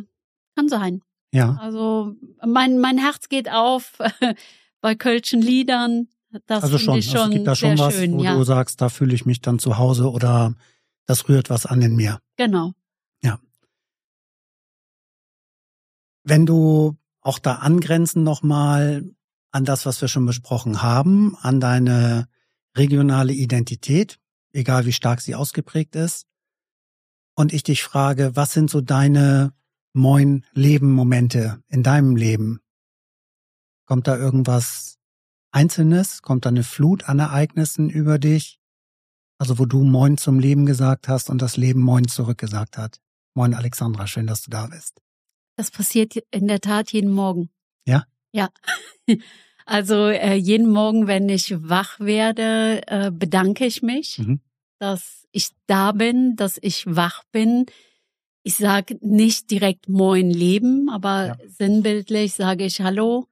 Kann 0.56 0.68
sein. 0.68 1.02
Ja. 1.34 1.58
Also 1.60 2.16
mein, 2.46 2.80
mein 2.80 3.00
Herz 3.00 3.28
geht 3.28 3.50
auf 3.50 3.98
bei 4.82 4.96
Kölschen 4.96 5.42
Liedern. 5.42 6.08
Das 6.46 6.64
also 6.64 6.78
schon, 6.78 6.98
ich 7.00 7.10
schon 7.10 7.18
also 7.18 7.30
es 7.30 7.36
gibt 7.36 7.48
da 7.48 7.56
schon 7.56 7.78
was, 7.78 7.96
schön, 7.96 8.14
wo 8.14 8.24
ja. 8.24 8.36
du 8.36 8.44
sagst, 8.44 8.82
da 8.82 8.90
fühle 8.90 9.14
ich 9.16 9.26
mich 9.26 9.42
dann 9.42 9.60
zu 9.60 9.78
Hause 9.78 10.12
oder 10.12 10.56
das 11.08 11.28
rührt 11.28 11.50
was 11.50 11.66
an 11.66 11.82
in 11.82 11.96
mir. 11.96 12.20
Genau. 12.38 12.74
Ja. 13.24 13.40
Wenn 16.24 16.46
du 16.46 16.98
auch 17.22 17.40
da 17.40 17.56
angrenzen 17.56 18.24
nochmal 18.24 19.04
an 19.52 19.66
das, 19.66 19.86
was 19.86 20.02
wir 20.02 20.08
schon 20.08 20.26
besprochen 20.26 20.82
haben, 20.84 21.36
an 21.42 21.60
deine 21.60 22.28
regionale 22.78 23.34
Identität, 23.34 24.20
egal 24.52 24.86
wie 24.86 24.94
stark 24.94 25.22
sie 25.22 25.36
ausgeprägt 25.36 25.96
ist, 25.96 26.26
und 27.36 27.54
ich 27.54 27.64
dich 27.64 27.84
frage, 27.84 28.36
was 28.36 28.54
sind 28.54 28.70
so 28.70 28.82
deine 28.82 29.54
Moin 29.94 30.44
Leben 30.54 30.92
Momente 30.92 31.62
in 31.68 31.84
deinem 31.84 32.16
Leben? 32.16 32.62
Kommt 33.86 34.08
da 34.08 34.18
irgendwas 34.18 34.98
Einzelnes? 35.52 36.24
Kommt 36.24 36.46
da 36.46 36.50
eine 36.50 36.64
Flut 36.64 37.04
an 37.08 37.20
Ereignissen 37.20 37.92
über 37.92 38.18
dich? 38.18 38.60
Also 39.38 39.60
wo 39.60 39.66
du 39.66 39.84
Moin 39.84 40.18
zum 40.18 40.40
Leben 40.40 40.66
gesagt 40.66 41.08
hast 41.08 41.30
und 41.30 41.44
das 41.44 41.58
Leben 41.58 41.82
Moin 41.82 42.08
zurückgesagt 42.08 42.78
hat. 42.78 43.00
Moin 43.36 43.54
Alexandra, 43.54 44.08
schön, 44.08 44.26
dass 44.26 44.42
du 44.42 44.50
da 44.50 44.68
bist. 44.68 45.00
Das 45.58 45.70
passiert 45.70 46.16
in 46.32 46.48
der 46.48 46.60
Tat 46.60 46.92
jeden 46.92 47.12
Morgen. 47.12 47.50
Ja? 47.86 48.06
Ja. 48.32 48.50
Also 49.66 50.08
äh, 50.08 50.34
jeden 50.36 50.70
Morgen, 50.70 51.08
wenn 51.08 51.30
ich 51.30 51.56
wach 51.70 51.98
werde, 52.02 52.82
äh, 52.88 53.12
bedanke 53.12 53.66
ich 53.66 53.82
mich, 53.82 54.20
mhm. 54.20 54.42
dass 54.78 55.26
ich 55.32 55.52
da 55.68 55.94
bin, 55.94 56.36
dass 56.36 56.60
ich 56.62 56.84
wach 56.86 57.24
bin, 57.32 57.66
ich 58.44 58.56
sage 58.56 58.98
nicht 59.02 59.50
direkt 59.50 59.88
Moin 59.90 60.30
Leben, 60.30 60.90
aber 60.90 61.28
ja. 61.28 61.38
sinnbildlich 61.48 62.34
sage 62.34 62.66
ich 62.66 62.82
Hallo, 62.82 63.28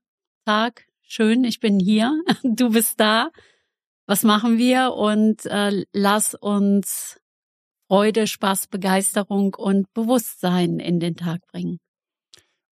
Tag, 0.46 0.86
schön, 1.02 1.44
ich 1.44 1.60
bin 1.60 1.80
hier, 1.80 2.20
du 2.44 2.72
bist 2.72 3.00
da. 3.00 3.30
Was 4.08 4.24
machen 4.24 4.58
wir? 4.58 4.94
Und 4.94 5.46
äh, 5.46 5.86
lass 5.94 6.34
uns 6.34 7.20
Freude, 7.88 8.26
Spaß, 8.26 8.68
Begeisterung 8.68 9.54
und 9.54 9.94
Bewusstsein 9.94 10.80
in 10.80 11.00
den 11.00 11.16
Tag 11.16 11.46
bringen. 11.48 11.78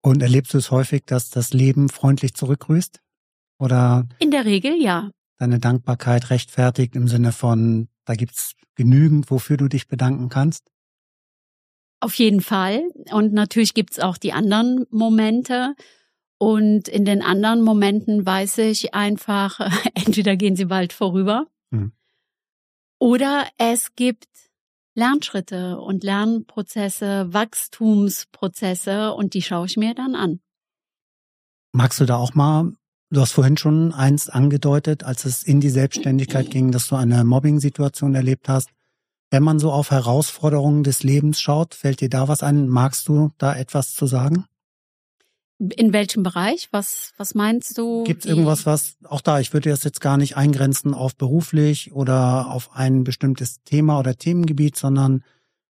Und 0.01 0.21
erlebst 0.21 0.53
du 0.53 0.59
es 0.59 0.71
häufig, 0.71 1.03
dass 1.05 1.29
das 1.29 1.51
Leben 1.53 1.89
freundlich 1.89 2.35
zurückgrüßt? 2.35 2.99
Oder? 3.59 4.07
In 4.19 4.31
der 4.31 4.45
Regel 4.45 4.79
ja. 4.79 5.09
Deine 5.37 5.59
Dankbarkeit 5.59 6.29
rechtfertigt 6.29 6.95
im 6.95 7.07
Sinne 7.07 7.31
von, 7.31 7.87
da 8.05 8.13
gibt's 8.13 8.53
genügend, 8.75 9.31
wofür 9.31 9.57
du 9.57 9.67
dich 9.67 9.87
bedanken 9.87 10.29
kannst? 10.29 10.69
Auf 12.05 12.13
jeden 12.13 12.41
Fall. 12.41 12.83
Und 13.11 13.33
natürlich 13.33 13.73
gibt's 13.73 13.99
auch 13.99 14.17
die 14.17 14.31
anderen 14.31 14.85
Momente. 14.91 15.73
Und 16.37 16.87
in 16.87 17.03
den 17.03 17.23
anderen 17.23 17.63
Momenten 17.63 18.23
weiß 18.23 18.59
ich 18.59 18.93
einfach, 18.93 19.59
entweder 19.95 20.35
gehen 20.35 20.55
sie 20.55 20.65
bald 20.65 20.93
vorüber 20.93 21.47
mhm. 21.71 21.93
oder 22.99 23.47
es 23.57 23.95
gibt 23.95 24.27
Lernschritte 24.93 25.79
und 25.79 26.03
Lernprozesse, 26.03 27.33
Wachstumsprozesse 27.33 29.11
und 29.11 29.33
die 29.33 29.41
schaue 29.41 29.65
ich 29.65 29.75
mir 29.75 29.95
dann 29.95 30.13
an. 30.13 30.41
Magst 31.71 31.99
du 31.99 32.05
da 32.05 32.17
auch 32.17 32.35
mal, 32.35 32.73
du 33.09 33.19
hast 33.19 33.31
vorhin 33.31 33.57
schon 33.57 33.93
eins 33.93 34.29
angedeutet, 34.29 35.03
als 35.03 35.25
es 35.25 35.41
in 35.41 35.59
die 35.59 35.71
Selbstständigkeit 35.71 36.51
ging, 36.51 36.71
dass 36.71 36.87
du 36.87 36.97
eine 36.97 37.23
Mobbing-Situation 37.23 38.13
erlebt 38.13 38.47
hast. 38.47 38.69
Wenn 39.35 39.43
man 39.43 39.59
so 39.59 39.69
auf 39.73 39.91
Herausforderungen 39.91 40.83
des 40.83 41.03
Lebens 41.03 41.41
schaut, 41.41 41.75
fällt 41.75 41.99
dir 41.99 42.07
da 42.07 42.29
was 42.29 42.41
ein? 42.41 42.69
Magst 42.69 43.09
du 43.09 43.31
da 43.37 43.53
etwas 43.53 43.93
zu 43.93 44.07
sagen? 44.07 44.45
In 45.59 45.91
welchem 45.91 46.23
Bereich? 46.23 46.69
Was, 46.71 47.11
was 47.17 47.35
meinst 47.35 47.77
du? 47.77 48.05
Gibt 48.05 48.23
es 48.23 48.31
irgendwas, 48.31 48.65
was, 48.65 48.95
auch 49.03 49.19
da, 49.19 49.41
ich 49.41 49.51
würde 49.51 49.71
das 49.71 49.83
jetzt 49.83 49.99
gar 49.99 50.15
nicht 50.15 50.37
eingrenzen 50.37 50.93
auf 50.93 51.17
beruflich 51.17 51.91
oder 51.91 52.49
auf 52.49 52.69
ein 52.77 53.03
bestimmtes 53.03 53.61
Thema 53.65 53.99
oder 53.99 54.15
Themengebiet, 54.15 54.77
sondern 54.77 55.21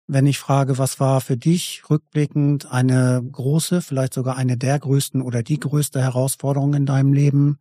wenn 0.06 0.24
ich 0.24 0.38
frage, 0.38 0.78
was 0.78 0.98
war 0.98 1.20
für 1.20 1.36
dich 1.36 1.82
rückblickend 1.90 2.72
eine 2.72 3.22
große, 3.30 3.82
vielleicht 3.82 4.14
sogar 4.14 4.38
eine 4.38 4.56
der 4.56 4.78
größten 4.78 5.20
oder 5.20 5.42
die 5.42 5.60
größte 5.60 6.00
Herausforderung 6.00 6.72
in 6.72 6.86
deinem 6.86 7.12
Leben, 7.12 7.58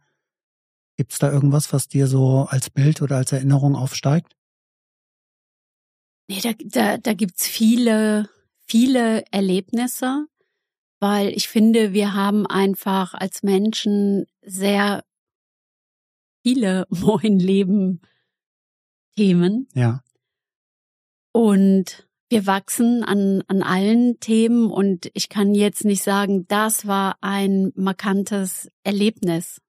gibt 0.96 1.12
es 1.12 1.20
da 1.20 1.30
irgendwas, 1.30 1.74
was 1.74 1.90
dir 1.90 2.08
so 2.08 2.48
als 2.50 2.70
Bild 2.70 3.02
oder 3.02 3.18
als 3.18 3.34
Erinnerung 3.34 3.76
aufsteigt? 3.76 4.38
Nee, 6.30 6.42
da, 6.42 6.52
da, 6.60 6.98
da 6.98 7.13
gibt's 7.15 7.48
viele, 7.48 8.30
viele 8.68 9.26
Erlebnisse, 9.32 10.28
weil 11.00 11.30
ich 11.30 11.48
finde, 11.48 11.92
wir 11.94 12.13
haben 12.13 12.46
einfach 12.46 13.15
als 13.15 13.42
Menschen 13.42 14.28
sehr 14.44 15.04
viele 16.44 16.86
Moin 16.89 17.39
Leben 17.39 18.02
Themen. 19.15 19.68
Ja. 19.74 20.04
Und 21.32 22.08
wir 22.30 22.46
wachsen 22.46 23.04
an, 23.04 23.44
an 23.48 23.63
allen 23.63 24.20
Themen 24.20 24.70
und 24.70 25.10
ich 25.15 25.30
kann 25.30 25.56
jetzt 25.56 25.84
nicht 25.84 26.04
sagen, 26.04 26.48
das 26.48 26.86
war 26.86 27.18
ein 27.22 27.72
markantes 27.76 28.70
Erlebnis. 28.84 29.62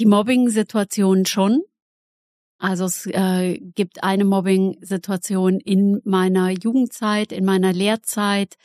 Die 0.00 0.06
Mobbing-Situation 0.06 1.24
schon. 1.24 1.62
Also 2.60 2.84
es 2.84 3.06
äh, 3.06 3.58
gibt 3.58 4.04
eine 4.04 4.24
Mobbing-Situation 4.24 5.60
in 5.60 6.02
meiner 6.04 6.50
Jugendzeit, 6.50 7.32
in 7.32 7.46
meiner 7.46 7.72
Lehrzeit, 7.72 8.56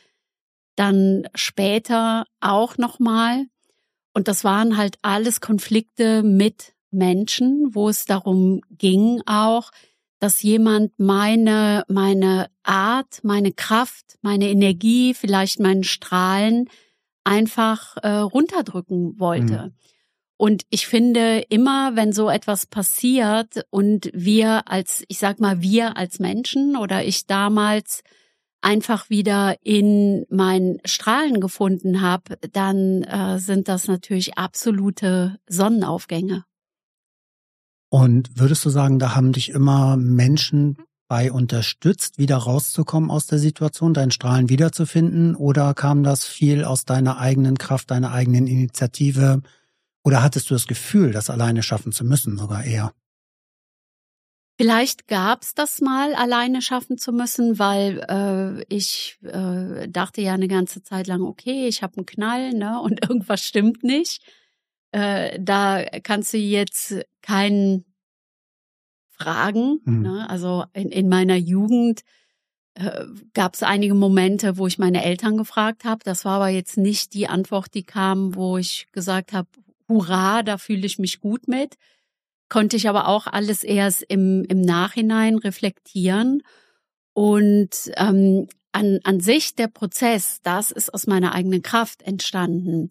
dann 0.76 1.26
später 1.34 2.26
auch 2.40 2.76
nochmal. 2.76 3.46
Und 4.12 4.28
das 4.28 4.44
waren 4.44 4.76
halt 4.76 4.98
alles 5.00 5.40
Konflikte 5.40 6.22
mit 6.22 6.74
Menschen, 6.90 7.74
wo 7.74 7.88
es 7.88 8.04
darum 8.04 8.60
ging 8.70 9.22
auch, 9.24 9.70
dass 10.18 10.42
jemand 10.42 10.98
meine, 10.98 11.84
meine 11.88 12.50
Art, 12.64 13.20
meine 13.22 13.52
Kraft, 13.52 14.18
meine 14.20 14.50
Energie, 14.50 15.14
vielleicht 15.14 15.58
meinen 15.58 15.84
Strahlen 15.84 16.68
einfach 17.24 17.96
äh, 18.02 18.08
runterdrücken 18.08 19.18
wollte. 19.18 19.72
Mhm. 19.74 19.95
Und 20.36 20.64
ich 20.68 20.86
finde 20.86 21.44
immer, 21.48 21.96
wenn 21.96 22.12
so 22.12 22.28
etwas 22.28 22.66
passiert 22.66 23.64
und 23.70 24.10
wir 24.12 24.68
als, 24.70 25.02
ich 25.08 25.18
sag 25.18 25.40
mal, 25.40 25.62
wir 25.62 25.96
als 25.96 26.18
Menschen 26.18 26.76
oder 26.76 27.04
ich 27.04 27.26
damals 27.26 28.02
einfach 28.60 29.08
wieder 29.08 29.56
in 29.62 30.26
mein 30.28 30.78
Strahlen 30.84 31.40
gefunden 31.40 32.02
habe, 32.02 32.38
dann 32.52 33.02
äh, 33.04 33.38
sind 33.38 33.68
das 33.68 33.86
natürlich 33.86 34.36
absolute 34.36 35.38
Sonnenaufgänge. 35.48 36.44
Und 37.88 38.38
würdest 38.38 38.64
du 38.64 38.70
sagen, 38.70 38.98
da 38.98 39.14
haben 39.14 39.32
dich 39.32 39.50
immer 39.50 39.96
Menschen 39.96 40.76
bei 41.08 41.30
unterstützt, 41.30 42.18
wieder 42.18 42.36
rauszukommen 42.36 43.10
aus 43.10 43.26
der 43.26 43.38
Situation, 43.38 43.94
deinen 43.94 44.10
Strahlen 44.10 44.48
wiederzufinden? 44.48 45.36
Oder 45.36 45.72
kam 45.72 46.02
das 46.02 46.24
viel 46.24 46.64
aus 46.64 46.84
deiner 46.84 47.18
eigenen 47.18 47.58
Kraft, 47.58 47.90
deiner 47.90 48.12
eigenen 48.12 48.48
Initiative? 48.48 49.42
Oder 50.06 50.22
hattest 50.22 50.48
du 50.50 50.54
das 50.54 50.68
Gefühl, 50.68 51.10
das 51.10 51.30
alleine 51.30 51.64
schaffen 51.64 51.90
zu 51.90 52.04
müssen, 52.04 52.38
sogar 52.38 52.64
eher? 52.64 52.92
Vielleicht 54.56 55.08
gab's 55.08 55.52
das 55.52 55.80
mal, 55.80 56.14
alleine 56.14 56.62
schaffen 56.62 56.96
zu 56.96 57.12
müssen, 57.12 57.58
weil 57.58 57.98
äh, 58.08 58.64
ich 58.72 59.18
äh, 59.24 59.88
dachte 59.88 60.20
ja 60.22 60.34
eine 60.34 60.46
ganze 60.46 60.84
Zeit 60.84 61.08
lang, 61.08 61.22
okay, 61.22 61.66
ich 61.66 61.82
habe 61.82 61.96
einen 61.96 62.06
Knall, 62.06 62.52
ne, 62.52 62.80
und 62.84 63.02
irgendwas 63.02 63.42
stimmt 63.42 63.82
nicht. 63.82 64.22
Äh, 64.92 65.40
da 65.42 65.82
kannst 66.04 66.32
du 66.32 66.38
jetzt 66.38 66.94
keinen 67.20 67.84
fragen. 69.08 69.80
Mhm. 69.84 70.02
Ne? 70.02 70.30
Also 70.30 70.66
in, 70.72 70.90
in 70.90 71.08
meiner 71.08 71.36
Jugend 71.36 72.02
äh, 72.74 73.06
gab 73.34 73.54
es 73.54 73.64
einige 73.64 73.94
Momente, 73.94 74.56
wo 74.56 74.68
ich 74.68 74.78
meine 74.78 75.02
Eltern 75.02 75.36
gefragt 75.36 75.84
habe. 75.84 76.04
Das 76.04 76.24
war 76.24 76.36
aber 76.36 76.48
jetzt 76.48 76.76
nicht 76.76 77.12
die 77.12 77.26
Antwort, 77.26 77.74
die 77.74 77.82
kam, 77.82 78.36
wo 78.36 78.56
ich 78.56 78.86
gesagt 78.92 79.32
habe, 79.32 79.48
hurra, 79.88 80.42
da 80.42 80.58
fühle 80.58 80.86
ich 80.86 80.98
mich 80.98 81.20
gut 81.20 81.48
mit 81.48 81.76
konnte 82.48 82.76
ich 82.76 82.88
aber 82.88 83.08
auch 83.08 83.26
alles 83.26 83.64
erst 83.64 84.02
im, 84.08 84.44
im 84.44 84.60
Nachhinein 84.60 85.36
reflektieren. 85.36 86.42
Und 87.12 87.90
ähm, 87.96 88.48
an, 88.72 89.00
an 89.04 89.20
sich 89.20 89.54
der 89.54 89.68
Prozess, 89.68 90.40
das 90.42 90.70
ist 90.70 90.92
aus 90.92 91.06
meiner 91.06 91.34
eigenen 91.34 91.62
Kraft 91.62 92.02
entstanden. 92.02 92.90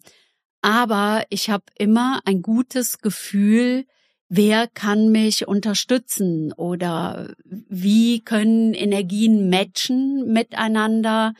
Aber 0.62 1.24
ich 1.30 1.48
habe 1.48 1.64
immer 1.78 2.20
ein 2.24 2.42
gutes 2.42 2.98
Gefühl, 2.98 3.86
wer 4.28 4.66
kann 4.66 5.12
mich 5.12 5.46
unterstützen 5.46 6.52
oder 6.52 7.34
wie 7.44 8.24
können 8.24 8.74
Energien 8.74 9.48
matchen 9.48 10.32
miteinander, 10.32 11.34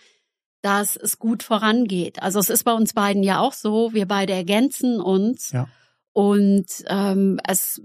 dass 0.67 0.97
es 0.97 1.21
gut 1.21 1.45
vorangeht. 1.45 2.21
Also 2.21 2.41
es 2.41 2.51
ist 2.51 2.65
bei 2.65 2.73
uns 2.73 2.93
beiden 2.93 3.23
ja 3.23 3.39
auch 3.39 3.53
so, 3.53 3.93
wir 3.93 4.07
beide 4.07 4.33
ergänzen 4.33 5.01
uns. 5.01 5.53
Ja. 5.53 5.69
Und 6.13 6.67
ähm, 6.89 7.39
es 7.47 7.81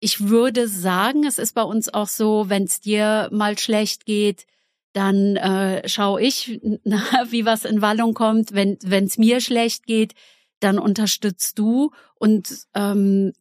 ich 0.00 0.28
würde 0.28 0.68
sagen, 0.68 1.24
es 1.24 1.38
ist 1.38 1.54
bei 1.54 1.62
uns 1.62 1.88
auch 1.88 2.08
so, 2.08 2.50
wenn 2.50 2.64
es 2.64 2.80
dir 2.80 3.30
mal 3.32 3.58
schlecht 3.58 4.04
geht, 4.04 4.46
dann 4.92 5.36
äh, 5.36 5.88
schaue 5.88 6.20
ich, 6.20 6.60
na, 6.84 7.02
wie 7.30 7.46
was 7.46 7.64
in 7.64 7.80
Wallung 7.80 8.12
kommt. 8.12 8.52
Wenn 8.52 8.76
es 8.82 9.16
mir 9.16 9.40
schlecht 9.40 9.86
geht, 9.86 10.12
dann 10.58 10.78
unterstützt 10.78 11.58
du. 11.58 11.90
Und 12.16 12.66
ähm, 12.74 13.32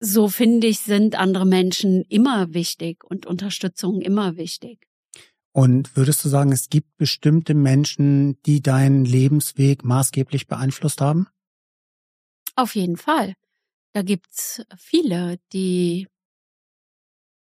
so 0.00 0.26
finde 0.26 0.66
ich, 0.66 0.80
sind 0.80 1.16
andere 1.16 1.46
Menschen 1.46 2.02
immer 2.08 2.54
wichtig 2.54 3.04
und 3.04 3.24
Unterstützung 3.24 4.00
immer 4.00 4.36
wichtig. 4.36 4.87
Und 5.52 5.96
würdest 5.96 6.24
du 6.24 6.28
sagen, 6.28 6.52
es 6.52 6.68
gibt 6.68 6.96
bestimmte 6.96 7.54
Menschen, 7.54 8.40
die 8.42 8.60
deinen 8.60 9.04
Lebensweg 9.04 9.84
maßgeblich 9.84 10.46
beeinflusst 10.46 11.00
haben? 11.00 11.28
Auf 12.54 12.74
jeden 12.74 12.96
Fall. 12.96 13.34
Da 13.92 14.02
gibt's 14.02 14.62
viele, 14.76 15.38
die 15.52 16.06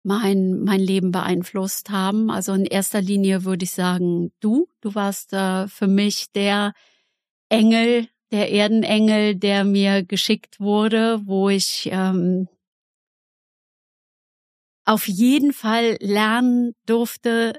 mein, 0.05 0.61
mein 0.61 0.81
Leben 0.81 1.11
beeinflusst 1.11 1.90
haben. 1.90 2.31
Also 2.31 2.53
in 2.53 2.67
erster 2.67 3.01
Linie 3.01 3.45
würde 3.45 3.64
ich 3.64 3.73
sagen, 3.73 4.33
du, 4.40 4.69
du 4.81 4.95
warst 4.95 5.33
äh, 5.33 5.67
für 5.67 5.87
mich 5.87 6.31
der 6.33 6.75
Engel, 7.49 8.09
der 8.31 8.53
Erdenengel, 8.53 9.35
der 9.35 9.64
mir 9.64 10.05
geschickt 10.05 10.61
wurde, 10.61 11.23
wo 11.25 11.49
ich 11.49 11.88
ähm, 11.90 12.49
auf 14.85 15.09
jeden 15.09 15.53
Fall 15.53 15.97
lernen 16.01 16.75
durfte, 16.87 17.55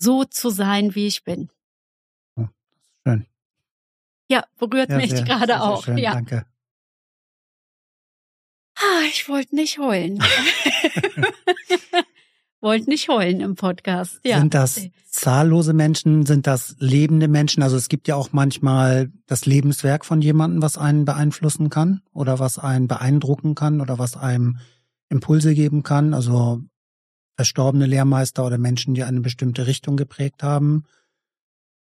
so 0.00 0.24
zu 0.24 0.50
sein, 0.50 0.94
wie 0.94 1.06
ich 1.06 1.24
bin. 1.24 1.50
Schön. 3.06 3.26
Ja, 4.28 4.44
berührt 4.58 4.90
ja, 4.90 4.96
mich 4.96 5.10
sehr, 5.10 5.22
gerade 5.22 5.46
sehr, 5.46 5.62
auch. 5.62 5.84
Schön, 5.84 5.98
ja. 5.98 6.14
Danke. 6.14 6.46
Ah, 8.76 9.02
ich 9.08 9.28
wollte 9.28 9.54
nicht 9.54 9.78
heulen. 9.78 10.18
wollte 12.60 12.90
nicht 12.90 13.08
heulen 13.08 13.40
im 13.40 13.54
Podcast. 13.54 14.20
Ja. 14.24 14.38
Sind 14.38 14.54
das 14.54 14.88
zahllose 15.06 15.72
Menschen? 15.72 16.26
Sind 16.26 16.46
das 16.46 16.76
lebende 16.78 17.28
Menschen? 17.28 17.62
Also 17.62 17.76
es 17.76 17.88
gibt 17.88 18.08
ja 18.08 18.16
auch 18.16 18.30
manchmal 18.32 19.10
das 19.26 19.46
Lebenswerk 19.46 20.04
von 20.04 20.22
jemandem, 20.22 20.62
was 20.62 20.78
einen 20.78 21.04
beeinflussen 21.04 21.70
kann 21.70 22.02
oder 22.12 22.38
was 22.38 22.58
einen 22.58 22.88
beeindrucken 22.88 23.54
kann 23.54 23.80
oder 23.80 23.98
was 23.98 24.16
einem 24.16 24.58
Impulse 25.08 25.54
geben 25.54 25.82
kann. 25.82 26.14
Also 26.14 26.60
verstorbene 27.36 27.86
Lehrmeister 27.86 28.44
oder 28.44 28.58
Menschen, 28.58 28.94
die 28.94 29.02
eine 29.02 29.20
bestimmte 29.20 29.66
Richtung 29.66 29.96
geprägt 29.96 30.42
haben. 30.42 30.84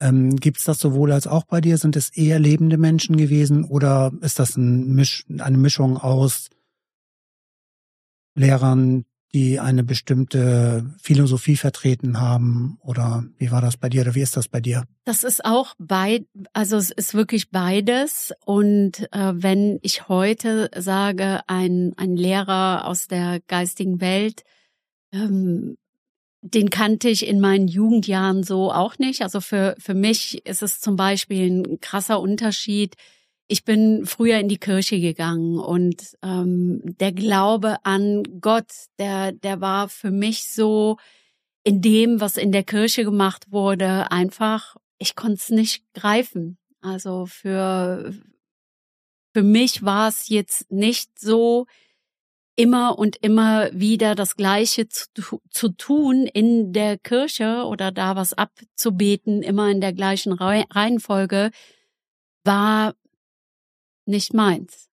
Ähm, 0.02 0.36
Gibt 0.38 0.60
es 0.60 0.64
das 0.64 0.80
sowohl 0.80 1.12
als 1.12 1.28
auch 1.28 1.44
bei 1.44 1.62
dir? 1.62 1.78
Sind 1.78 1.96
es 1.96 2.10
eher 2.10 2.40
lebende 2.40 2.78
Menschen 2.78 3.18
gewesen 3.18 3.66
oder 3.66 4.12
ist 4.22 4.40
das 4.40 4.56
ein 4.56 4.94
Misch, 4.94 5.26
eine 5.38 5.58
Mischung 5.58 5.98
aus 5.98 6.50
Lehrern, 8.36 9.06
die 9.34 9.60
eine 9.60 9.84
bestimmte 9.84 10.86
Philosophie 11.02 11.58
vertreten 11.58 12.20
haben? 12.20 12.80
Oder 12.82 13.26
wie 13.38 13.52
war 13.52 13.62
das 13.62 13.78
bei 13.78 13.90
dir 13.90 14.02
oder 14.02 14.16
wie 14.16 14.22
ist 14.22 14.38
das 14.38 14.48
bei 14.48 14.62
dir? 14.62 14.86
Das 15.06 15.24
ist 15.24 15.46
auch 15.46 15.76
bei, 15.78 16.26
also 16.54 16.78
es 16.78 16.90
ist 16.90 17.14
wirklich 17.14 17.52
beides. 17.52 18.34
Und 18.46 19.08
äh, 19.12 19.34
wenn 19.36 19.80
ich 19.82 20.08
heute 20.08 20.72
sage, 20.76 21.42
ein, 21.48 21.94
ein 21.98 22.16
Lehrer 22.16 22.86
aus 22.86 23.08
der 23.08 23.42
geistigen 23.48 24.02
Welt, 24.02 24.44
ähm, 25.12 25.76
den 26.41 26.69
kannte 26.69 27.10
ich 27.10 27.28
in 27.28 27.39
meinen 27.39 27.67
Jugendjahren 27.67 28.43
so 28.43 28.72
auch 28.72 28.98
nicht. 28.98 29.22
Also 29.22 29.41
für, 29.41 29.76
für 29.78 29.93
mich 29.93 30.45
ist 30.45 30.63
es 30.63 30.80
zum 30.80 30.95
Beispiel 30.95 31.50
ein 31.52 31.80
krasser 31.82 32.19
Unterschied, 32.19 32.95
ich 33.52 33.65
bin 33.65 34.06
früher 34.06 34.38
in 34.38 34.48
die 34.48 34.60
Kirche 34.60 35.00
gegangen 35.00 35.58
und 35.58 36.15
ähm, 36.22 36.82
der 36.84 37.12
Glaube 37.12 37.78
an 37.84 38.22
Gott, 38.39 38.72
der, 39.00 39.32
der 39.32 39.60
war 39.60 39.89
für 39.89 40.12
mich 40.12 40.54
so 40.54 40.98
in 41.63 41.82
dem, 41.82 42.22
was 42.22 42.38
in 42.38 42.52
der 42.52 42.63
Kirche 42.63 43.04
gemacht 43.04 43.52
wurde, 43.52 44.12
einfach, 44.12 44.76
ich 45.00 45.15
konnte 45.15 45.39
es 45.41 45.50
nicht 45.50 45.84
greifen. 45.95 46.60
Also 46.82 47.26
für, 47.26 48.13
für 49.34 49.43
mich 49.43 49.84
war 49.84 50.08
es 50.08 50.30
jetzt 50.30 50.72
nicht 50.72 51.19
so, 51.19 51.65
immer 52.60 53.00
und 53.00 53.15
immer 53.22 53.69
wieder 53.72 54.15
das 54.15 54.36
Gleiche 54.36 54.89
zu, 54.89 55.39
zu 55.50 55.69
tun 55.69 56.28
in 56.28 56.74
der 56.74 56.98
Kirche 56.98 57.63
oder 57.63 57.89
da 57.89 58.17
was 58.17 58.34
abzubeten, 58.34 59.41
immer 59.41 59.69
in 59.69 59.80
der 59.80 59.93
gleichen 59.93 60.34
Reihenfolge, 60.34 61.52
war 62.43 62.95
nicht 64.06 64.34
meins. 64.34 64.89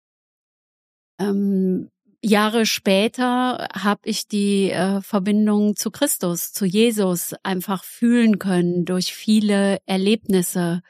Ähm, 1.19 1.91
Jahre 2.23 2.67
später 2.67 3.67
habe 3.75 4.03
ich 4.05 4.29
die 4.29 4.71
äh, 4.71 5.01
Verbindung 5.01 5.75
zu 5.75 5.91
Christus, 5.91 6.53
zu 6.53 6.67
Jesus 6.67 7.35
einfach 7.43 7.83
fühlen 7.83 8.39
können 8.39 8.85
durch 8.85 9.13
viele 9.13 9.79
Erlebnisse. 9.87 10.83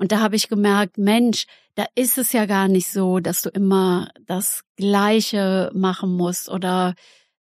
Und 0.00 0.12
da 0.12 0.20
habe 0.20 0.34
ich 0.34 0.48
gemerkt, 0.48 0.96
Mensch, 0.96 1.44
da 1.74 1.84
ist 1.94 2.16
es 2.16 2.32
ja 2.32 2.46
gar 2.46 2.68
nicht 2.68 2.88
so, 2.88 3.20
dass 3.20 3.42
du 3.42 3.50
immer 3.50 4.08
das 4.26 4.62
Gleiche 4.76 5.70
machen 5.74 6.16
musst 6.16 6.48
oder 6.48 6.94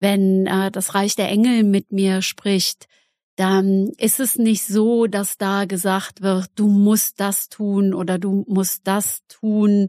wenn 0.01 0.47
äh, 0.47 0.71
das 0.71 0.95
Reich 0.95 1.17
der 1.17 1.29
Engel 1.29 1.65
mit 1.65 1.93
mir 1.93 2.23
spricht, 2.23 2.87
dann 3.37 3.91
ist 3.99 4.21
es 4.21 4.37
nicht 4.37 4.65
so, 4.65 5.07
dass 5.07 5.37
da 5.37 5.67
gesagt 5.67 6.23
wird, 6.23 6.49
du 6.55 6.69
musst 6.69 7.21
das 7.21 7.51
tun 7.51 7.93
oder 7.93 8.19
du 8.19 8.47
musst 8.49 8.87
das 8.87 9.21
tun, 9.29 9.89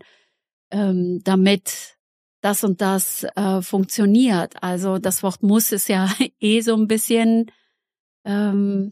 ähm, 0.69 1.21
damit 1.23 1.95
das 2.41 2.65
und 2.65 2.82
das 2.82 3.25
äh, 3.38 3.62
funktioniert. 3.62 4.62
Also 4.62 4.97
das 4.97 5.23
Wort 5.23 5.41
muss 5.41 5.71
ist 5.71 5.88
ja 5.88 6.12
eh 6.41 6.60
so 6.60 6.75
ein 6.75 6.89
bisschen 6.89 7.49
ähm, 8.25 8.91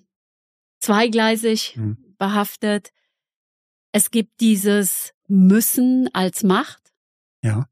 zweigleisig 0.80 1.76
mhm. 1.76 2.16
behaftet. 2.18 2.94
Es 3.96 4.12
gibt 4.12 4.42
dieses 4.42 5.14
Müssen 5.30 6.10
als 6.14 6.44
Macht. 6.44 6.92
Ja. 7.42 7.70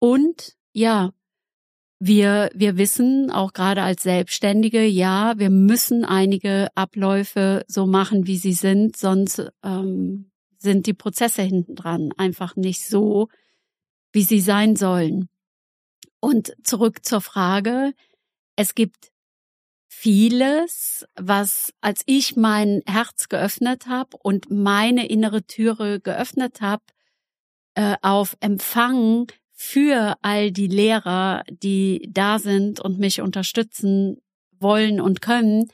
Und 0.00 0.56
ja, 0.72 1.12
wir, 2.00 2.50
wir 2.52 2.76
wissen 2.76 3.30
auch 3.30 3.52
gerade 3.52 3.84
als 3.84 4.02
Selbstständige, 4.02 4.84
ja, 4.84 5.38
wir 5.38 5.50
müssen 5.50 6.04
einige 6.04 6.66
Abläufe 6.74 7.64
so 7.68 7.86
machen, 7.86 8.26
wie 8.26 8.38
sie 8.38 8.54
sind, 8.54 8.96
sonst 8.96 9.52
ähm, 9.62 10.32
sind 10.58 10.86
die 10.86 10.94
Prozesse 10.94 11.42
hinten 11.42 11.76
dran 11.76 12.10
einfach 12.16 12.56
nicht 12.56 12.84
so, 12.84 13.28
wie 14.10 14.24
sie 14.24 14.40
sein 14.40 14.74
sollen. 14.74 15.28
Und 16.18 16.56
zurück 16.64 17.04
zur 17.04 17.20
Frage, 17.20 17.94
es 18.56 18.74
gibt 18.74 19.12
vieles, 19.92 21.04
was 21.16 21.74
als 21.80 22.02
ich 22.06 22.36
mein 22.36 22.80
Herz 22.86 23.28
geöffnet 23.28 23.88
habe 23.88 24.16
und 24.22 24.48
meine 24.48 25.08
innere 25.08 25.42
Türe 25.42 26.00
geöffnet 26.00 26.60
habe, 26.60 26.84
äh, 27.74 27.96
auf 28.00 28.36
Empfang 28.38 29.26
für 29.52 30.16
all 30.22 30.52
die 30.52 30.68
Lehrer, 30.68 31.42
die 31.50 32.08
da 32.08 32.38
sind 32.38 32.80
und 32.80 33.00
mich 33.00 33.20
unterstützen 33.20 34.22
wollen 34.60 35.00
und 35.00 35.20
können, 35.20 35.68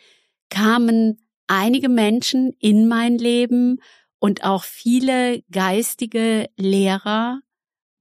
kamen 0.49 1.21
einige 1.47 1.91
Menschen 1.91 2.53
in 2.59 2.89
mein 2.89 3.19
Leben 3.19 3.81
und 4.19 4.45
auch 4.45 4.65
viele 4.65 5.43
geistige 5.53 6.49
Lehrer, 6.57 7.41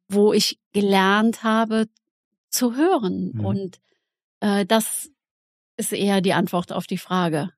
wo 0.07 0.31
ich 0.31 0.59
gelernt 0.71 1.43
habe 1.43 1.87
zu 2.49 2.75
hören. 2.75 3.33
Mhm. 3.33 3.45
Und 3.45 3.79
äh, 4.39 4.65
das 4.65 5.11
ist 5.77 5.93
eher 5.93 6.21
die 6.21 6.33
Antwort 6.33 6.71
auf 6.71 6.87
die 6.87 6.97
Frage. 6.97 7.51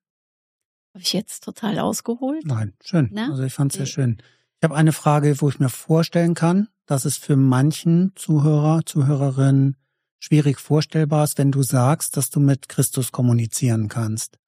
Habe 0.93 1.03
ich 1.03 1.13
jetzt 1.13 1.43
total 1.43 1.79
ausgeholt? 1.79 2.45
Nein, 2.45 2.73
schön. 2.83 3.09
Na? 3.11 3.29
Also 3.29 3.43
ich 3.43 3.53
fand 3.53 3.71
es 3.71 3.77
sehr 3.77 3.85
schön. 3.85 4.17
Ich 4.59 4.63
habe 4.63 4.75
eine 4.75 4.93
Frage, 4.93 5.39
wo 5.41 5.49
ich 5.49 5.59
mir 5.59 5.69
vorstellen 5.69 6.33
kann, 6.33 6.69
dass 6.87 7.05
es 7.05 7.17
für 7.17 7.35
manchen 7.35 8.13
Zuhörer, 8.15 8.81
Zuhörerinnen 8.85 9.77
schwierig 10.19 10.59
vorstellbar 10.59 11.25
ist, 11.25 11.37
wenn 11.37 11.51
du 11.51 11.61
sagst, 11.61 12.17
dass 12.17 12.31
du 12.31 12.39
mit 12.39 12.67
Christus 12.67 13.11
kommunizieren 13.11 13.87
kannst. 13.87 14.39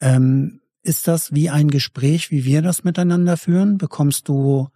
Ähm, 0.00 0.60
ist 0.82 1.06
das 1.06 1.32
wie 1.32 1.50
ein 1.50 1.68
Gespräch, 1.68 2.30
wie 2.30 2.44
wir 2.44 2.62
das 2.62 2.82
miteinander 2.82 3.36
führen? 3.36 3.78
Bekommst 3.78 4.28
du 4.28 4.68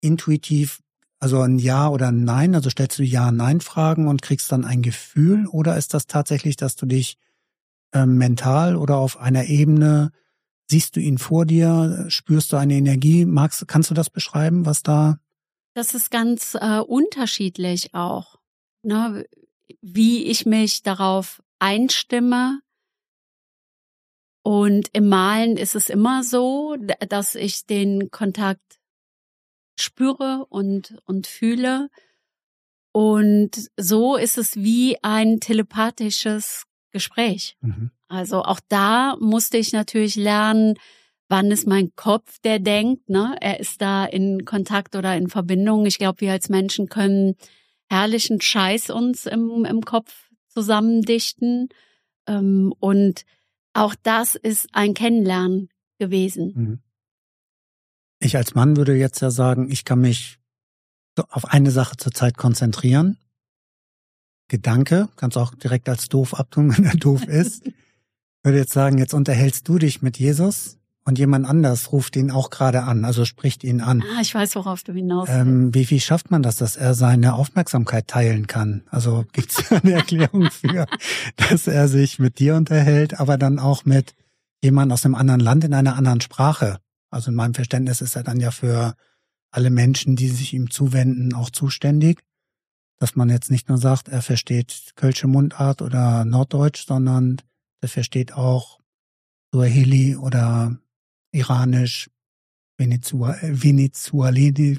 intuitiv 0.00 0.80
also 1.18 1.40
ein 1.40 1.58
Ja 1.58 1.88
oder 1.88 2.08
ein 2.08 2.22
Nein? 2.22 2.54
Also 2.54 2.70
stellst 2.70 2.98
du 2.98 3.02
Ja-Nein-Fragen 3.02 4.06
und 4.06 4.22
kriegst 4.22 4.52
dann 4.52 4.64
ein 4.64 4.82
Gefühl? 4.82 5.46
Oder 5.46 5.76
ist 5.76 5.94
das 5.94 6.06
tatsächlich, 6.06 6.56
dass 6.56 6.76
du 6.76 6.86
dich 6.86 7.16
äh, 7.92 8.06
mental 8.06 8.76
oder 8.76 8.96
auf 8.96 9.18
einer 9.18 9.44
Ebene 9.46 10.10
siehst 10.70 10.96
du 10.96 11.00
ihn 11.00 11.18
vor 11.18 11.46
dir, 11.46 12.06
spürst 12.08 12.52
du 12.52 12.56
eine 12.56 12.74
Energie? 12.74 13.24
Magst, 13.24 13.66
kannst 13.68 13.90
du 13.90 13.94
das 13.94 14.10
beschreiben, 14.10 14.66
was 14.66 14.82
da 14.82 15.18
das 15.78 15.94
ist 15.94 16.10
ganz 16.10 16.56
äh, 16.60 16.80
unterschiedlich 16.80 17.94
auch, 17.94 18.40
ne? 18.82 19.24
wie 19.80 20.24
ich 20.24 20.44
mich 20.44 20.82
darauf 20.82 21.40
einstimme. 21.60 22.60
Und 24.42 24.88
im 24.92 25.08
Malen 25.08 25.56
ist 25.56 25.76
es 25.76 25.88
immer 25.88 26.24
so, 26.24 26.74
dass 27.08 27.36
ich 27.36 27.64
den 27.66 28.10
Kontakt 28.10 28.80
spüre 29.78 30.46
und, 30.48 30.98
und 31.04 31.28
fühle. 31.28 31.90
Und 32.92 33.70
so 33.76 34.16
ist 34.16 34.36
es 34.36 34.56
wie 34.56 34.96
ein 35.04 35.38
telepathisches 35.38 36.64
Gespräch. 36.90 37.56
Mhm. 37.60 37.90
Also 38.08 38.42
auch 38.42 38.60
da 38.68 39.16
musste 39.20 39.58
ich 39.58 39.72
natürlich 39.72 40.16
lernen, 40.16 40.74
wann 41.28 41.50
ist 41.50 41.66
mein 41.66 41.94
Kopf, 41.94 42.38
der 42.40 42.58
denkt, 42.58 43.08
ne? 43.08 43.36
Er 43.40 43.60
ist 43.60 43.80
da 43.82 44.04
in 44.04 44.44
Kontakt 44.44 44.96
oder 44.96 45.16
in 45.16 45.28
Verbindung. 45.28 45.86
Ich 45.86 45.98
glaube, 45.98 46.22
wir 46.22 46.32
als 46.32 46.48
Menschen 46.48 46.88
können 46.88 47.36
herrlichen 47.90 48.40
Scheiß 48.40 48.90
uns 48.90 49.26
im, 49.26 49.64
im 49.64 49.82
Kopf 49.82 50.30
zusammendichten. 50.48 51.68
Ähm, 52.26 52.72
und 52.80 53.24
auch 53.74 53.94
das 54.02 54.34
ist 54.34 54.68
ein 54.72 54.94
Kennenlernen 54.94 55.68
gewesen. 55.98 56.52
Mhm. 56.54 56.78
Ich 58.20 58.36
als 58.36 58.54
Mann 58.54 58.76
würde 58.76 58.94
jetzt 58.94 59.20
ja 59.20 59.30
sagen, 59.30 59.70
ich 59.70 59.84
kann 59.84 60.00
mich 60.00 60.38
auf 61.28 61.46
eine 61.46 61.70
Sache 61.70 61.96
zurzeit 61.96 62.36
konzentrieren. 62.36 63.18
Gedanke, 64.48 65.08
kannst 65.16 65.36
auch 65.36 65.54
direkt 65.54 65.88
als 65.88 66.08
doof 66.08 66.34
abtun, 66.34 66.72
wenn 66.76 66.84
er 66.84 66.96
doof 66.96 67.24
ist. 67.24 67.64
würde 68.42 68.58
jetzt 68.58 68.72
sagen, 68.72 68.98
jetzt 68.98 69.14
unterhältst 69.14 69.68
du 69.68 69.78
dich 69.78 70.02
mit 70.02 70.18
Jesus 70.18 70.78
und 71.08 71.18
jemand 71.18 71.46
anders 71.46 71.90
ruft 71.90 72.16
ihn 72.16 72.30
auch 72.30 72.50
gerade 72.50 72.82
an, 72.82 73.06
also 73.06 73.24
spricht 73.24 73.64
ihn 73.64 73.80
an. 73.80 74.04
Ah, 74.14 74.20
ich 74.20 74.34
weiß, 74.34 74.56
worauf 74.56 74.82
du 74.82 74.92
hinaus 74.92 75.28
ähm, 75.30 75.74
wie, 75.74 75.88
wie 75.88 76.00
schafft 76.00 76.30
man 76.30 76.42
das, 76.42 76.56
dass 76.56 76.76
er 76.76 76.92
seine 76.92 77.32
Aufmerksamkeit 77.32 78.08
teilen 78.08 78.46
kann? 78.46 78.82
Also 78.90 79.24
gibt 79.32 79.52
es 79.52 79.72
eine 79.72 79.92
Erklärung 79.92 80.50
für, 80.50 80.86
dass 81.36 81.66
er 81.66 81.88
sich 81.88 82.18
mit 82.18 82.38
dir 82.38 82.56
unterhält, 82.56 83.18
aber 83.18 83.38
dann 83.38 83.58
auch 83.58 83.86
mit 83.86 84.14
jemand 84.62 84.92
aus 84.92 85.06
einem 85.06 85.14
anderen 85.14 85.40
Land 85.40 85.64
in 85.64 85.72
einer 85.72 85.96
anderen 85.96 86.20
Sprache? 86.20 86.78
Also 87.10 87.30
in 87.30 87.36
meinem 87.36 87.54
Verständnis 87.54 88.02
ist 88.02 88.14
er 88.14 88.22
dann 88.22 88.38
ja 88.38 88.50
für 88.50 88.94
alle 89.50 89.70
Menschen, 89.70 90.14
die 90.14 90.28
sich 90.28 90.52
ihm 90.52 90.70
zuwenden, 90.70 91.34
auch 91.34 91.48
zuständig. 91.48 92.20
Dass 92.98 93.14
man 93.14 93.30
jetzt 93.30 93.50
nicht 93.50 93.68
nur 93.68 93.78
sagt, 93.78 94.08
er 94.08 94.22
versteht 94.22 94.92
Kölsche 94.96 95.28
Mundart 95.28 95.82
oder 95.82 96.24
Norddeutsch, 96.24 96.84
sondern 96.86 97.40
er 97.80 97.88
versteht 97.88 98.32
auch 98.32 98.80
Suaheli 99.52 100.16
oder 100.16 100.76
Iranisch, 101.30 102.10
Venezuelani, 102.78 103.90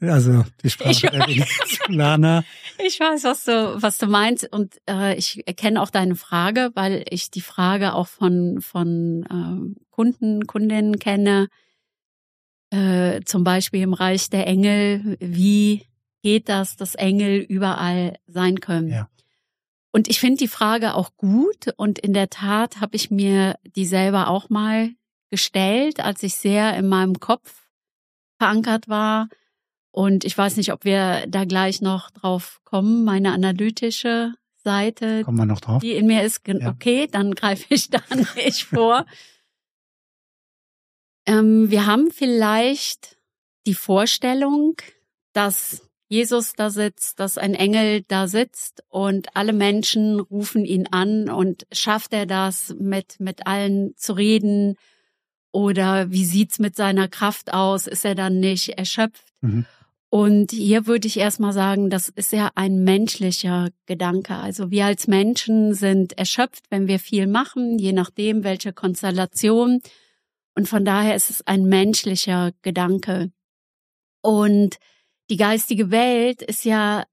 also 0.00 0.44
die 0.62 0.70
Sprache 0.70 1.08
der 1.08 1.26
Venezuelaner. 1.26 2.44
Ich 2.78 3.00
weiß, 3.00 3.24
was 3.24 3.44
du, 3.44 3.82
was 3.82 3.98
du 3.98 4.06
meinst 4.06 4.52
und 4.52 4.80
äh, 4.88 5.16
ich 5.16 5.44
erkenne 5.48 5.82
auch 5.82 5.90
deine 5.90 6.14
Frage, 6.14 6.70
weil 6.74 7.04
ich 7.10 7.32
die 7.32 7.40
Frage 7.40 7.94
auch 7.94 8.06
von 8.06 8.60
von 8.60 9.24
äh, 9.24 9.74
Kunden, 9.90 10.46
Kundinnen 10.46 11.00
kenne. 11.00 11.48
Äh, 12.70 13.22
zum 13.24 13.42
Beispiel 13.44 13.82
im 13.82 13.92
Reich 13.94 14.30
der 14.30 14.46
Engel, 14.46 15.16
wie 15.20 15.86
geht 16.24 16.48
das, 16.48 16.76
dass 16.76 16.94
Engel 16.94 17.40
überall 17.40 18.18
sein 18.26 18.58
können? 18.60 18.88
Ja. 18.88 19.10
Und 19.92 20.08
ich 20.08 20.18
finde 20.18 20.38
die 20.38 20.48
Frage 20.48 20.94
auch 20.94 21.14
gut 21.18 21.68
und 21.76 21.98
in 21.98 22.14
der 22.14 22.30
Tat 22.30 22.80
habe 22.80 22.96
ich 22.96 23.10
mir 23.10 23.56
die 23.76 23.84
selber 23.84 24.28
auch 24.28 24.48
mal 24.48 24.90
gestellt, 25.30 26.00
als 26.00 26.22
ich 26.22 26.34
sehr 26.34 26.76
in 26.76 26.88
meinem 26.88 27.20
Kopf 27.20 27.68
verankert 28.38 28.88
war. 28.88 29.28
Und 29.90 30.24
ich 30.24 30.36
weiß 30.36 30.56
nicht, 30.56 30.72
ob 30.72 30.84
wir 30.84 31.26
da 31.28 31.44
gleich 31.44 31.82
noch 31.82 32.10
drauf 32.10 32.60
kommen, 32.64 33.04
meine 33.04 33.32
analytische 33.32 34.34
Seite. 34.56 35.24
Kommen 35.24 35.38
wir 35.38 35.46
noch 35.46 35.60
drauf? 35.60 35.82
Die 35.82 35.92
in 35.92 36.06
mir 36.06 36.22
ist, 36.22 36.40
okay, 36.48 37.06
dann 37.06 37.34
greife 37.34 37.66
ich 37.68 37.90
da 37.90 38.00
nicht 38.34 38.64
vor. 38.64 39.04
ähm, 41.26 41.70
wir 41.70 41.84
haben 41.84 42.10
vielleicht 42.10 43.18
die 43.66 43.74
Vorstellung, 43.74 44.76
dass 45.34 45.82
Jesus 46.08 46.52
da 46.52 46.70
sitzt, 46.70 47.18
dass 47.18 47.38
ein 47.38 47.54
Engel 47.54 48.02
da 48.02 48.28
sitzt 48.28 48.82
und 48.88 49.34
alle 49.34 49.52
Menschen 49.52 50.20
rufen 50.20 50.64
ihn 50.64 50.86
an 50.90 51.28
und 51.30 51.66
schafft 51.72 52.12
er 52.12 52.26
das 52.26 52.74
mit, 52.78 53.18
mit 53.18 53.46
allen 53.46 53.94
zu 53.96 54.12
reden? 54.12 54.76
Oder 55.52 56.10
wie 56.10 56.24
sieht's 56.24 56.58
mit 56.58 56.76
seiner 56.76 57.08
Kraft 57.08 57.52
aus? 57.52 57.86
Ist 57.86 58.04
er 58.04 58.14
dann 58.14 58.40
nicht 58.40 58.70
erschöpft? 58.70 59.32
Mhm. 59.40 59.66
Und 60.10 60.52
hier 60.52 60.86
würde 60.86 61.08
ich 61.08 61.18
erstmal 61.18 61.52
sagen, 61.52 61.90
das 61.90 62.08
ist 62.08 62.32
ja 62.32 62.50
ein 62.54 62.84
menschlicher 62.84 63.70
Gedanke. 63.86 64.36
Also 64.36 64.70
wir 64.70 64.84
als 64.84 65.08
Menschen 65.08 65.74
sind 65.74 66.16
erschöpft, 66.16 66.66
wenn 66.70 66.86
wir 66.86 67.00
viel 67.00 67.26
machen, 67.26 67.80
je 67.80 67.92
nachdem, 67.92 68.44
welche 68.44 68.72
Konstellation. 68.72 69.80
Und 70.54 70.68
von 70.68 70.84
daher 70.84 71.16
ist 71.16 71.30
es 71.30 71.44
ein 71.48 71.64
menschlicher 71.64 72.52
Gedanke. 72.62 73.32
Und 74.20 74.76
die 75.30 75.36
geistige 75.36 75.90
Welt 75.90 76.42
ist 76.42 76.64
ja 76.64 77.04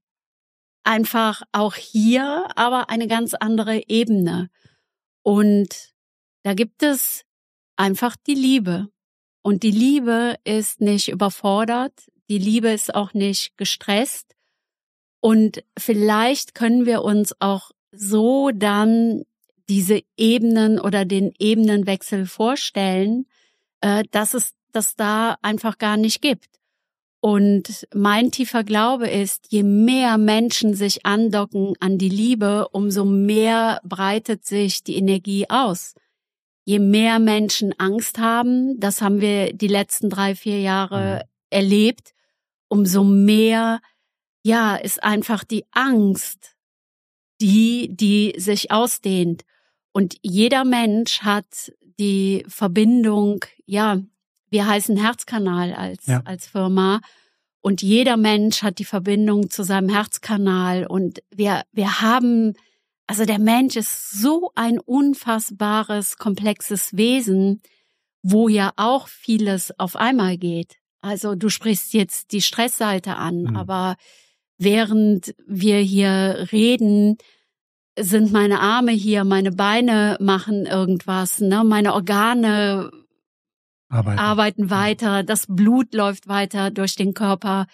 einfach 0.83 1.43
auch 1.51 1.75
hier, 1.75 2.47
aber 2.55 2.89
eine 2.89 3.07
ganz 3.07 3.33
andere 3.33 3.83
Ebene. 3.87 4.49
Und 5.23 5.93
da 6.43 6.53
gibt 6.53 6.83
es 6.83 7.23
einfach 7.75 8.15
die 8.15 8.35
Liebe. 8.35 8.89
Und 9.43 9.63
die 9.63 9.71
Liebe 9.71 10.35
ist 10.43 10.81
nicht 10.81 11.09
überfordert, 11.09 11.93
die 12.29 12.37
Liebe 12.37 12.69
ist 12.69 12.93
auch 12.93 13.13
nicht 13.13 13.57
gestresst. 13.57 14.35
Und 15.19 15.63
vielleicht 15.77 16.55
können 16.55 16.85
wir 16.85 17.03
uns 17.03 17.35
auch 17.39 17.71
so 17.91 18.51
dann 18.51 19.23
diese 19.67 20.01
Ebenen 20.17 20.79
oder 20.79 21.05
den 21.05 21.33
Ebenenwechsel 21.39 22.25
vorstellen, 22.25 23.27
äh, 23.81 24.03
dass 24.11 24.33
es 24.33 24.53
das 24.71 24.95
da 24.95 25.37
einfach 25.41 25.77
gar 25.77 25.97
nicht 25.97 26.21
gibt. 26.21 26.60
Und 27.21 27.87
mein 27.93 28.31
tiefer 28.31 28.63
Glaube 28.63 29.07
ist, 29.07 29.45
je 29.49 29.61
mehr 29.61 30.17
Menschen 30.17 30.73
sich 30.73 31.05
andocken 31.05 31.75
an 31.79 31.99
die 31.99 32.09
Liebe, 32.09 32.67
umso 32.69 33.05
mehr 33.05 33.79
breitet 33.83 34.43
sich 34.43 34.83
die 34.83 34.95
Energie 34.95 35.47
aus. 35.47 35.93
Je 36.65 36.79
mehr 36.79 37.19
Menschen 37.19 37.73
Angst 37.77 38.17
haben, 38.17 38.79
das 38.79 39.03
haben 39.03 39.21
wir 39.21 39.53
die 39.53 39.67
letzten 39.67 40.09
drei, 40.09 40.33
vier 40.33 40.61
Jahre 40.61 41.21
mhm. 41.23 41.29
erlebt, 41.51 42.13
umso 42.69 43.03
mehr, 43.03 43.81
ja, 44.43 44.75
ist 44.75 45.03
einfach 45.03 45.43
die 45.43 45.65
Angst, 45.71 46.55
die, 47.39 47.89
die 47.91 48.33
sich 48.37 48.71
ausdehnt. 48.71 49.43
Und 49.91 50.15
jeder 50.23 50.65
Mensch 50.65 51.21
hat 51.21 51.71
die 51.99 52.45
Verbindung, 52.47 53.45
ja, 53.67 54.01
wir 54.51 54.67
heißen 54.67 54.97
Herzkanal 54.97 55.73
als, 55.73 56.05
ja. 56.05 56.21
als 56.25 56.45
Firma. 56.45 56.99
Und 57.61 57.81
jeder 57.81 58.17
Mensch 58.17 58.61
hat 58.63 58.79
die 58.79 58.85
Verbindung 58.85 59.49
zu 59.49 59.63
seinem 59.63 59.89
Herzkanal. 59.89 60.85
Und 60.85 61.23
wir, 61.33 61.63
wir 61.71 62.01
haben, 62.01 62.53
also 63.07 63.25
der 63.25 63.39
Mensch 63.39 63.77
ist 63.77 64.11
so 64.11 64.51
ein 64.55 64.77
unfassbares, 64.77 66.17
komplexes 66.17 66.97
Wesen, 66.97 67.61
wo 68.21 68.49
ja 68.49 68.73
auch 68.75 69.07
vieles 69.07 69.77
auf 69.79 69.95
einmal 69.95 70.37
geht. 70.37 70.75
Also 71.01 71.33
du 71.35 71.49
sprichst 71.49 71.93
jetzt 71.93 72.31
die 72.31 72.41
Stressseite 72.41 73.15
an, 73.15 73.43
mhm. 73.43 73.55
aber 73.55 73.95
während 74.57 75.33
wir 75.47 75.77
hier 75.79 76.47
reden, 76.51 77.17
sind 77.97 78.31
meine 78.31 78.59
Arme 78.59 78.91
hier, 78.91 79.23
meine 79.23 79.51
Beine 79.51 80.17
machen 80.19 80.65
irgendwas, 80.65 81.39
ne? 81.39 81.63
meine 81.63 81.93
Organe 81.93 82.91
arbeiten. 83.91 84.19
arbeiten 84.19 84.69
weiter, 84.69 85.23
das 85.23 85.45
Blut 85.47 85.93
läuft 85.93 86.27
weiter 86.27 86.71
durch 86.71 86.95
den 86.95 87.13
Körper. 87.13 87.67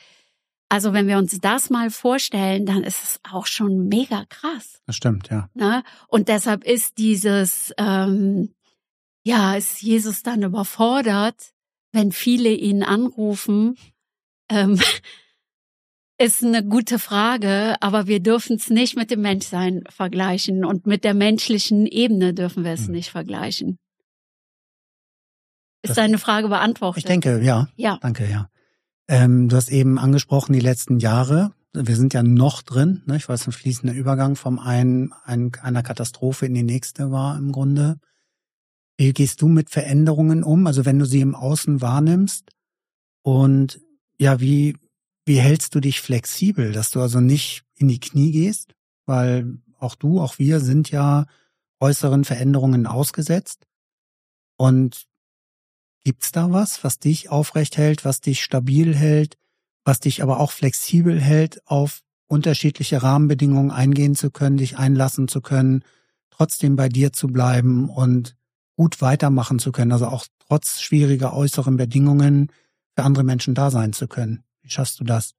Also 0.70 0.92
wenn 0.94 1.08
wir 1.08 1.18
uns 1.18 1.40
das 1.40 1.70
mal 1.70 1.90
vorstellen, 1.90 2.66
dann 2.66 2.84
ist 2.84 3.04
es 3.04 3.20
auch 3.32 3.46
schon 3.46 3.88
mega 3.88 4.26
krass. 4.28 4.82
Das 4.86 4.96
stimmt, 4.96 5.30
ja. 5.30 5.50
Ne? 5.54 5.84
Und 6.08 6.28
deshalb 6.28 6.66
ist 6.66 6.98
dieses, 6.98 7.74
ähm, 7.78 8.54
ja, 9.24 9.56
ist 9.56 9.82
Jesus 9.82 10.24
dann 10.24 10.44
überfordert, 10.44 11.54
wenn 11.94 12.12
viele 12.12 12.50
ihn 12.50 12.84
anrufen. 12.84 13.78
Ähm, 14.50 14.80
ist 16.20 16.44
eine 16.44 16.66
gute 16.66 17.00
Frage, 17.00 17.76
aber 17.80 18.08
wir 18.08 18.20
dürfen 18.20 18.56
es 18.56 18.70
nicht 18.70 18.96
mit 18.96 19.12
dem 19.12 19.22
Menschsein 19.22 19.84
vergleichen 19.90 20.66
und 20.66 20.88
mit 20.88 21.04
der 21.04 21.14
menschlichen 21.14 21.86
Ebene 21.86 22.34
dürfen 22.34 22.64
wir 22.64 22.72
es 22.72 22.88
hm. 22.88 22.94
nicht 22.94 23.12
vergleichen. 23.12 23.78
Ist 25.90 25.98
deine 25.98 26.18
Frage 26.18 26.50
beantwortet? 26.50 27.00
Ich 27.00 27.06
denke, 27.06 27.42
ja. 27.42 27.68
Ja. 27.76 27.98
Danke, 28.02 28.30
ja. 28.30 28.50
Ähm, 29.08 29.50
du 29.50 29.56
hast 29.56 29.70
eben 29.70 29.98
angesprochen 29.98 30.54
die 30.54 30.60
letzten 30.60 31.00
Jahre. 31.00 31.52
Wir 31.74 31.96
sind 31.96 32.14
ja 32.14 32.24
noch 32.24 32.62
drin. 32.62 33.04
Ne? 33.06 33.18
Ich 33.18 33.30
weiß, 33.30 33.48
ein 33.48 33.54
fließender 33.54 33.94
Übergang 33.94 34.36
vom 34.36 34.60
einen, 34.60 35.14
ein, 35.24 35.52
einer 35.62 35.84
Katastrophe 35.84 36.46
in 36.46 36.54
die 36.54 36.64
nächste 36.64 37.12
war 37.12 37.38
im 37.38 37.52
Grunde. 37.52 38.00
Wie 38.98 39.14
gehst 39.14 39.42
du 39.42 39.48
mit 39.48 39.70
Veränderungen 39.70 40.44
um? 40.44 40.66
Also 40.66 40.86
wenn 40.86 41.00
du 41.00 41.06
sie 41.06 41.22
im 41.22 41.36
Außen 41.36 41.82
wahrnimmst 41.82 42.50
und 43.22 43.80
ja, 44.20 44.40
wie 44.40 44.76
wie 45.28 45.42
hältst 45.42 45.76
du 45.76 45.82
dich 45.82 46.00
flexibel, 46.00 46.72
dass 46.72 46.90
du 46.90 47.02
also 47.02 47.20
nicht 47.20 47.66
in 47.76 47.90
die 47.90 48.00
Knie 48.00 48.32
gehst? 48.32 48.74
Weil 49.06 49.60
auch 49.78 49.96
du, 49.96 50.22
auch 50.22 50.40
wir 50.40 50.62
sind 50.62 50.90
ja 50.90 51.26
äußeren 51.82 52.24
Veränderungen 52.24 52.88
ausgesetzt. 52.88 53.68
Und 54.56 55.06
gibt's 56.08 56.32
da 56.32 56.50
was, 56.54 56.86
was 56.86 57.00
dich 57.00 57.32
aufrecht 57.32 57.76
hält, 57.76 58.06
was 58.06 58.22
dich 58.22 58.42
stabil 58.42 58.96
hält, 58.96 59.36
was 59.84 60.00
dich 60.00 60.24
aber 60.24 60.40
auch 60.40 60.52
flexibel 60.52 61.20
hält, 61.20 61.62
auf 61.68 62.00
unterschiedliche 62.28 63.04
Rahmenbedingungen 63.04 63.72
eingehen 63.72 64.16
zu 64.16 64.32
können, 64.32 64.56
dich 64.56 64.78
einlassen 64.78 65.28
zu 65.28 65.42
können, 65.42 65.84
trotzdem 66.30 66.78
bei 66.78 66.88
dir 66.88 67.12
zu 67.12 67.28
bleiben 67.28 67.90
und 67.90 68.38
gut 68.78 69.02
weitermachen 69.02 69.60
zu 69.60 69.74
können, 69.74 69.92
also 69.92 70.08
auch 70.08 70.26
trotz 70.48 70.80
schwieriger 70.80 71.34
äußeren 71.34 71.76
Bedingungen 71.76 72.54
für 72.96 73.04
andere 73.04 73.26
Menschen 73.26 73.54
da 73.54 73.70
sein 73.70 73.92
zu 73.92 74.08
können? 74.08 74.46
Wie 74.62 74.70
schaffst 74.70 75.02
du 75.02 75.04
das? 75.04 75.34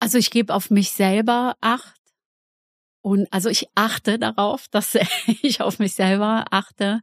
Also 0.00 0.18
ich 0.18 0.32
gebe 0.32 0.52
auf 0.52 0.70
mich 0.70 0.90
selber 0.90 1.56
Acht. 1.60 2.00
Und 3.00 3.32
also 3.32 3.48
ich 3.48 3.68
achte 3.76 4.18
darauf, 4.18 4.66
dass 4.66 4.98
ich 5.42 5.60
auf 5.60 5.78
mich 5.78 5.94
selber 5.94 6.46
achte 6.50 7.00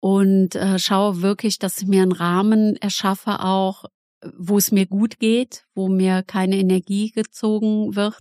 und 0.00 0.54
äh, 0.54 0.78
schaue 0.78 1.22
wirklich, 1.22 1.58
dass 1.58 1.80
ich 1.80 1.88
mir 1.88 2.02
einen 2.02 2.12
Rahmen 2.12 2.76
erschaffe, 2.76 3.40
auch 3.44 3.84
wo 4.36 4.58
es 4.58 4.72
mir 4.72 4.86
gut 4.86 5.18
geht, 5.18 5.64
wo 5.74 5.88
mir 5.88 6.22
keine 6.22 6.56
Energie 6.56 7.10
gezogen 7.10 7.94
wird. 7.94 8.18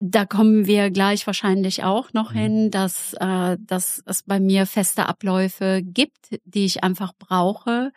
Da 0.00 0.26
kommen 0.26 0.66
wir 0.66 0.90
gleich 0.90 1.26
wahrscheinlich 1.26 1.84
auch 1.84 2.12
noch 2.12 2.32
mhm. 2.32 2.38
hin, 2.38 2.70
dass, 2.70 3.14
äh, 3.14 3.56
dass 3.60 4.02
es 4.06 4.22
bei 4.22 4.40
mir 4.40 4.66
feste 4.66 5.06
Abläufe 5.06 5.82
gibt, 5.82 6.38
die 6.44 6.64
ich 6.64 6.84
einfach 6.84 7.12
brauche, 7.18 7.92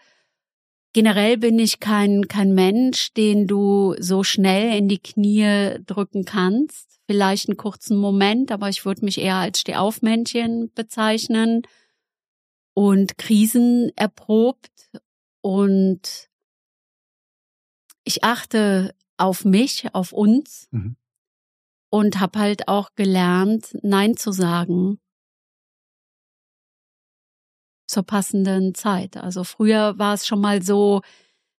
Generell 0.97 1.37
bin 1.37 1.59
ich 1.59 1.79
kein, 1.79 2.27
kein 2.27 2.55
Mensch, 2.55 3.13
den 3.13 3.45
du 3.45 3.93
so 3.99 4.23
schnell 4.23 4.75
in 4.75 4.87
die 4.87 4.97
Knie 4.97 5.77
drücken 5.85 6.25
kannst. 6.25 6.99
Vielleicht 7.05 7.47
einen 7.47 7.57
kurzen 7.57 7.97
Moment, 7.97 8.51
aber 8.51 8.69
ich 8.69 8.83
würde 8.83 9.05
mich 9.05 9.19
eher 9.19 9.35
als 9.35 9.59
Stehaufmännchen 9.59 10.71
bezeichnen 10.73 11.61
und 12.77 13.17
Krisen 13.17 13.91
erprobt 13.95 14.91
und 15.41 16.29
ich 18.03 18.23
achte 18.23 18.93
auf 19.17 19.45
mich, 19.45 19.95
auf 19.95 20.13
uns 20.13 20.67
mhm. 20.69 20.95
und 21.89 22.19
habe 22.19 22.37
halt 22.37 22.67
auch 22.67 22.91
gelernt, 22.93 23.75
Nein 23.81 24.15
zu 24.15 24.31
sagen 24.31 24.99
zur 27.87 28.03
passenden 28.03 28.75
Zeit. 28.75 29.17
Also 29.17 29.43
früher 29.43 29.97
war 29.97 30.13
es 30.13 30.27
schon 30.27 30.39
mal 30.39 30.61
so, 30.61 31.01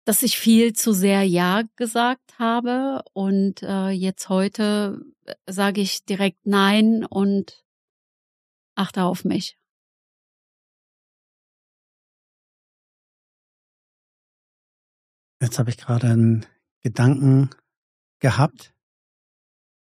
dass 0.06 0.22
ich 0.22 0.38
viel 0.38 0.74
zu 0.74 0.94
sehr 0.94 1.24
Ja 1.24 1.64
gesagt 1.78 2.38
habe 2.38 3.02
und 3.14 3.64
äh, 3.64 3.90
jetzt 3.90 4.30
heute 4.30 5.02
äh, 5.26 5.34
sage 5.48 5.82
ich 5.82 6.06
direkt 6.06 6.46
Nein 6.46 7.04
und 7.04 7.66
achte 8.76 9.02
auf 9.02 9.26
mich. 9.26 9.58
Jetzt 15.42 15.60
habe 15.60 15.70
ich 15.70 15.78
gerade 15.78 16.08
einen 16.08 16.46
Gedanken 16.82 17.50
gehabt. 18.20 18.74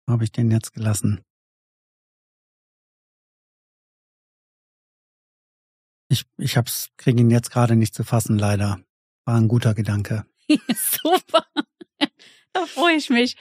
Wo 0.08 0.13
habe 0.13 0.23
ich 0.23 0.31
den 0.31 0.51
jetzt 0.51 0.73
gelassen? 0.73 1.21
Ich, 6.10 6.25
ich 6.38 6.58
hab's, 6.58 6.89
kriege 6.97 7.21
ihn 7.21 7.31
jetzt 7.31 7.51
gerade 7.51 7.75
nicht 7.75 7.93
zu 7.93 8.03
fassen, 8.03 8.38
leider. 8.38 8.79
War 9.25 9.38
ein 9.38 9.47
guter 9.47 9.73
Gedanke. 9.73 10.25
Super. 10.75 11.45
Da 12.53 12.65
freue 12.67 12.95
ich 12.95 13.10
mich. 13.10 13.36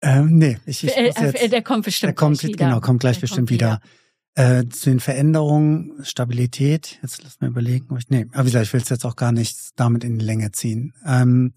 Ähm, 0.00 0.38
nee, 0.38 0.58
ich, 0.64 0.84
ich 0.84 0.96
muss 0.96 1.20
jetzt, 1.20 1.52
der 1.52 1.62
kommt 1.62 1.84
bestimmt 1.84 2.08
der 2.08 2.14
kommt, 2.14 2.42
wieder. 2.42 2.56
Genau, 2.56 2.80
kommt 2.80 3.00
gleich 3.00 3.16
der 3.16 3.22
bestimmt 3.22 3.50
wieder. 3.50 3.80
wieder. 3.80 3.82
Äh, 4.38 4.68
zu 4.68 4.90
den 4.90 5.00
Veränderungen, 5.00 5.98
Stabilität, 6.04 7.00
jetzt 7.02 7.24
lass 7.24 7.40
mir 7.40 7.48
überlegen, 7.48 7.88
ob 7.90 7.98
ich, 7.98 8.08
nee, 8.08 8.28
aber 8.30 8.44
wie 8.44 8.50
gesagt, 8.50 8.66
ich 8.66 8.72
will 8.72 8.80
es 8.80 8.88
jetzt 8.88 9.04
auch 9.04 9.16
gar 9.16 9.32
nicht 9.32 9.70
damit 9.74 10.04
in 10.04 10.16
die 10.16 10.24
Länge 10.24 10.52
ziehen. 10.52 10.94
Ähm, 11.04 11.54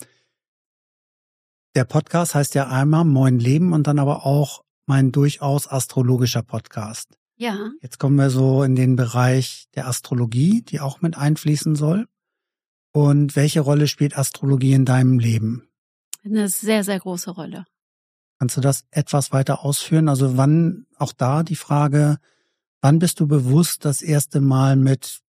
der 1.76 1.84
Podcast 1.84 2.34
heißt 2.34 2.56
ja 2.56 2.70
einmal 2.70 3.06
Moin 3.06 3.38
Leben 3.38 3.74
und 3.74 3.86
dann 3.86 4.00
aber 4.00 4.26
auch 4.26 4.64
mein 4.88 5.12
durchaus 5.12 5.68
astrologischer 5.68 6.42
Podcast. 6.42 7.20
Ja. 7.36 7.70
Jetzt 7.84 8.00
kommen 8.00 8.16
wir 8.16 8.32
so 8.32 8.64
in 8.64 8.76
den 8.76 8.96
Bereich 8.96 9.68
der 9.76 9.86
Astrologie, 9.86 10.64
die 10.64 10.80
auch 10.80 11.02
mit 11.02 11.16
einfließen 11.16 11.76
soll. 11.76 12.08
Und 12.94 13.36
welche 13.36 13.60
Rolle 13.60 13.88
spielt 13.88 14.18
Astrologie 14.18 14.74
in 14.74 14.86
deinem 14.86 15.20
Leben? 15.20 15.70
Eine 16.26 16.50
sehr, 16.50 16.84
sehr 16.84 17.00
große 17.00 17.30
Rolle. 17.30 17.66
Kannst 18.40 18.58
du 18.58 18.62
das 18.62 18.86
etwas 18.90 19.32
weiter 19.32 19.64
ausführen? 19.64 20.10
Also 20.10 20.36
wann, 20.36 20.88
auch 20.98 21.14
da 21.14 21.44
die 21.44 21.56
Frage, 21.56 22.18
wann 22.82 23.00
bist 23.00 23.20
du 23.20 23.28
bewusst 23.28 23.86
das 23.86 24.02
erste 24.02 24.42
Mal 24.42 24.76
mit 24.76 25.22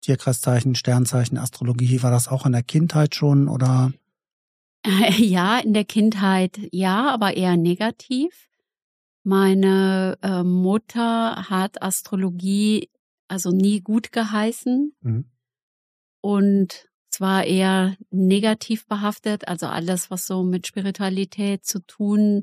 Tierkreiszeichen, 0.00 0.74
Sternzeichen, 0.74 1.38
Astrologie? 1.38 2.02
War 2.02 2.10
das 2.10 2.28
auch 2.28 2.46
in 2.46 2.52
der 2.52 2.62
Kindheit 2.62 3.14
schon 3.14 3.48
oder? 3.48 3.92
Ja, 5.16 5.58
in 5.60 5.72
der 5.72 5.84
Kindheit 5.84 6.60
ja, 6.70 7.10
aber 7.10 7.36
eher 7.36 7.56
negativ. 7.56 8.48
Meine 9.22 10.18
äh, 10.20 10.42
Mutter 10.42 11.48
hat 11.48 11.82
Astrologie 11.82 12.90
also 13.28 13.50
nie 13.50 13.80
gut 13.80 14.12
geheißen 14.12 14.94
mhm. 15.00 15.24
und 16.20 16.86
zwar 17.08 17.44
eher 17.44 17.96
negativ 18.10 18.86
behaftet, 18.86 19.48
also 19.48 19.66
alles, 19.66 20.10
was 20.10 20.26
so 20.26 20.42
mit 20.42 20.66
Spiritualität 20.66 21.64
zu 21.64 21.78
tun 21.78 22.42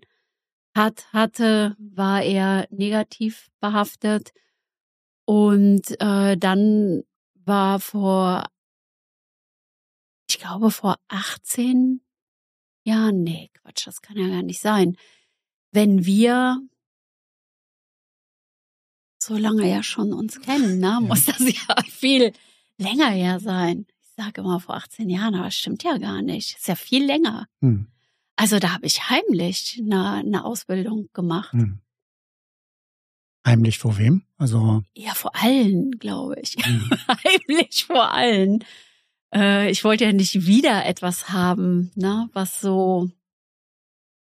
hat, 0.74 1.12
hatte, 1.12 1.76
war 1.78 2.24
eher 2.24 2.68
negativ 2.72 3.50
behaftet. 3.60 4.32
Und 5.32 5.98
äh, 6.02 6.36
dann 6.36 7.04
war 7.36 7.80
vor, 7.80 8.50
ich 10.30 10.40
glaube 10.40 10.72
vor 10.72 10.98
18 11.08 12.02
Jahren, 12.84 13.24
nee, 13.24 13.50
Quatsch, 13.54 13.88
das 13.88 14.02
kann 14.02 14.18
ja 14.18 14.28
gar 14.28 14.44
nicht 14.44 14.60
sein. 14.60 14.98
Wenn 15.72 16.04
wir 16.04 16.60
so 19.24 19.38
lange 19.38 19.72
ja 19.72 19.84
schon 19.84 20.12
uns 20.12 20.42
kennen, 20.42 20.80
ne, 20.80 21.00
muss 21.02 21.24
das 21.24 21.40
ja 21.40 21.82
viel 21.90 22.34
länger 22.78 23.12
her 23.12 23.40
sein. 23.40 23.86
Ich 24.02 24.10
sage 24.18 24.42
immer 24.42 24.60
vor 24.60 24.76
18 24.76 25.10
Jahren, 25.10 25.36
aber 25.36 25.46
das 25.46 25.56
stimmt 25.56 25.84
ja 25.84 25.98
gar 25.98 26.22
nicht. 26.22 26.58
Ist 26.58 26.68
ja 26.68 26.76
viel 26.76 27.06
länger. 27.06 27.48
Hm. 27.62 27.88
Also 28.36 28.60
da 28.60 28.74
habe 28.74 28.86
ich 28.86 29.10
heimlich 29.10 29.82
eine, 29.82 30.12
eine 30.12 30.44
Ausbildung 30.44 31.08
gemacht. 31.14 31.54
Hm. 31.54 31.80
Heimlich 33.46 33.80
vor 33.80 33.98
wem? 33.98 34.24
Also 34.38 34.84
ja, 34.96 35.14
vor 35.14 35.36
allen, 35.36 35.92
glaube 35.92 36.36
ich. 36.42 36.56
Hm. 36.64 36.90
heimlich 37.08 37.86
vor 37.86 38.12
allen. 38.12 38.64
Äh, 39.34 39.72
ich 39.72 39.84
wollte 39.84 40.06
ja 40.06 40.14
nicht 40.14 40.46
wieder 40.46 40.86
etwas 40.86 41.30
haben, 41.30 41.92
ne, 41.96 42.30
was 42.34 42.62
so 42.62 43.10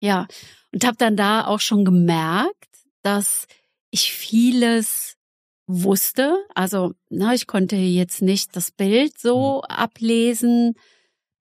ja 0.01 0.27
und 0.73 0.85
habe 0.85 0.97
dann 0.97 1.17
da 1.17 1.47
auch 1.47 1.61
schon 1.61 1.85
gemerkt, 1.85 2.79
dass 3.03 3.47
ich 3.91 4.13
vieles 4.13 5.17
wusste. 5.67 6.37
Also, 6.55 6.95
ne, 7.11 7.35
ich 7.35 7.47
konnte 7.47 7.77
jetzt 7.77 8.23
nicht 8.23 8.57
das 8.57 8.71
Bild 8.71 9.19
so 9.19 9.59
mhm. 9.59 9.75
ablesen, 9.75 10.75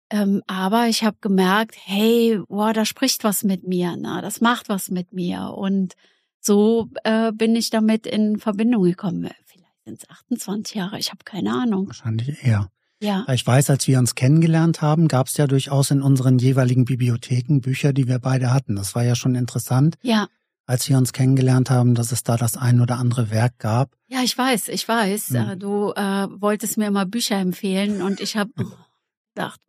ähm, 0.10 0.41
aber 0.47 0.88
ich 0.88 1.03
habe 1.03 1.18
gemerkt, 1.22 1.76
hey, 1.84 2.39
boah, 2.47 2.74
da 2.74 2.86
spricht 2.86 3.24
was 3.24 3.43
mit 3.43 3.68
mir, 3.68 3.95
ne, 3.95 4.20
das 4.22 4.41
macht 4.41 4.70
was 4.70 4.89
mit 4.89 5.14
mir. 5.14 5.53
Und 5.55 5.95
so 6.42 6.90
äh, 7.04 7.32
bin 7.32 7.56
ich 7.56 7.70
damit 7.70 8.08
in 8.08 8.40
Verbindung 8.40 8.84
gekommen. 8.84 9.30
Vielleicht 9.46 9.84
sind 9.86 10.04
es 10.04 10.10
28 10.10 10.76
Jahre, 10.76 11.00
ich 11.00 11.12
habe 11.12 11.24
keine 11.24 11.54
Ahnung. 11.54 11.88
Wahrscheinlich 11.88 12.44
eher. 12.44 12.70
Ja. 13.02 13.26
Ich 13.32 13.48
weiß, 13.48 13.70
als 13.70 13.88
wir 13.88 13.98
uns 13.98 14.16
kennengelernt 14.16 14.82
haben, 14.82 15.08
gab 15.08 15.28
es 15.28 15.38
ja 15.38 15.48
durchaus 15.48 15.90
in 15.90 16.02
unseren 16.02 16.38
jeweiligen 16.38 16.84
Bibliotheken 16.84 17.62
Bücher, 17.62 17.94
die 17.94 18.08
wir 18.08 18.20
beide 18.20 18.52
hatten. 18.54 18.76
Das 18.76 18.94
war 18.94 19.04
ja 19.04 19.16
schon 19.16 19.36
interessant. 19.36 19.96
Ja 20.02 20.28
als 20.70 20.88
wir 20.88 21.00
uns 21.00 21.14
kennengelernt 21.14 21.72
haben, 21.72 21.96
dass 21.96 22.12
es 22.12 22.22
da 22.22 22.38
das 22.38 22.56
ein 22.56 22.80
oder 22.80 23.00
andere 23.00 23.32
Werk 23.32 23.58
gab. 23.58 23.98
Ja, 24.06 24.22
ich 24.22 24.38
weiß, 24.38 24.68
ich 24.68 24.88
weiß. 24.88 25.30
Hm. 25.30 25.58
Du 25.58 25.94
äh, 25.94 26.28
wolltest 26.40 26.78
mir 26.78 26.86
immer 26.86 27.08
Bücher 27.08 27.38
empfehlen 27.38 28.04
und 28.04 28.20
ich 28.20 28.38
habe 28.38 28.52
gedacht. 29.34 29.60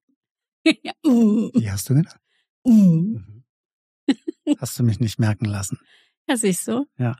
Wie 0.62 1.70
hast 1.70 1.88
du 1.88 1.94
gedacht? 1.94 2.20
Mhm. 2.66 3.44
hast 4.58 4.78
du 4.78 4.82
mich 4.82 5.00
nicht 5.00 5.18
merken 5.18 5.46
lassen. 5.46 5.78
Ja, 6.30 6.36
siehst 6.36 6.68
du. 6.68 6.86
Ja. 6.96 7.16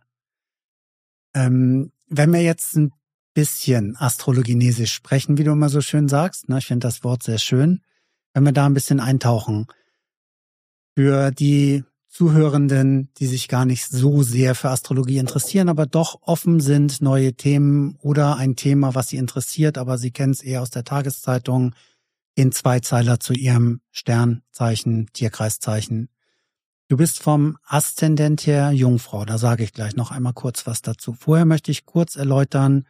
Ähm, 1.34 1.90
wenn 2.06 2.32
wir 2.32 2.42
jetzt 2.42 2.76
ein 2.76 2.92
bisschen 3.34 3.96
astrologinesisch 3.96 4.92
sprechen, 4.92 5.36
wie 5.36 5.42
du 5.42 5.50
immer 5.50 5.68
so 5.68 5.80
schön 5.80 6.08
sagst, 6.08 6.48
ne, 6.48 6.58
ich 6.58 6.66
finde 6.66 6.86
das 6.86 7.02
Wort 7.02 7.24
sehr 7.24 7.38
schön, 7.38 7.80
wenn 8.34 8.44
wir 8.44 8.52
da 8.52 8.66
ein 8.66 8.74
bisschen 8.74 9.00
eintauchen. 9.00 9.66
Für 10.96 11.32
die 11.32 11.82
Zuhörenden, 12.06 13.12
die 13.18 13.26
sich 13.26 13.48
gar 13.48 13.64
nicht 13.64 13.86
so 13.86 14.22
sehr 14.22 14.54
für 14.54 14.70
Astrologie 14.70 15.18
interessieren, 15.18 15.68
aber 15.68 15.86
doch 15.86 16.22
offen 16.22 16.61
sind, 16.61 17.02
neue 17.02 17.34
Themen 17.34 17.96
oder 18.02 18.36
ein 18.36 18.54
Thema, 18.54 18.94
was 18.94 19.08
sie 19.08 19.16
interessiert, 19.16 19.76
aber 19.76 19.98
sie 19.98 20.12
kennen 20.12 20.32
es 20.32 20.42
eher 20.42 20.62
aus 20.62 20.70
der 20.70 20.84
Tageszeitung, 20.84 21.74
in 22.36 22.52
Zweizeiler 22.52 23.18
zu 23.18 23.32
ihrem 23.32 23.80
Sternzeichen, 23.90 25.08
Tierkreiszeichen. 25.12 26.11
Du 26.91 26.97
bist 26.97 27.22
vom 27.22 27.57
Aszendent 27.68 28.49
her 28.49 28.72
Jungfrau, 28.72 29.24
da 29.24 29.38
sage 29.38 29.62
ich 29.62 29.72
gleich 29.72 29.95
noch 29.95 30.11
einmal 30.11 30.32
kurz 30.32 30.66
was 30.66 30.82
dazu. 30.82 31.12
Vorher 31.12 31.45
möchte 31.45 31.70
ich 31.70 31.86
kurz 31.86 32.16
erläutern, 32.16 32.84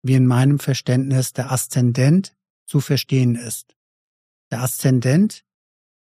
wie 0.00 0.14
in 0.14 0.26
meinem 0.26 0.58
Verständnis 0.58 1.34
der 1.34 1.52
Aszendent 1.52 2.34
zu 2.64 2.80
verstehen 2.80 3.34
ist. 3.34 3.76
Der 4.50 4.62
Aszendent 4.62 5.44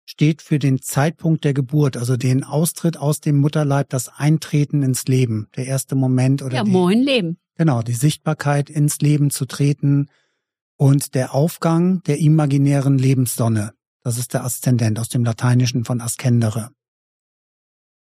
steht 0.06 0.44
für 0.44 0.60
den 0.60 0.80
Zeitpunkt 0.80 1.44
der 1.44 1.56
Geburt, 1.56 1.98
also 1.98 2.18
den 2.18 2.44
Austritt 2.44 2.98
aus 2.98 3.20
dem 3.20 3.38
Mutterleib, 3.38 3.90
das 3.90 4.10
Eintreten 4.10 4.84
ins 4.84 5.08
Leben, 5.08 5.48
der 5.56 5.66
erste 5.66 5.96
Moment 5.96 6.44
oder 6.44 6.58
ja, 6.58 6.64
die, 6.64 6.70
moin 6.70 7.00
Leben. 7.00 7.40
Genau, 7.56 7.82
die 7.82 7.94
Sichtbarkeit 7.94 8.70
ins 8.70 9.00
Leben 9.00 9.32
zu 9.32 9.48
treten 9.48 10.12
und 10.78 11.16
der 11.16 11.34
Aufgang 11.34 12.04
der 12.04 12.20
imaginären 12.20 13.00
Lebenssonne. 13.00 13.74
Das 14.04 14.20
ist 14.20 14.36
der 14.36 14.44
Aszendent 14.44 15.00
aus 15.00 15.10
dem 15.10 15.24
Lateinischen 15.24 15.84
von 15.84 16.00
ascendere. 16.00 16.70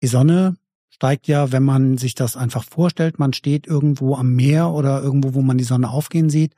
Die 0.01 0.07
Sonne 0.07 0.57
steigt 0.89 1.27
ja, 1.27 1.51
wenn 1.51 1.63
man 1.63 1.97
sich 1.97 2.15
das 2.15 2.35
einfach 2.35 2.63
vorstellt, 2.63 3.19
man 3.19 3.33
steht 3.33 3.67
irgendwo 3.67 4.15
am 4.15 4.33
Meer 4.33 4.71
oder 4.71 5.01
irgendwo, 5.01 5.33
wo 5.33 5.41
man 5.41 5.57
die 5.57 5.63
Sonne 5.63 5.89
aufgehen 5.89 6.29
sieht, 6.29 6.55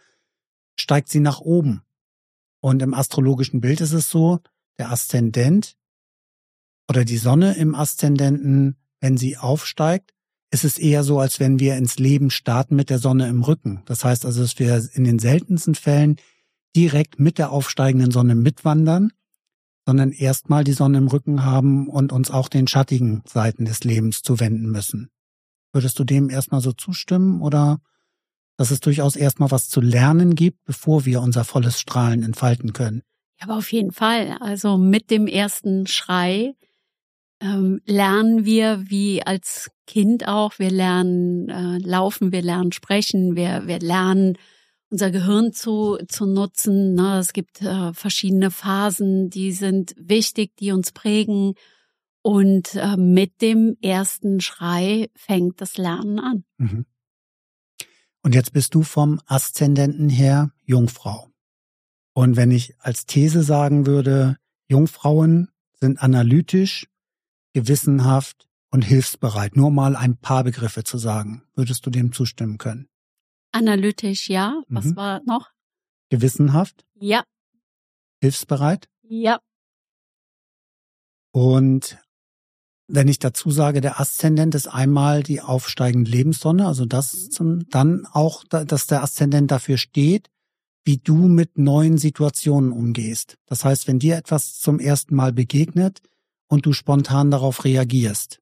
steigt 0.80 1.10
sie 1.10 1.20
nach 1.20 1.40
oben. 1.42 1.82
Und 2.62 2.82
im 2.82 2.94
astrologischen 2.94 3.62
Bild 3.62 3.82
ist 3.82 3.94
es 3.94 4.10
so, 4.10 4.40
der 4.78 4.92
Aszendent 4.92 5.76
oder 6.90 7.06
die 7.06 7.18
Sonne 7.18 7.56
im 7.56 7.76
Aszendenten, 7.76 8.78
wenn 9.00 9.18
sie 9.18 9.38
aufsteigt, 9.38 10.14
ist 10.52 10.64
es 10.64 10.78
eher 10.78 11.04
so, 11.04 11.20
als 11.20 11.40
wenn 11.40 11.60
wir 11.60 11.78
ins 11.78 12.00
Leben 12.00 12.32
starten 12.32 12.76
mit 12.76 12.90
der 12.90 12.98
Sonne 12.98 13.28
im 13.28 13.44
Rücken. 13.44 13.84
Das 13.86 14.04
heißt 14.04 14.26
also, 14.26 14.42
dass 14.42 14.58
wir 14.58 14.84
in 14.94 15.04
den 15.04 15.20
seltensten 15.20 15.76
Fällen 15.76 16.16
direkt 16.76 17.20
mit 17.20 17.38
der 17.38 17.52
aufsteigenden 17.52 18.12
Sonne 18.12 18.36
mitwandern, 18.36 19.12
sondern 19.90 20.12
erstmal 20.12 20.64
die 20.64 20.74
Sonne 20.74 21.00
im 21.00 21.08
Rücken 21.08 21.44
haben 21.44 21.88
und 21.88 22.12
uns 22.12 22.30
auch 22.30 22.48
den 22.48 22.68
schattigen 22.68 23.24
Seiten 23.26 23.66
des 23.66 23.84
Lebens 23.84 24.22
zuwenden 24.22 24.70
müssen. 24.70 25.10
Würdest 25.74 25.98
du 25.98 26.04
dem 26.04 26.30
erstmal 26.30 26.62
so 26.62 26.74
zustimmen 26.74 27.42
oder 27.42 27.80
dass 28.56 28.70
es 28.70 28.82
durchaus 28.82 29.16
erstmal 29.16 29.50
was 29.50 29.68
zu 29.68 29.82
lernen 29.82 30.36
gibt, 30.36 30.64
bevor 30.64 31.06
wir 31.06 31.22
unser 31.22 31.44
volles 31.44 31.80
Strahlen 31.80 32.22
entfalten 32.22 32.72
können? 32.72 33.02
Ja, 33.40 33.48
aber 33.48 33.58
auf 33.58 33.72
jeden 33.72 33.92
Fall. 33.92 34.38
Also 34.42 34.78
mit 34.78 35.10
dem 35.10 35.26
ersten 35.26 35.88
Schrei 35.88 36.54
ähm, 37.42 37.82
lernen 37.88 38.46
wir 38.46 38.84
wie 38.90 39.24
als 39.24 39.72
Kind 39.88 40.28
auch. 40.28 40.60
Wir 40.60 40.70
lernen 40.70 41.50
äh, 41.50 41.80
laufen, 41.80 42.32
wir 42.32 42.44
lernen 42.44 42.74
sprechen, 42.74 43.36
wir, 43.36 43.66
wir 43.66 43.80
lernen 43.80 44.38
unser 44.90 45.12
Gehirn 45.12 45.54
zu, 45.54 45.98
zu 46.08 46.26
nutzen. 46.26 46.96
Ne? 46.96 47.20
Es 47.20 47.34
gibt 47.34 47.62
äh, 47.62 47.94
verschiedene 47.94 48.52
Phasen, 48.52 49.30
die 49.30 49.52
sind 49.52 49.96
wichtig, 49.98 50.56
die 50.58 50.72
uns 50.72 50.92
prägen. 50.92 51.54
Und 52.22 52.76
äh, 52.76 52.98
mit 52.98 53.42
dem 53.42 53.78
ersten 53.82 54.42
Schrei 54.42 55.10
fängt 55.16 55.62
das 55.62 55.78
Lernen 55.78 56.20
an. 56.20 56.44
Mhm. 56.58 56.86
Und 58.22 58.36
jetzt 58.36 58.52
bist 58.52 58.76
du 58.76 58.84
vom 58.84 59.22
Aszendenten 59.26 60.10
her 60.10 60.52
Jungfrau. 60.66 61.30
Und 62.14 62.36
wenn 62.36 62.52
ich 62.52 62.76
als 62.80 63.06
These 63.06 63.44
sagen 63.44 63.86
würde, 63.86 64.38
Jungfrauen 64.68 65.50
sind 65.80 66.02
analytisch, 66.02 66.88
gewissenhaft 67.54 68.50
und 68.72 68.84
hilfsbereit, 68.84 69.56
nur 69.56 69.72
mal 69.72 69.96
ein 69.96 70.18
paar 70.18 70.44
Begriffe 70.44 70.84
zu 70.84 70.98
sagen, 70.98 71.44
würdest 71.56 71.86
du 71.86 71.90
dem 71.90 72.12
zustimmen 72.12 72.58
können? 72.58 72.89
Analytisch, 73.52 74.30
ja. 74.30 74.62
Was 74.68 74.86
mhm. 74.86 74.96
war 74.96 75.22
noch? 75.26 75.52
Gewissenhaft? 76.10 76.86
Ja. 76.96 77.24
Hilfsbereit? 78.22 78.90
Ja. 79.04 79.40
Und 81.32 81.98
wenn 82.88 83.08
ich 83.08 83.20
dazu 83.20 83.52
sage, 83.52 83.82
der 83.82 84.00
Aszendent 84.00 84.56
ist 84.56 84.68
einmal 84.68 85.22
die 85.22 85.42
aufsteigende 85.42 86.10
Lebenssonne, 86.10 86.66
also 86.66 86.86
das 86.86 87.30
zum, 87.30 87.70
dann 87.70 88.08
auch, 88.12 88.44
dass 88.44 88.88
der 88.88 89.04
Aszendent 89.04 89.52
dafür 89.52 89.78
steht, 89.78 90.30
wie 90.84 90.98
du 90.98 91.16
mit 91.28 91.58
neuen 91.58 92.00
Situationen 92.00 92.72
umgehst. 92.72 93.38
Das 93.46 93.64
heißt, 93.64 93.88
wenn 93.88 94.00
dir 94.00 94.18
etwas 94.18 94.60
zum 94.60 94.80
ersten 94.80 95.16
Mal 95.16 95.32
begegnet 95.32 96.02
und 96.48 96.66
du 96.66 96.74
spontan 96.74 97.30
darauf 97.30 97.64
reagierst, 97.64 98.40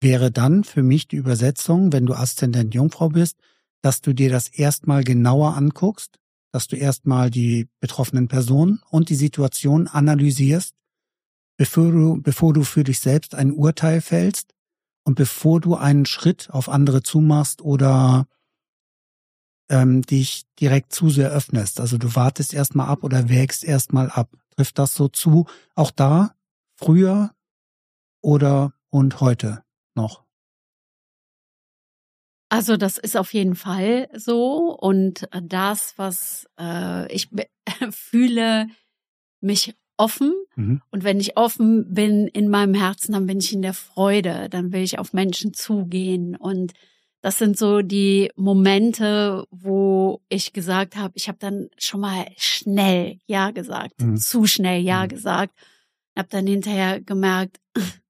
wäre 0.00 0.30
dann 0.30 0.64
für 0.64 0.82
mich 0.82 1.08
die 1.08 1.16
Übersetzung, 1.16 1.92
wenn 1.92 2.06
du 2.06 2.14
Aszendent 2.14 2.74
Jungfrau 2.74 3.10
bist, 3.10 3.36
dass 3.82 4.00
du 4.00 4.12
dir 4.12 4.30
das 4.30 4.48
erstmal 4.48 5.04
genauer 5.04 5.56
anguckst, 5.56 6.18
dass 6.52 6.66
du 6.66 6.76
erstmal 6.76 7.30
die 7.30 7.68
betroffenen 7.80 8.28
Personen 8.28 8.82
und 8.90 9.10
die 9.10 9.14
Situation 9.14 9.86
analysierst, 9.86 10.74
bevor 11.56 11.92
du, 11.92 12.22
bevor 12.22 12.54
du 12.54 12.64
für 12.64 12.84
dich 12.84 13.00
selbst 13.00 13.34
ein 13.34 13.52
Urteil 13.52 14.00
fällst 14.00 14.54
und 15.04 15.14
bevor 15.14 15.60
du 15.60 15.76
einen 15.76 16.06
Schritt 16.06 16.50
auf 16.50 16.68
andere 16.68 17.02
zumachst 17.02 17.62
oder 17.62 18.26
ähm, 19.68 20.02
dich 20.02 20.44
direkt 20.60 20.92
zu 20.92 21.10
sehr 21.10 21.30
öffnest. 21.30 21.80
Also 21.80 21.98
du 21.98 22.14
wartest 22.14 22.54
erstmal 22.54 22.88
ab 22.88 23.04
oder 23.04 23.28
wägst 23.28 23.64
erstmal 23.64 24.10
ab. 24.10 24.30
Trifft 24.56 24.78
das 24.78 24.94
so 24.94 25.08
zu? 25.08 25.46
Auch 25.74 25.90
da, 25.90 26.34
früher 26.76 27.34
oder 28.20 28.72
und 28.90 29.20
heute 29.20 29.62
noch? 29.94 30.27
Also 32.48 32.76
das 32.76 32.96
ist 32.96 33.16
auf 33.16 33.34
jeden 33.34 33.54
Fall 33.54 34.08
so 34.14 34.76
und 34.78 35.28
das, 35.42 35.94
was 35.96 36.48
äh, 36.58 37.12
ich 37.12 37.28
fühle 37.90 38.68
mich 39.40 39.74
offen. 39.98 40.32
Mhm. 40.56 40.80
Und 40.90 41.04
wenn 41.04 41.20
ich 41.20 41.36
offen 41.36 41.92
bin 41.92 42.26
in 42.28 42.48
meinem 42.48 42.74
Herzen, 42.74 43.12
dann 43.12 43.26
bin 43.26 43.38
ich 43.38 43.52
in 43.52 43.62
der 43.62 43.74
Freude. 43.74 44.48
Dann 44.48 44.72
will 44.72 44.82
ich 44.82 44.98
auf 44.98 45.12
Menschen 45.12 45.52
zugehen. 45.52 46.36
Und 46.36 46.72
das 47.20 47.38
sind 47.38 47.58
so 47.58 47.82
die 47.82 48.30
Momente, 48.36 49.44
wo 49.50 50.22
ich 50.28 50.52
gesagt 50.52 50.96
habe, 50.96 51.12
ich 51.16 51.28
habe 51.28 51.38
dann 51.38 51.68
schon 51.76 52.00
mal 52.00 52.26
schnell 52.36 53.18
Ja 53.26 53.50
gesagt, 53.50 54.00
mhm. 54.00 54.16
zu 54.16 54.46
schnell 54.46 54.80
Ja 54.80 55.04
mhm. 55.04 55.08
gesagt. 55.08 55.52
Habe 56.16 56.28
dann 56.30 56.46
hinterher 56.46 57.00
gemerkt, 57.00 57.60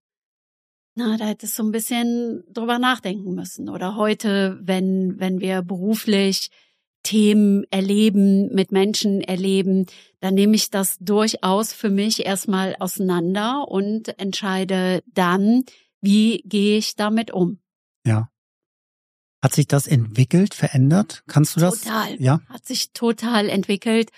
na, 0.98 1.16
da 1.16 1.26
hättest 1.26 1.56
du 1.56 1.62
ein 1.62 1.70
bisschen 1.70 2.42
drüber 2.52 2.80
nachdenken 2.80 3.32
müssen. 3.34 3.68
Oder 3.68 3.94
heute, 3.94 4.58
wenn, 4.60 5.14
wenn 5.20 5.40
wir 5.40 5.62
beruflich 5.62 6.50
Themen 7.04 7.64
erleben, 7.70 8.52
mit 8.52 8.72
Menschen 8.72 9.20
erleben, 9.20 9.86
dann 10.18 10.34
nehme 10.34 10.56
ich 10.56 10.70
das 10.70 10.98
durchaus 10.98 11.72
für 11.72 11.88
mich 11.88 12.26
erstmal 12.26 12.74
auseinander 12.80 13.68
und 13.68 14.18
entscheide 14.18 15.04
dann, 15.06 15.62
wie 16.00 16.42
gehe 16.44 16.78
ich 16.78 16.96
damit 16.96 17.30
um. 17.30 17.60
Ja. 18.04 18.28
Hat 19.40 19.54
sich 19.54 19.68
das 19.68 19.86
entwickelt, 19.86 20.52
verändert? 20.52 21.22
Kannst 21.28 21.54
du 21.54 21.60
das? 21.60 21.82
Total. 21.82 22.20
Ja. 22.20 22.40
Hat 22.48 22.66
sich 22.66 22.92
total 22.92 23.48
entwickelt. 23.48 24.10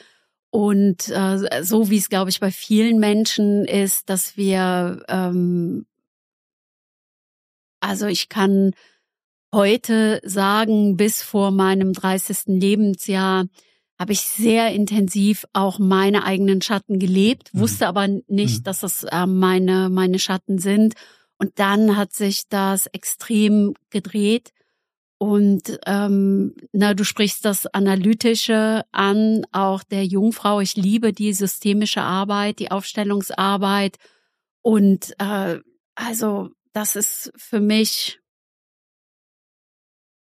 Und 0.49 1.11
äh, 1.11 1.62
so 1.62 1.91
wie 1.91 1.99
es, 1.99 2.09
glaube 2.09 2.31
ich, 2.31 2.41
bei 2.41 2.51
vielen 2.51 2.99
Menschen 2.99 3.66
ist, 3.66 4.09
dass 4.09 4.39
wir, 4.39 5.05
ähm, 5.09 5.85
also 7.81 8.07
ich 8.07 8.28
kann 8.28 8.72
heute 9.55 10.20
sagen, 10.24 10.97
bis 10.97 11.22
vor 11.22 11.51
meinem 11.51 11.93
30. 11.93 12.47
Lebensjahr 12.47 13.47
habe 13.99 14.12
ich 14.12 14.20
sehr 14.20 14.72
intensiv 14.72 15.45
auch 15.53 15.78
meine 15.78 16.24
eigenen 16.24 16.62
Schatten 16.62 16.99
gelebt, 16.99 17.53
mhm. 17.53 17.61
wusste 17.61 17.87
aber 17.87 18.09
nicht, 18.28 18.61
mhm. 18.61 18.62
dass 18.64 18.81
das 18.81 19.05
äh, 19.05 19.26
meine, 19.26 19.91
meine 19.91 20.18
Schatten 20.18 20.59
sind. 20.59 20.95
Und 21.37 21.59
dann 21.59 21.97
hat 21.97 22.12
sich 22.12 22.49
das 22.49 22.87
extrem 22.87 23.74
gedreht. 23.91 24.53
Und 25.18 25.78
ähm, 25.85 26.55
na, 26.72 26.95
du 26.95 27.05
sprichst 27.05 27.45
das 27.45 27.66
Analytische 27.66 28.87
an, 28.91 29.45
auch 29.53 29.83
der 29.83 30.07
Jungfrau. 30.07 30.61
Ich 30.61 30.76
liebe 30.76 31.12
die 31.12 31.35
systemische 31.35 32.01
Arbeit, 32.01 32.59
die 32.59 32.70
Aufstellungsarbeit. 32.70 33.97
Und 34.62 35.14
äh, 35.18 35.59
also 35.95 36.51
das 36.72 36.96
ist 36.96 37.32
für 37.36 37.60
mich 37.60 38.20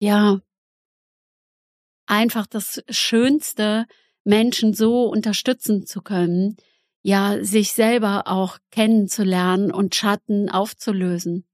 ja 0.01 0.41
einfach 2.07 2.47
das 2.47 2.83
Schönste, 2.89 3.87
Menschen 4.25 4.75
so 4.75 5.05
unterstützen 5.05 5.87
zu 5.87 6.03
können, 6.03 6.57
ja, 7.03 7.43
sich 7.45 7.73
selber 7.73 8.27
auch 8.27 8.59
kennenzulernen 8.71 9.71
und 9.71 9.95
Schatten 9.95 10.49
aufzulösen. 10.49 11.45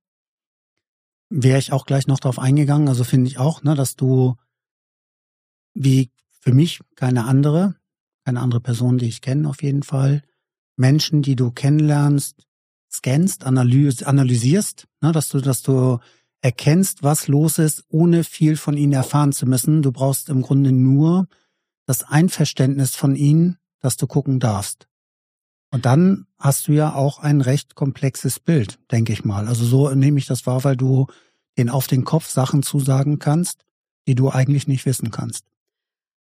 Wäre 1.28 1.58
ich 1.58 1.72
auch 1.72 1.86
gleich 1.86 2.06
noch 2.06 2.20
drauf 2.20 2.38
eingegangen, 2.38 2.88
also 2.88 3.04
finde 3.04 3.28
ich 3.28 3.38
auch, 3.38 3.62
ne, 3.62 3.74
dass 3.74 3.96
du 3.96 4.36
wie 5.74 6.10
für 6.40 6.52
mich 6.52 6.80
keine 6.94 7.24
andere, 7.24 7.76
keine 8.24 8.40
andere 8.40 8.60
Person, 8.60 8.98
die 8.98 9.08
ich 9.08 9.20
kenne 9.20 9.48
auf 9.48 9.62
jeden 9.62 9.82
Fall, 9.82 10.22
Menschen, 10.76 11.22
die 11.22 11.36
du 11.36 11.50
kennenlernst, 11.50 12.46
scannst, 12.90 13.44
analys 13.44 14.02
analysierst, 14.02 14.86
ne, 15.00 15.12
dass 15.12 15.28
du, 15.28 15.40
dass 15.40 15.62
du 15.62 15.98
erkennst, 16.42 17.02
was 17.02 17.28
los 17.28 17.58
ist, 17.58 17.84
ohne 17.88 18.24
viel 18.24 18.56
von 18.56 18.76
ihnen 18.76 18.92
erfahren 18.92 19.32
zu 19.32 19.46
müssen. 19.46 19.82
Du 19.82 19.92
brauchst 19.92 20.28
im 20.28 20.42
Grunde 20.42 20.72
nur 20.72 21.28
das 21.86 22.02
Einverständnis 22.02 22.96
von 22.96 23.14
ihnen, 23.14 23.58
dass 23.80 23.96
du 23.96 24.06
gucken 24.06 24.40
darfst. 24.40 24.88
Und 25.70 25.86
dann 25.86 26.26
hast 26.38 26.68
du 26.68 26.72
ja 26.72 26.94
auch 26.94 27.20
ein 27.20 27.40
recht 27.40 27.74
komplexes 27.74 28.40
Bild, 28.40 28.78
denke 28.90 29.12
ich 29.12 29.24
mal. 29.24 29.46
Also 29.46 29.64
so 29.64 29.90
nehme 29.90 30.18
ich 30.18 30.26
das 30.26 30.46
wahr, 30.46 30.64
weil 30.64 30.76
du 30.76 31.06
den 31.58 31.68
auf 31.68 31.86
den 31.86 32.04
Kopf 32.04 32.28
Sachen 32.28 32.62
zusagen 32.62 33.18
kannst, 33.18 33.64
die 34.06 34.14
du 34.14 34.30
eigentlich 34.30 34.66
nicht 34.66 34.86
wissen 34.86 35.10
kannst. 35.10 35.44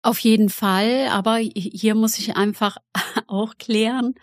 Auf 0.01 0.19
jeden 0.19 0.49
Fall, 0.49 1.07
aber 1.09 1.37
hier 1.37 1.95
muss 1.95 2.17
ich 2.17 2.35
einfach 2.35 2.77
auch 3.27 3.57
klären, 3.57 4.15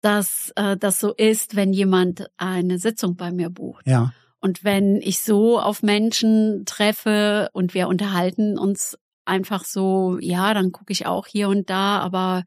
dass 0.00 0.52
äh, 0.56 0.76
das 0.76 1.00
so 1.00 1.12
ist, 1.14 1.56
wenn 1.56 1.72
jemand 1.72 2.26
eine 2.36 2.78
Sitzung 2.78 3.16
bei 3.16 3.30
mir 3.30 3.50
bucht. 3.50 3.86
Ja. 3.86 4.12
Und 4.40 4.62
wenn 4.62 4.96
ich 4.96 5.20
so 5.20 5.58
auf 5.58 5.82
Menschen 5.82 6.64
treffe 6.64 7.48
und 7.52 7.74
wir 7.74 7.88
unterhalten 7.88 8.56
uns 8.56 8.96
einfach 9.24 9.64
so, 9.64 10.18
ja, 10.20 10.54
dann 10.54 10.72
gucke 10.72 10.92
ich 10.92 11.06
auch 11.06 11.26
hier 11.26 11.48
und 11.48 11.68
da, 11.70 11.98
aber 11.98 12.44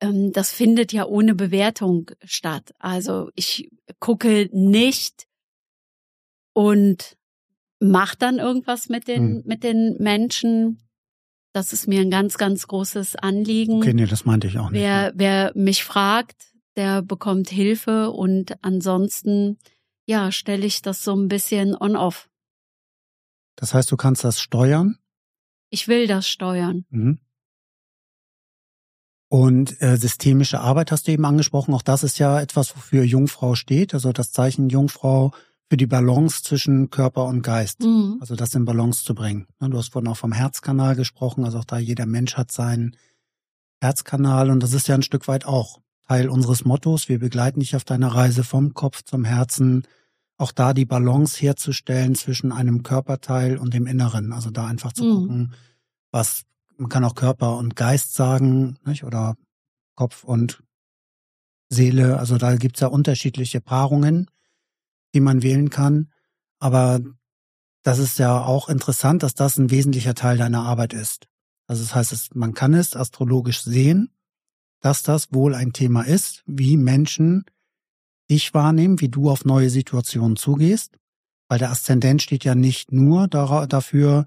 ähm, 0.00 0.32
das 0.32 0.52
findet 0.52 0.92
ja 0.92 1.06
ohne 1.06 1.34
Bewertung 1.34 2.10
statt. 2.24 2.72
Also 2.78 3.30
ich 3.34 3.70
gucke 4.00 4.48
nicht 4.52 5.26
und 6.54 7.16
mache 7.80 8.16
dann 8.18 8.38
irgendwas 8.38 8.88
mit 8.88 9.08
den, 9.08 9.36
hm. 9.36 9.42
mit 9.44 9.62
den 9.62 9.96
Menschen. 9.98 10.80
Das 11.52 11.72
ist 11.72 11.86
mir 11.86 12.00
ein 12.00 12.10
ganz, 12.10 12.38
ganz 12.38 12.66
großes 12.66 13.16
Anliegen. 13.16 13.76
Okay, 13.76 13.94
nee, 13.94 14.06
das 14.06 14.24
meinte 14.24 14.46
ich 14.46 14.58
auch 14.58 14.70
nicht. 14.70 14.80
Wer, 14.80 15.12
wer 15.14 15.52
mich 15.54 15.84
fragt, 15.84 16.55
der 16.76 17.02
bekommt 17.02 17.48
Hilfe 17.48 18.10
und 18.10 18.62
ansonsten 18.62 19.58
ja, 20.06 20.30
stelle 20.30 20.64
ich 20.64 20.82
das 20.82 21.02
so 21.02 21.14
ein 21.14 21.28
bisschen 21.28 21.74
on-off. 21.74 22.28
Das 23.56 23.74
heißt, 23.74 23.90
du 23.90 23.96
kannst 23.96 24.24
das 24.24 24.40
steuern? 24.40 24.98
Ich 25.70 25.88
will 25.88 26.06
das 26.06 26.28
steuern. 26.28 26.84
Mhm. 26.90 27.18
Und 29.28 29.82
äh, 29.82 29.96
systemische 29.96 30.60
Arbeit 30.60 30.92
hast 30.92 31.08
du 31.08 31.12
eben 31.12 31.24
angesprochen. 31.24 31.74
Auch 31.74 31.82
das 31.82 32.04
ist 32.04 32.18
ja 32.18 32.40
etwas, 32.40 32.76
wofür 32.76 33.02
Jungfrau 33.02 33.56
steht. 33.56 33.92
Also 33.92 34.12
das 34.12 34.30
Zeichen 34.30 34.68
Jungfrau 34.68 35.32
für 35.68 35.76
die 35.76 35.86
Balance 35.86 36.44
zwischen 36.44 36.90
Körper 36.90 37.24
und 37.24 37.42
Geist. 37.42 37.80
Mhm. 37.80 38.18
Also 38.20 38.36
das 38.36 38.54
in 38.54 38.64
Balance 38.64 39.04
zu 39.04 39.16
bringen. 39.16 39.48
Ne, 39.58 39.68
du 39.70 39.78
hast 39.78 39.92
vorhin 39.92 40.08
auch 40.08 40.16
vom 40.16 40.30
Herzkanal 40.30 40.94
gesprochen. 40.94 41.44
Also 41.44 41.58
auch 41.58 41.64
da 41.64 41.78
jeder 41.78 42.06
Mensch 42.06 42.36
hat 42.36 42.52
seinen 42.52 42.96
Herzkanal. 43.80 44.50
Und 44.50 44.62
das 44.62 44.72
ist 44.72 44.86
ja 44.86 44.94
ein 44.94 45.02
Stück 45.02 45.26
weit 45.26 45.44
auch 45.44 45.80
Teil 46.08 46.28
unseres 46.28 46.64
Mottos. 46.64 47.08
Wir 47.08 47.18
begleiten 47.18 47.60
dich 47.60 47.74
auf 47.74 47.84
deiner 47.84 48.08
Reise 48.08 48.44
vom 48.44 48.74
Kopf 48.74 49.02
zum 49.02 49.24
Herzen. 49.24 49.86
Auch 50.38 50.52
da 50.52 50.72
die 50.72 50.84
Balance 50.84 51.40
herzustellen 51.40 52.14
zwischen 52.14 52.52
einem 52.52 52.82
Körperteil 52.82 53.56
und 53.56 53.74
dem 53.74 53.86
Inneren. 53.86 54.32
Also 54.32 54.50
da 54.50 54.66
einfach 54.66 54.92
zu 54.92 55.04
mhm. 55.04 55.14
gucken, 55.14 55.54
was, 56.12 56.44
man 56.76 56.88
kann 56.88 57.04
auch 57.04 57.14
Körper 57.14 57.56
und 57.56 57.74
Geist 57.74 58.14
sagen, 58.14 58.78
nicht? 58.84 59.04
oder 59.04 59.36
Kopf 59.94 60.24
und 60.24 60.62
Seele. 61.68 62.18
Also 62.18 62.38
da 62.38 62.54
gibt's 62.56 62.80
ja 62.80 62.88
unterschiedliche 62.88 63.60
Paarungen, 63.60 64.30
die 65.14 65.20
man 65.20 65.42
wählen 65.42 65.70
kann. 65.70 66.10
Aber 66.60 67.00
das 67.82 67.98
ist 67.98 68.18
ja 68.18 68.44
auch 68.44 68.68
interessant, 68.68 69.22
dass 69.22 69.34
das 69.34 69.58
ein 69.58 69.70
wesentlicher 69.70 70.14
Teil 70.14 70.38
deiner 70.38 70.62
Arbeit 70.62 70.92
ist. 70.92 71.26
Also 71.66 71.82
das 71.82 71.94
heißt, 71.94 72.34
man 72.36 72.54
kann 72.54 72.74
es 72.74 72.94
astrologisch 72.94 73.62
sehen 73.62 74.10
dass 74.86 75.02
das 75.02 75.32
wohl 75.32 75.56
ein 75.56 75.72
Thema 75.72 76.02
ist, 76.02 76.44
wie 76.46 76.76
Menschen 76.76 77.44
dich 78.30 78.54
wahrnehmen, 78.54 79.00
wie 79.00 79.08
du 79.08 79.28
auf 79.28 79.44
neue 79.44 79.68
Situationen 79.68 80.36
zugehst, 80.36 80.96
weil 81.48 81.58
der 81.58 81.72
Aszendent 81.72 82.22
steht 82.22 82.44
ja 82.44 82.54
nicht 82.54 82.92
nur 82.92 83.26
dafür, 83.26 84.26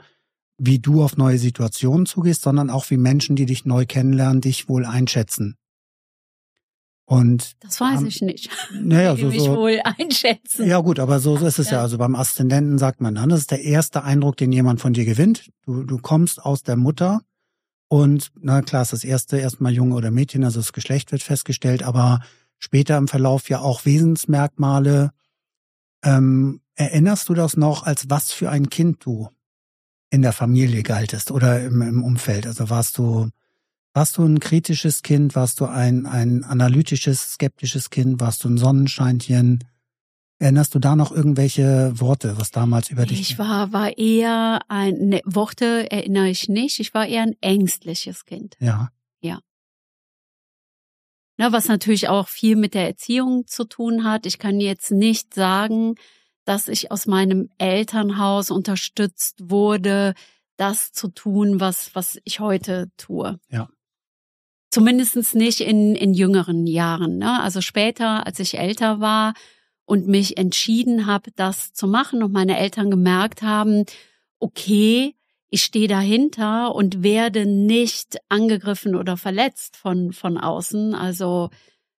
wie 0.57 0.79
du 0.79 1.01
auf 1.01 1.15
neue 1.15 1.37
Situationen 1.37 2.05
zugehst, 2.05 2.41
sondern 2.41 2.69
auch 2.69 2.89
wie 2.89 2.97
Menschen, 2.97 3.37
die 3.37 3.45
dich 3.45 3.63
neu 3.63 3.85
kennenlernen, 3.85 4.41
dich 4.41 4.67
wohl 4.67 4.85
einschätzen. 4.85 5.55
Und 7.05 7.55
das 7.61 7.79
weiß 7.79 8.01
ich 8.01 8.21
nicht. 8.21 8.49
Naja, 8.83 9.15
so, 9.15 9.27
mich 9.27 9.41
so, 9.41 9.55
wohl 9.55 9.79
einschätzen. 9.85 10.67
Ja 10.67 10.79
gut, 10.79 10.99
aber 10.99 11.21
so, 11.21 11.37
so 11.37 11.47
ist 11.47 11.59
es 11.59 11.69
ja. 11.69 11.77
ja. 11.77 11.83
Also 11.83 11.97
beim 11.97 12.15
Aszendenten 12.15 12.77
sagt 12.77 12.99
man 12.99 13.15
dann, 13.15 13.29
das 13.29 13.39
ist 13.39 13.51
der 13.51 13.63
erste 13.63 14.03
Eindruck, 14.03 14.35
den 14.35 14.51
jemand 14.51 14.81
von 14.81 14.91
dir 14.91 15.05
gewinnt. 15.05 15.49
Du, 15.65 15.83
du 15.83 15.99
kommst 15.99 16.43
aus 16.43 16.63
der 16.63 16.75
Mutter 16.75 17.21
und 17.89 18.31
na 18.39 18.61
klar, 18.61 18.83
ist 18.83 18.93
das 18.93 19.03
erste 19.03 19.37
erstmal 19.37 19.73
Junge 19.73 19.95
oder 19.95 20.11
Mädchen, 20.11 20.43
also 20.43 20.59
das 20.59 20.73
Geschlecht 20.73 21.11
wird 21.11 21.23
festgestellt, 21.23 21.81
aber 21.81 22.19
später 22.59 22.97
im 22.97 23.07
Verlauf 23.07 23.49
ja 23.49 23.59
auch 23.59 23.83
Wesensmerkmale. 23.83 25.11
Ähm, 26.03 26.61
erinnerst 26.75 27.27
du 27.29 27.33
das 27.33 27.57
noch, 27.57 27.83
als 27.83 28.07
was 28.07 28.31
für 28.31 28.51
ein 28.51 28.69
Kind 28.69 29.03
du 29.03 29.29
in 30.11 30.21
der 30.21 30.33
Familie 30.33 30.83
galtest 30.83 31.31
oder 31.31 31.63
im, 31.63 31.81
im 31.81 32.03
Umfeld? 32.03 32.45
Also 32.45 32.69
warst 32.69 32.99
du, 32.99 33.29
warst 33.93 34.17
du 34.17 34.23
ein 34.23 34.39
kritisches 34.39 35.01
Kind? 35.01 35.35
Warst 35.35 35.59
du 35.59 35.65
ein, 35.65 36.05
ein 36.05 36.43
analytisches, 36.43 37.33
skeptisches 37.33 37.89
Kind? 37.89 38.21
Warst 38.21 38.43
du 38.43 38.49
ein 38.49 38.59
Sonnenscheinchen? 38.59 39.63
Erinnerst 40.41 40.73
du 40.73 40.79
da 40.79 40.95
noch 40.95 41.11
irgendwelche 41.11 41.91
Worte, 41.99 42.37
was 42.37 42.51
damals 42.51 42.89
über 42.89 43.05
dich? 43.05 43.19
Ich 43.19 43.37
war, 43.37 43.73
war 43.73 43.97
eher 43.97 44.61
ein, 44.69 45.09
ne, 45.09 45.21
Worte 45.25 45.91
erinnere 45.91 46.29
ich 46.29 46.47
nicht. 46.47 46.79
Ich 46.79 46.93
war 46.93 47.05
eher 47.05 47.23
ein 47.23 47.35
ängstliches 47.41 48.25
Kind. 48.25 48.55
Ja. 48.61 48.89
Ja. 49.19 49.39
Na, 51.35 51.51
was 51.51 51.67
natürlich 51.67 52.07
auch 52.07 52.29
viel 52.29 52.55
mit 52.55 52.73
der 52.73 52.87
Erziehung 52.87 53.47
zu 53.47 53.65
tun 53.65 54.05
hat. 54.05 54.25
Ich 54.25 54.39
kann 54.39 54.61
jetzt 54.61 54.91
nicht 54.91 55.33
sagen, 55.33 55.95
dass 56.45 56.69
ich 56.69 56.89
aus 56.89 57.05
meinem 57.05 57.49
Elternhaus 57.57 58.49
unterstützt 58.49 59.49
wurde, 59.49 60.13
das 60.55 60.93
zu 60.93 61.09
tun, 61.09 61.59
was, 61.59 61.93
was 61.95 62.17
ich 62.23 62.39
heute 62.39 62.89
tue. 62.95 63.39
Ja. 63.49 63.67
Zumindest 64.71 65.35
nicht 65.35 65.59
in, 65.59 65.95
in 65.95 66.13
jüngeren 66.13 66.65
Jahren. 66.65 67.17
Ne? 67.17 67.41
Also 67.41 67.59
später, 67.59 68.25
als 68.25 68.39
ich 68.39 68.57
älter 68.57 69.01
war 69.01 69.33
und 69.89 70.07
mich 70.07 70.37
entschieden 70.37 71.07
habe, 71.07 71.31
das 71.35 71.73
zu 71.73 71.87
machen 71.87 72.21
und 72.21 72.31
meine 72.31 72.59
Eltern 72.59 72.91
gemerkt 72.91 73.41
haben, 73.41 73.85
okay, 74.37 75.15
ich 75.49 75.63
stehe 75.63 75.87
dahinter 75.87 76.75
und 76.75 77.01
werde 77.01 77.47
nicht 77.47 78.19
angegriffen 78.29 78.95
oder 78.95 79.17
verletzt 79.17 79.77
von, 79.77 80.13
von 80.13 80.37
außen. 80.37 80.93
Also 80.93 81.49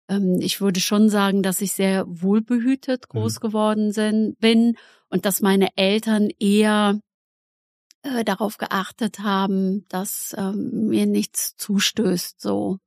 ähm, 0.08 0.38
ich 0.40 0.62
würde 0.62 0.80
schon 0.82 1.10
sagen, 1.10 1.42
dass 1.42 1.62
ich 1.62 1.72
sehr 1.72 2.06
wohlbehütet 2.08 3.06
mhm. 3.12 3.18
groß 3.18 3.40
geworden 3.40 3.92
sind, 3.92 4.40
bin 4.40 4.78
und 5.10 5.26
dass 5.26 5.42
meine 5.42 5.70
Eltern 5.76 6.30
eher 6.38 7.00
äh, 8.04 8.24
darauf 8.24 8.60
geachtet 8.60 9.18
haben, 9.22 9.88
dass 9.90 10.36
ähm, 10.38 10.90
mir 10.90 11.08
nichts 11.08 11.56
zustößt, 11.58 12.40
so. 12.40 12.78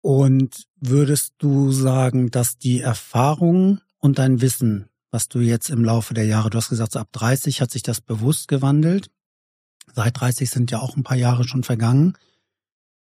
Und 0.00 0.64
würdest 0.76 1.34
du 1.38 1.72
sagen, 1.72 2.30
dass 2.30 2.58
die 2.58 2.80
Erfahrung 2.80 3.80
und 3.98 4.18
dein 4.18 4.40
Wissen, 4.40 4.88
was 5.10 5.28
du 5.28 5.40
jetzt 5.40 5.70
im 5.70 5.84
Laufe 5.84 6.14
der 6.14 6.26
Jahre, 6.26 6.50
du 6.50 6.58
hast 6.58 6.68
gesagt, 6.68 6.92
so 6.92 6.98
ab 6.98 7.08
30 7.12 7.60
hat 7.60 7.70
sich 7.70 7.82
das 7.82 8.00
bewusst 8.00 8.48
gewandelt. 8.48 9.10
Seit 9.94 10.20
30 10.20 10.48
sind 10.50 10.70
ja 10.70 10.80
auch 10.80 10.96
ein 10.96 11.02
paar 11.02 11.16
Jahre 11.16 11.44
schon 11.44 11.64
vergangen, 11.64 12.16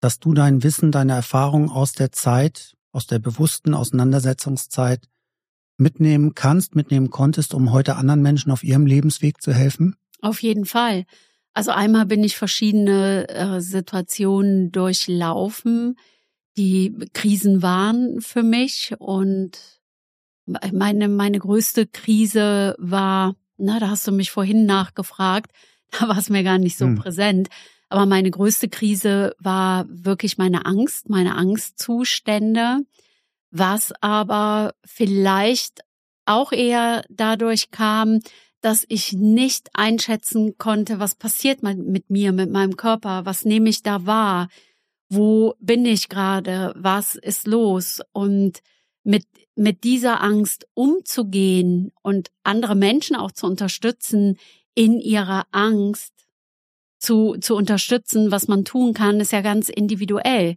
dass 0.01 0.21
du 0.21 0.33
dein 0.33 0.63
Wissen, 0.63 0.93
deine 0.93 1.13
Erfahrung 1.13 1.71
aus 1.71 1.93
der 1.93 2.13
Zeit, 2.13 2.75
aus 2.93 3.07
der 3.07 3.19
bewussten 3.19 3.75
Auseinandersetzungszeit 3.75 5.09
mitnehmen 5.77 6.35
kannst, 6.35 6.75
mitnehmen 6.75 7.11
konntest, 7.11 7.55
um 7.55 7.73
heute 7.73 7.97
anderen 7.97 8.23
Menschen 8.23 8.51
auf 8.51 8.65
ihrem 8.65 8.87
Lebensweg 8.87 9.43
zu 9.43 9.53
helfen? 9.53 9.97
Auf 10.21 10.43
jeden 10.43 10.65
Fall. 10.65 11.05
Also 11.53 11.71
einmal 11.71 12.07
bin 12.07 12.23
ich 12.25 12.37
verschiedene 12.37 13.29
äh, 13.29 13.61
Situationen 13.61 14.71
durchlaufen, 14.71 15.97
die 16.59 16.93
Krisen 17.15 17.63
waren 17.63 18.21
für 18.21 18.43
mich 18.43 18.93
und 18.99 19.53
meine, 20.73 21.09
meine 21.09 21.39
größte 21.39 21.87
Krise 21.87 22.75
war, 22.79 23.37
na, 23.59 23.79
da 23.79 23.91
hast 23.91 24.07
du 24.09 24.13
mich 24.13 24.31
vorhin 24.33 24.67
nachgefragt, 24.67 25.53
da 25.99 26.09
war 26.09 26.19
es 26.19 26.29
mir 26.29 26.43
gar 26.43 26.59
nicht 26.59 26.77
so 26.77 26.87
hm. 26.87 26.97
präsent. 26.97 27.49
Aber 27.91 28.05
meine 28.05 28.31
größte 28.31 28.69
Krise 28.69 29.35
war 29.39 29.87
wirklich 29.89 30.37
meine 30.37 30.67
Angst, 30.67 31.09
meine 31.09 31.37
Angstzustände, 31.37 32.81
was 33.51 33.95
aber 34.03 34.75
vielleicht 34.85 35.81
auch 36.27 36.53
eher 36.53 37.05
dadurch 37.09 37.71
kam, 37.71 38.21
dass 38.61 38.85
ich 38.89 39.15
nicht 39.15 39.71
einschätzen 39.73 40.59
konnte, 40.59 40.99
was 40.99 41.15
passiert 41.15 41.63
mit 41.63 42.11
mir, 42.11 42.33
mit 42.33 42.51
meinem 42.51 42.77
Körper, 42.77 43.25
was 43.25 43.47
nehme 43.47 43.71
ich 43.71 43.83
da 43.83 44.05
wahr, 44.05 44.49
wo 45.09 45.55
bin 45.59 45.87
ich 45.87 46.09
gerade, 46.09 46.73
was 46.77 47.15
ist 47.15 47.47
los 47.47 48.01
und 48.13 48.61
mit, 49.05 49.25
mit 49.55 49.85
dieser 49.85 50.23
Angst 50.23 50.67
umzugehen 50.75 51.93
und 52.03 52.31
andere 52.43 52.75
Menschen 52.75 53.17
auch 53.17 53.33
zu 53.33 53.47
unterstützen 53.47 54.39
in 54.75 55.01
ihrer 55.01 55.47
Angst, 55.51 56.13
zu, 56.99 57.37
zu 57.41 57.55
unterstützen, 57.57 58.31
was 58.31 58.49
man 58.49 58.65
tun 58.65 58.93
kann, 58.93 59.21
ist 59.21 59.33
ja 59.33 59.41
ganz 59.41 59.69
individuell. 59.69 60.57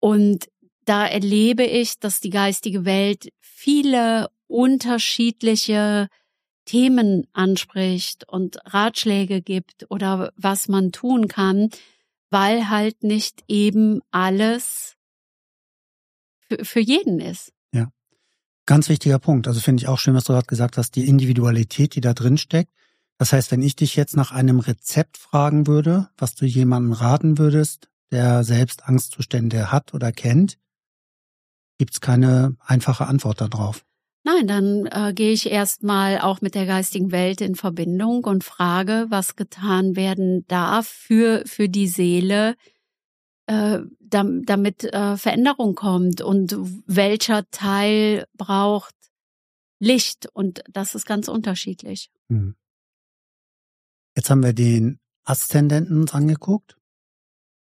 Und 0.00 0.48
da 0.84 1.06
erlebe 1.06 1.64
ich, 1.64 1.98
dass 1.98 2.20
die 2.20 2.30
geistige 2.30 2.84
Welt 2.84 3.28
viele 3.40 4.28
unterschiedliche 4.48 6.08
Themen 6.64 7.26
anspricht 7.32 8.28
und 8.28 8.58
Ratschläge 8.64 9.40
gibt 9.40 9.86
oder 9.90 10.32
was 10.36 10.68
man 10.68 10.92
tun 10.92 11.28
kann, 11.28 11.70
weil 12.30 12.68
halt 12.68 13.02
nicht 13.02 13.44
eben 13.48 14.00
alles 14.10 14.96
für, 16.48 16.64
für 16.64 16.80
jeden 16.80 17.20
ist. 17.20 17.52
Ja. 17.72 17.88
Ganz 18.66 18.88
wichtiger 18.88 19.18
Punkt. 19.18 19.46
Also 19.48 19.60
finde 19.60 19.82
ich 19.82 19.88
auch 19.88 19.98
schön, 19.98 20.14
was 20.14 20.24
du 20.24 20.32
gerade 20.32 20.46
gesagt 20.46 20.76
hast, 20.76 20.92
die 20.96 21.08
Individualität, 21.08 21.94
die 21.94 22.00
da 22.00 22.14
drin 22.14 22.38
steckt. 22.38 22.72
Das 23.18 23.32
heißt, 23.32 23.50
wenn 23.50 23.62
ich 23.62 23.74
dich 23.74 23.96
jetzt 23.96 24.16
nach 24.16 24.30
einem 24.30 24.60
Rezept 24.60 25.18
fragen 25.18 25.66
würde, 25.66 26.08
was 26.16 26.34
du 26.34 26.46
jemandem 26.46 26.92
raten 26.92 27.38
würdest, 27.38 27.88
der 28.10 28.44
selbst 28.44 28.84
Angstzustände 28.84 29.72
hat 29.72 29.92
oder 29.92 30.12
kennt, 30.12 30.58
gibt's 31.78 32.00
keine 32.00 32.56
einfache 32.60 33.06
Antwort 33.06 33.40
darauf. 33.40 33.84
Nein, 34.28 34.46
dann 34.46 34.86
äh, 34.86 35.14
gehe 35.14 35.32
ich 35.32 35.50
erstmal 35.50 36.18
auch 36.18 36.42
mit 36.42 36.54
der 36.54 36.66
geistigen 36.66 37.12
Welt 37.12 37.40
in 37.40 37.54
Verbindung 37.54 38.24
und 38.24 38.44
frage, 38.44 39.06
was 39.08 39.36
getan 39.36 39.96
werden 39.96 40.46
darf 40.48 40.86
für, 40.86 41.44
für 41.46 41.70
die 41.70 41.88
Seele, 41.88 42.54
äh, 43.46 43.78
damit 44.00 44.84
äh, 44.84 45.16
Veränderung 45.16 45.74
kommt 45.74 46.20
und 46.20 46.54
welcher 46.86 47.48
Teil 47.50 48.26
braucht 48.36 48.94
Licht 49.78 50.28
und 50.34 50.62
das 50.70 50.94
ist 50.94 51.06
ganz 51.06 51.28
unterschiedlich. 51.28 52.10
Hm. 52.28 52.54
Jetzt 54.14 54.28
haben 54.28 54.42
wir 54.42 54.52
den 54.52 55.00
Aszendenten 55.24 56.02
uns 56.02 56.12
angeguckt. 56.12 56.76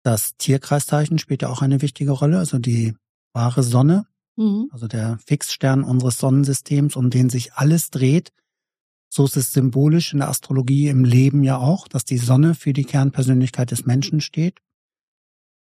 Das 0.02 0.34
Tierkreiszeichen 0.38 1.18
spielt 1.18 1.42
ja 1.42 1.50
auch 1.50 1.60
eine 1.60 1.82
wichtige 1.82 2.12
Rolle, 2.12 2.38
also 2.38 2.58
die 2.58 2.96
wahre 3.34 3.62
Sonne, 3.62 4.06
mhm. 4.36 4.68
also 4.72 4.86
der 4.86 5.18
Fixstern 5.26 5.84
unseres 5.84 6.18
Sonnensystems, 6.18 6.96
um 6.96 7.10
den 7.10 7.30
sich 7.30 7.54
alles 7.54 7.90
dreht. 7.90 8.32
So 9.08 9.24
ist 9.24 9.36
es 9.36 9.52
symbolisch 9.52 10.12
in 10.12 10.18
der 10.18 10.28
Astrologie 10.28 10.88
im 10.88 11.04
Leben 11.04 11.44
ja 11.44 11.56
auch, 11.56 11.86
dass 11.86 12.04
die 12.04 12.18
Sonne 12.18 12.54
für 12.54 12.72
die 12.72 12.84
Kernpersönlichkeit 12.84 13.70
des 13.70 13.86
Menschen 13.86 14.20
steht. 14.20 14.60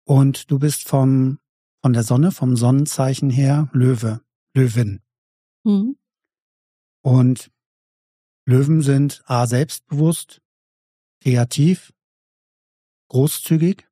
Und 0.04 0.50
du 0.50 0.58
bist 0.58 0.88
vom, 0.88 1.38
von 1.82 1.92
der 1.92 2.02
Sonne, 2.02 2.32
vom 2.32 2.56
Sonnenzeichen 2.56 3.28
her 3.28 3.68
Löwe, 3.72 4.20
Löwin. 4.54 5.00
Mhm. 5.64 5.96
Und 7.02 7.50
Löwen 8.46 8.80
sind 8.82 9.22
A 9.26 9.46
selbstbewusst, 9.46 10.40
kreativ, 11.20 11.92
großzügig. 13.08 13.86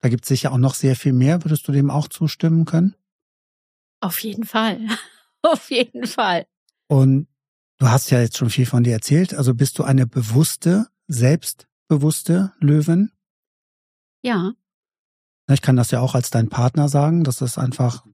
Da 0.00 0.08
gibt 0.08 0.24
es 0.24 0.28
sicher 0.28 0.52
auch 0.52 0.58
noch 0.58 0.74
sehr 0.74 0.96
viel 0.96 1.12
mehr. 1.12 1.44
Würdest 1.44 1.66
du 1.68 1.72
dem 1.72 1.90
auch 1.90 2.08
zustimmen 2.08 2.64
können? 2.64 2.94
Auf 4.00 4.20
jeden 4.20 4.44
Fall. 4.44 4.80
Auf 5.42 5.70
jeden 5.70 6.06
Fall. 6.06 6.46
Und 6.86 7.28
du 7.78 7.88
hast 7.88 8.10
ja 8.10 8.20
jetzt 8.20 8.36
schon 8.36 8.50
viel 8.50 8.66
von 8.66 8.82
dir 8.82 8.92
erzählt. 8.92 9.34
Also 9.34 9.54
bist 9.54 9.78
du 9.78 9.84
eine 9.84 10.06
bewusste, 10.06 10.88
selbstbewusste 11.06 12.52
Löwin? 12.58 13.12
Ja. 14.22 14.52
Ich 15.50 15.62
kann 15.62 15.76
das 15.76 15.90
ja 15.90 16.00
auch 16.00 16.14
als 16.14 16.30
dein 16.30 16.48
Partner 16.48 16.88
sagen, 16.88 17.24
dass 17.24 17.40
es 17.40 17.58
einfach 17.58 18.04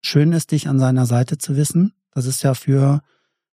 schön 0.00 0.32
ist, 0.32 0.52
dich 0.52 0.68
an 0.68 0.78
seiner 0.78 1.06
Seite 1.06 1.38
zu 1.38 1.56
wissen. 1.56 1.94
Das 2.12 2.26
ist 2.26 2.42
ja 2.42 2.54
für 2.54 3.02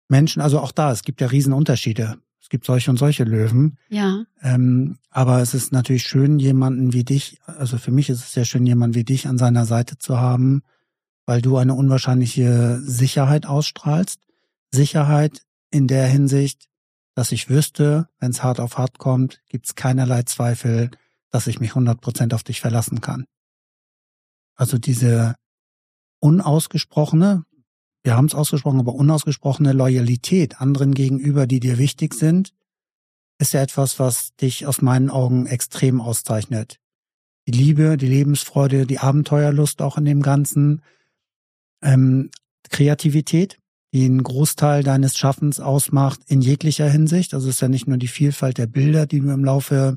Menschen, 0.08 0.42
also 0.42 0.60
auch 0.60 0.72
da, 0.72 0.90
es 0.90 1.02
gibt 1.02 1.20
ja 1.20 1.28
Riesenunterschiede. 1.28 2.18
Es 2.40 2.48
gibt 2.48 2.64
solche 2.64 2.90
und 2.90 2.96
solche 2.96 3.24
Löwen. 3.24 3.76
Ja. 3.90 4.24
Ähm, 4.40 4.98
aber 5.10 5.42
es 5.42 5.54
ist 5.54 5.70
natürlich 5.70 6.04
schön, 6.04 6.38
jemanden 6.38 6.92
wie 6.92 7.04
dich, 7.04 7.38
also 7.44 7.76
für 7.76 7.90
mich 7.90 8.08
ist 8.08 8.20
es 8.20 8.32
sehr 8.32 8.46
schön, 8.46 8.64
jemanden 8.64 8.94
wie 8.94 9.04
dich 9.04 9.28
an 9.28 9.38
seiner 9.38 9.66
Seite 9.66 9.98
zu 9.98 10.18
haben, 10.18 10.62
weil 11.28 11.42
du 11.42 11.58
eine 11.58 11.74
unwahrscheinliche 11.74 12.80
Sicherheit 12.80 13.44
ausstrahlst. 13.44 14.18
Sicherheit 14.70 15.42
in 15.70 15.86
der 15.86 16.06
Hinsicht, 16.06 16.70
dass 17.14 17.32
ich 17.32 17.50
wüsste, 17.50 18.08
wenn 18.18 18.30
es 18.30 18.42
hart 18.42 18.60
auf 18.60 18.78
hart 18.78 18.96
kommt, 18.96 19.42
gibt 19.46 19.66
es 19.66 19.74
keinerlei 19.74 20.22
Zweifel, 20.22 20.90
dass 21.30 21.46
ich 21.46 21.60
mich 21.60 21.72
100% 21.72 22.32
auf 22.34 22.44
dich 22.44 22.62
verlassen 22.62 23.02
kann. 23.02 23.26
Also 24.54 24.78
diese 24.78 25.34
unausgesprochene, 26.20 27.44
wir 28.02 28.16
haben 28.16 28.24
es 28.24 28.34
ausgesprochen, 28.34 28.80
aber 28.80 28.94
unausgesprochene 28.94 29.74
Loyalität 29.74 30.62
anderen 30.62 30.94
gegenüber, 30.94 31.46
die 31.46 31.60
dir 31.60 31.76
wichtig 31.76 32.14
sind, 32.14 32.54
ist 33.36 33.52
ja 33.52 33.60
etwas, 33.60 33.98
was 33.98 34.34
dich 34.36 34.66
aus 34.66 34.80
meinen 34.80 35.10
Augen 35.10 35.44
extrem 35.44 36.00
auszeichnet. 36.00 36.80
Die 37.46 37.52
Liebe, 37.52 37.98
die 37.98 38.08
Lebensfreude, 38.08 38.86
die 38.86 38.98
Abenteuerlust 38.98 39.82
auch 39.82 39.98
in 39.98 40.06
dem 40.06 40.22
Ganzen, 40.22 40.80
ähm, 41.82 42.30
Kreativität, 42.70 43.58
die 43.92 44.04
einen 44.04 44.22
Großteil 44.22 44.82
deines 44.82 45.16
Schaffens 45.16 45.60
ausmacht 45.60 46.20
in 46.26 46.40
jeglicher 46.40 46.88
Hinsicht. 46.88 47.34
Also 47.34 47.48
es 47.48 47.56
ist 47.56 47.60
ja 47.60 47.68
nicht 47.68 47.88
nur 47.88 47.96
die 47.96 48.08
Vielfalt 48.08 48.58
der 48.58 48.66
Bilder, 48.66 49.06
die 49.06 49.20
du 49.20 49.30
im 49.30 49.44
Laufe 49.44 49.96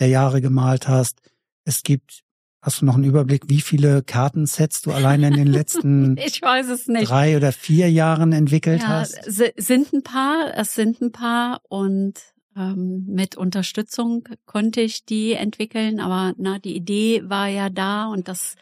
der 0.00 0.08
Jahre 0.08 0.40
gemalt 0.40 0.88
hast. 0.88 1.20
Es 1.64 1.82
gibt 1.82 2.24
Hast 2.64 2.80
du 2.80 2.84
noch 2.84 2.94
einen 2.94 3.02
Überblick, 3.02 3.48
wie 3.48 3.60
viele 3.60 4.04
Kartensets 4.04 4.82
du 4.82 4.92
alleine 4.92 5.26
in 5.26 5.34
den 5.34 5.48
letzten 5.48 6.14
drei 7.02 7.36
oder 7.36 7.50
vier 7.50 7.90
Jahren 7.90 8.32
entwickelt 8.32 8.82
ja, 8.82 8.88
hast? 8.88 9.18
Sind 9.26 9.92
ein 9.92 10.04
paar, 10.04 10.52
es 10.56 10.76
sind 10.76 11.00
ein 11.00 11.10
paar 11.10 11.60
und 11.68 12.20
ähm, 12.56 13.04
mit 13.08 13.36
Unterstützung 13.36 14.28
konnte 14.46 14.80
ich 14.80 15.04
die 15.04 15.32
entwickeln, 15.32 15.98
aber 15.98 16.34
na, 16.38 16.60
die 16.60 16.76
Idee 16.76 17.22
war 17.24 17.48
ja 17.48 17.68
da 17.68 18.06
und 18.06 18.28
das 18.28 18.54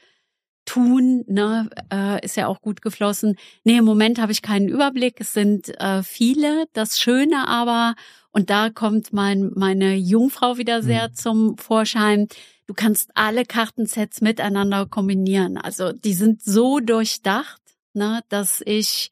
Tun 0.64 1.24
ne, 1.26 1.68
äh, 1.92 2.24
ist 2.24 2.36
ja 2.36 2.46
auch 2.46 2.60
gut 2.60 2.82
geflossen. 2.82 3.36
Nee, 3.64 3.78
im 3.78 3.84
Moment 3.84 4.20
habe 4.20 4.32
ich 4.32 4.42
keinen 4.42 4.68
Überblick. 4.68 5.20
Es 5.20 5.32
sind 5.32 5.68
äh, 5.80 6.02
viele. 6.02 6.66
Das 6.72 7.00
Schöne 7.00 7.48
aber, 7.48 7.94
Und 8.30 8.50
da 8.50 8.70
kommt 8.70 9.12
mein, 9.12 9.50
meine 9.54 9.96
Jungfrau 9.96 10.58
wieder 10.58 10.82
sehr 10.82 11.08
mhm. 11.08 11.14
zum 11.14 11.58
Vorschein. 11.58 12.28
Du 12.66 12.74
kannst 12.74 13.10
alle 13.14 13.44
Kartensets 13.44 14.20
miteinander 14.20 14.86
kombinieren. 14.86 15.58
Also 15.58 15.92
die 15.92 16.14
sind 16.14 16.42
so 16.42 16.78
durchdacht, 16.78 17.60
ne, 17.94 18.20
dass 18.28 18.62
ich 18.64 19.10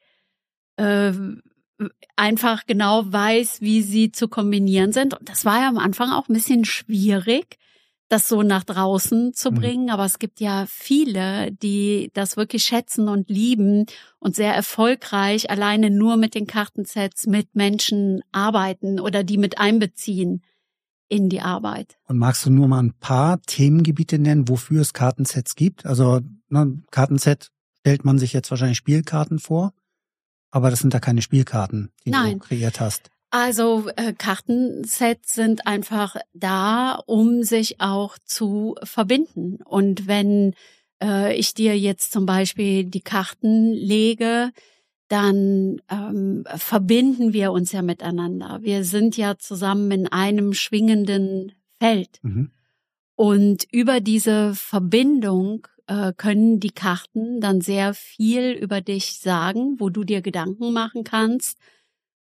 äh, 0.77 1.13
einfach 2.17 2.67
genau 2.67 3.13
weiß, 3.13 3.61
wie 3.61 3.83
sie 3.83 4.13
zu 4.13 4.29
kombinieren 4.29 4.93
sind. 4.93 5.19
Und 5.19 5.29
das 5.29 5.45
war 5.45 5.61
ja 5.61 5.69
am 5.69 5.79
Anfang 5.79 6.11
auch 6.13 6.29
ein 6.29 6.35
bisschen 6.35 6.65
schwierig, 6.65 7.59
das 8.09 8.29
so 8.29 8.43
nach 8.43 8.65
draußen 8.65 9.35
zu 9.35 9.51
mhm. 9.51 9.55
bringen. 9.55 9.85
Mhm. 9.85 9.91
Aber 9.91 10.05
es 10.05 10.19
gibt 10.19 10.41
ja 10.41 10.67
viele, 10.69 11.53
die 11.53 12.11
das 12.15 12.37
wirklich 12.37 12.65
schätzen 12.65 13.09
und 13.09 13.29
lieben 13.29 13.87
und 14.19 14.35
sehr 14.35 14.55
erfolgreich 14.55 15.51
alleine 15.51 15.91
nur 15.91 16.17
mit 16.17 16.35
den 16.35 16.47
Kartensets 16.47 17.27
mit 17.27 17.55
Menschen 17.55 18.23
arbeiten 18.33 19.01
oder 19.01 19.25
die 19.25 19.39
mit 19.39 19.59
einbeziehen 19.59 20.43
in 21.09 21.29
die 21.29 21.41
Arbeit. 21.41 21.99
Und 22.07 22.19
magst 22.19 22.45
du 22.45 22.51
nur 22.51 22.69
mal 22.69 22.83
ein 22.83 22.93
paar 22.93 23.41
Themengebiete 23.43 24.19
nennen, 24.19 24.49
wofür 24.49 24.83
es 24.83 24.93
Kartensets 24.93 25.55
gibt? 25.55 25.87
Also 25.87 26.21
ne, 26.49 26.83
Kartenset 26.91 27.51
stellt 27.81 28.05
man 28.05 28.19
sich 28.19 28.33
jetzt 28.33 28.51
wahrscheinlich 28.51 28.79
Spielkarten 28.79 29.39
vor, 29.39 29.73
aber 30.51 30.71
das 30.71 30.81
sind 30.81 30.93
da 30.93 31.01
keine 31.01 31.23
Spielkarten, 31.23 31.91
die 32.05 32.11
Nein. 32.11 32.39
du 32.39 32.47
kreiert 32.47 32.81
hast. 32.81 33.11
Also 33.31 33.91
äh, 33.97 34.15
Kartensets 34.15 35.35
sind 35.35 35.67
einfach 35.67 36.17
da, 36.33 37.01
um 37.07 37.43
sich 37.43 37.81
auch 37.81 38.17
zu 38.25 38.77
verbinden. 38.83 39.59
Und 39.65 40.07
wenn 40.07 40.55
äh, 41.03 41.35
ich 41.35 41.53
dir 41.53 41.79
jetzt 41.79 42.13
zum 42.13 42.25
Beispiel 42.25 42.85
die 42.85 43.03
Karten 43.03 43.73
lege, 43.73 44.51
dann 45.09 45.81
ähm, 45.91 46.45
verbinden 46.57 47.33
wir 47.33 47.53
uns 47.53 47.73
ja 47.73 47.83
miteinander. 47.83 48.61
Wir 48.63 48.85
sind 48.85 49.17
ja 49.17 49.39
zusammen 49.39 49.91
in 49.91 50.07
einem 50.07 50.53
schwingenden 50.55 51.53
Feld. 51.79 52.19
Mhm. 52.23 52.51
Und 53.15 53.67
über 53.73 54.01
diese 54.01 54.55
Verbindung 54.55 55.67
äh, 55.87 56.13
können 56.17 56.61
die 56.61 56.71
Karten 56.71 57.41
dann 57.41 57.61
sehr 57.61 57.95
viel 57.95 58.53
über 58.53 58.81
dich 58.81 59.19
sagen, 59.19 59.77
wo 59.79 59.89
du 59.89 60.05
dir 60.05 60.21
Gedanken 60.21 60.73
machen 60.73 61.05
kannst, 61.05 61.59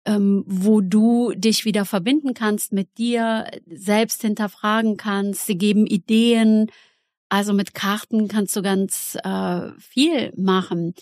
ähm, 0.07 0.44
wo 0.46 0.80
du 0.80 1.32
dich 1.34 1.64
wieder 1.64 1.84
verbinden 1.84 2.34
kannst 2.34 2.72
mit 2.72 2.98
dir, 2.98 3.51
selbst 3.66 4.22
hinterfragen 4.22 4.96
kannst. 4.96 5.46
Sie 5.46 5.59
geben 5.59 5.86
Ideen. 5.86 6.70
Also 7.28 7.53
mit 7.53 7.74
Karten 7.74 8.28
kannst 8.28 8.55
du 8.57 8.62
ganz 8.62 9.16
äh, 9.22 9.70
viel 9.78 10.32
machen. 10.36 10.94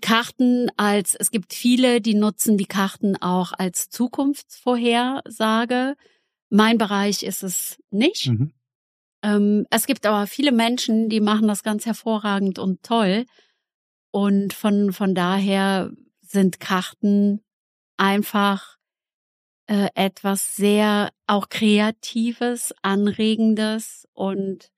Karten 0.00 0.70
als, 0.76 1.14
es 1.14 1.30
gibt 1.30 1.52
viele, 1.52 2.00
die 2.00 2.14
nutzen 2.14 2.56
die 2.56 2.66
Karten 2.66 3.16
auch 3.16 3.52
als 3.52 3.90
Zukunftsvorhersage. 3.90 5.96
Mein 6.48 6.78
Bereich 6.78 7.22
ist 7.22 7.42
es 7.42 7.78
nicht. 7.90 8.28
Mhm. 8.28 8.52
Ähm, 9.22 9.66
es 9.70 9.86
gibt 9.86 10.06
aber 10.06 10.26
viele 10.26 10.52
Menschen, 10.52 11.10
die 11.10 11.20
machen 11.20 11.46
das 11.46 11.62
ganz 11.62 11.84
hervorragend 11.84 12.58
und 12.58 12.82
toll. 12.82 13.26
Und 14.10 14.54
von, 14.54 14.92
von 14.92 15.14
daher 15.14 15.92
sind 16.22 16.58
Karten 16.58 17.42
einfach 18.00 18.78
äh, 19.66 19.88
etwas 19.94 20.56
sehr 20.56 21.10
auch 21.26 21.48
Kreatives, 21.48 22.74
Anregendes 22.82 24.08
und 24.14 24.70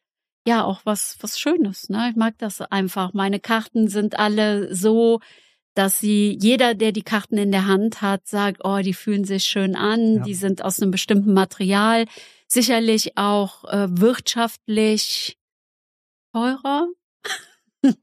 ja 0.47 0.65
auch 0.65 0.83
was 0.85 1.17
was 1.21 1.39
Schönes. 1.39 1.89
Ne? 1.89 2.11
Ich 2.11 2.17
mag 2.17 2.37
das 2.39 2.61
einfach. 2.61 3.15
Meine 3.15 3.41
Karten 3.41 3.89
sind 3.89 4.19
alle 4.19 4.75
so, 4.75 5.21
dass 5.75 6.01
sie 6.01 6.37
jeder, 6.41 6.75
der 6.75 6.93
die 6.93 7.03
Karten 7.03 7.39
in 7.39 7.53
der 7.53 7.67
Hand 7.67 8.03
hat, 8.03 8.27
sagt, 8.27 8.61
oh, 8.65 8.81
die 8.81 8.93
fühlen 8.93 9.25
sich 9.25 9.45
schön 9.45 9.77
an, 9.77 10.17
ja. 10.17 10.23
die 10.25 10.35
sind 10.35 10.63
aus 10.65 10.81
einem 10.81 10.91
bestimmten 10.91 11.33
Material, 11.33 12.05
sicherlich 12.47 13.17
auch 13.17 13.65
äh, 13.65 13.87
wirtschaftlich 13.89 15.39
teurer. 16.35 16.89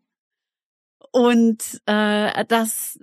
Und 1.12 1.82
äh, 1.86 2.46
das 2.46 2.98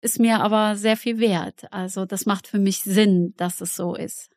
ist 0.00 0.18
mir 0.18 0.40
aber 0.40 0.76
sehr 0.76 0.96
viel 0.96 1.18
wert. 1.18 1.72
Also 1.72 2.06
das 2.06 2.26
macht 2.26 2.46
für 2.46 2.58
mich 2.58 2.82
Sinn, 2.82 3.34
dass 3.36 3.60
es 3.60 3.76
so 3.76 3.94
ist. 3.94 4.30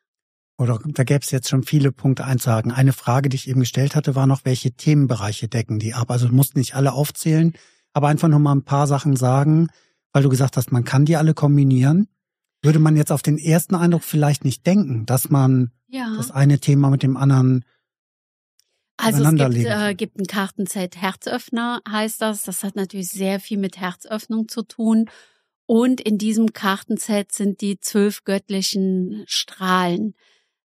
Oder 0.56 0.78
da 0.84 1.02
gäbe 1.02 1.20
es 1.20 1.30
jetzt 1.30 1.48
schon 1.48 1.64
viele 1.64 1.90
Punkte 1.90 2.24
einzuhaken. 2.24 2.70
Eine 2.70 2.92
Frage, 2.92 3.28
die 3.28 3.36
ich 3.36 3.48
eben 3.48 3.60
gestellt 3.60 3.96
hatte, 3.96 4.14
war 4.14 4.26
noch, 4.26 4.44
welche 4.44 4.72
Themenbereiche 4.72 5.48
decken 5.48 5.78
die 5.78 5.94
ab? 5.94 6.10
Also 6.10 6.28
du 6.28 6.34
musst 6.34 6.56
nicht 6.56 6.76
alle 6.76 6.92
aufzählen, 6.92 7.54
aber 7.92 8.08
einfach 8.08 8.28
noch 8.28 8.38
mal 8.38 8.54
ein 8.54 8.64
paar 8.64 8.86
Sachen 8.86 9.16
sagen, 9.16 9.68
weil 10.12 10.22
du 10.22 10.28
gesagt 10.28 10.56
hast, 10.56 10.70
man 10.70 10.84
kann 10.84 11.06
die 11.06 11.16
alle 11.16 11.34
kombinieren. 11.34 12.08
Würde 12.62 12.78
man 12.78 12.96
jetzt 12.96 13.10
auf 13.10 13.22
den 13.22 13.36
ersten 13.36 13.74
Eindruck 13.74 14.04
vielleicht 14.04 14.44
nicht 14.44 14.64
denken, 14.66 15.06
dass 15.06 15.28
man 15.28 15.72
ja. 15.88 16.14
das 16.16 16.30
eine 16.30 16.60
Thema 16.60 16.88
mit 16.88 17.02
dem 17.02 17.16
anderen 17.16 17.64
also 18.96 19.24
es 19.24 19.34
gibt, 19.34 19.66
äh, 19.66 19.94
gibt 19.94 20.20
ein 20.20 20.26
Kartenset 20.26 20.96
Herzöffner, 20.96 21.80
heißt 21.88 22.22
das. 22.22 22.44
Das 22.44 22.62
hat 22.62 22.76
natürlich 22.76 23.08
sehr 23.08 23.40
viel 23.40 23.58
mit 23.58 23.76
Herzöffnung 23.78 24.48
zu 24.48 24.62
tun. 24.62 25.10
Und 25.66 26.00
in 26.00 26.18
diesem 26.18 26.52
Kartenset 26.52 27.32
sind 27.32 27.60
die 27.60 27.80
zwölf 27.80 28.24
göttlichen 28.24 29.24
Strahlen. 29.26 30.14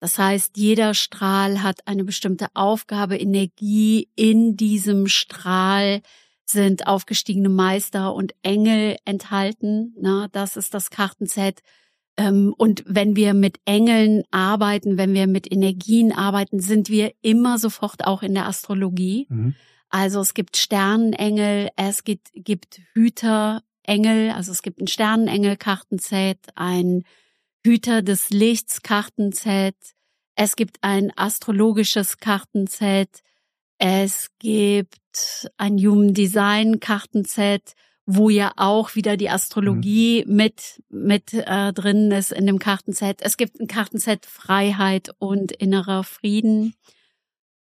Das 0.01 0.18
heißt, 0.18 0.57
jeder 0.57 0.95
Strahl 0.95 1.62
hat 1.62 1.86
eine 1.86 2.05
bestimmte 2.05 2.49
Aufgabe, 2.55 3.16
Energie. 3.18 4.09
In 4.16 4.57
diesem 4.57 5.07
Strahl 5.07 6.01
sind 6.47 6.86
aufgestiegene 6.86 7.51
Meister 7.51 8.14
und 8.14 8.34
Engel 8.43 8.97
enthalten. 9.05 9.95
Na, 10.01 10.28
das 10.32 10.57
ist 10.57 10.74
das 10.74 10.91
Kartenset. 10.91 11.61
Ähm, 12.16 12.55
und 12.57 12.82
wenn 12.86 13.14
wir 13.14 13.34
mit 13.34 13.61
Engeln 13.66 14.24
arbeiten, 14.30 14.97
wenn 14.97 15.14
wir 15.14 15.26
mit 15.26 15.51
Energien 15.53 16.12
arbeiten, 16.12 16.61
sind 16.61 16.88
wir 16.88 17.12
immer 17.22 17.59
sofort 17.59 18.07
auch 18.07 18.22
in 18.22 18.34
der 18.34 18.47
Astrologie. 18.47 19.26
Mhm. 19.28 19.55
Also 19.91 20.20
es 20.20 20.34
gibt 20.34 20.57
Sternenengel, 20.57 21.70
es 21.76 22.05
gibt, 22.05 22.30
gibt 22.34 22.80
Hüterengel, 23.86 24.30
also 24.30 24.52
es 24.52 24.62
gibt 24.62 24.80
ein 24.80 24.86
Sternenengel-Kartenset, 24.86 26.38
ein 26.54 27.04
Hüter 27.64 28.02
des 28.02 28.30
Lichts 28.30 28.82
Kartenset. 28.82 29.76
Es 30.34 30.56
gibt 30.56 30.78
ein 30.80 31.12
astrologisches 31.16 32.18
Kartenset. 32.18 33.22
Es 33.78 34.28
gibt 34.38 35.50
ein 35.56 35.76
Human 35.78 36.14
Design 36.14 36.80
Kartenset, 36.80 37.74
wo 38.06 38.30
ja 38.30 38.52
auch 38.56 38.94
wieder 38.94 39.16
die 39.16 39.30
Astrologie 39.30 40.24
mhm. 40.26 40.36
mit 40.36 40.82
mit 40.88 41.34
äh, 41.34 41.72
drin 41.72 42.10
ist 42.10 42.32
in 42.32 42.46
dem 42.46 42.58
Kartenset. 42.58 43.20
Es 43.22 43.36
gibt 43.36 43.60
ein 43.60 43.66
Kartenset 43.66 44.26
Freiheit 44.26 45.10
und 45.18 45.52
innerer 45.52 46.04
Frieden. 46.04 46.74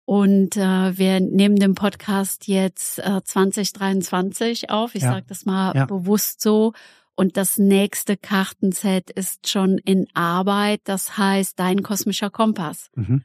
Und 0.09 0.57
äh, 0.57 0.97
wir 0.97 1.19
nehmen 1.19 1.57
den 1.57 1.75
Podcast 1.75 2.47
jetzt 2.47 2.97
äh, 2.97 3.21
2023 3.23 4.71
auf. 4.71 4.95
Ich 4.95 5.03
ja. 5.03 5.11
sage 5.11 5.25
das 5.29 5.45
mal 5.45 5.75
ja. 5.75 5.85
bewusst 5.85 6.41
so. 6.41 6.73
Und 7.13 7.37
das 7.37 7.59
nächste 7.59 8.17
Kartenset 8.17 9.11
ist 9.11 9.47
schon 9.47 9.77
in 9.77 10.07
Arbeit. 10.15 10.81
Das 10.85 11.19
heißt 11.19 11.59
Dein 11.59 11.83
kosmischer 11.83 12.31
Kompass. 12.31 12.89
Mhm. 12.95 13.21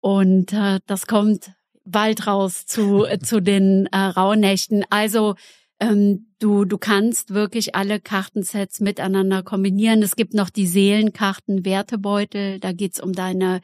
Und 0.00 0.52
äh, 0.52 0.78
das 0.86 1.08
kommt 1.08 1.54
bald 1.84 2.28
raus 2.28 2.66
zu, 2.66 3.04
äh, 3.04 3.18
zu 3.18 3.40
den 3.40 3.86
äh, 3.86 3.98
Rauhnächten. 3.98 4.84
Also 4.90 5.34
ähm, 5.80 6.28
du, 6.38 6.64
du 6.64 6.78
kannst 6.78 7.34
wirklich 7.34 7.74
alle 7.74 7.98
Kartensets 7.98 8.78
miteinander 8.78 9.42
kombinieren. 9.42 10.04
Es 10.04 10.14
gibt 10.14 10.34
noch 10.34 10.50
die 10.50 10.68
Seelenkarten 10.68 11.64
Wertebeutel. 11.64 12.60
Da 12.60 12.70
geht's 12.70 13.00
um 13.00 13.12
deine 13.12 13.60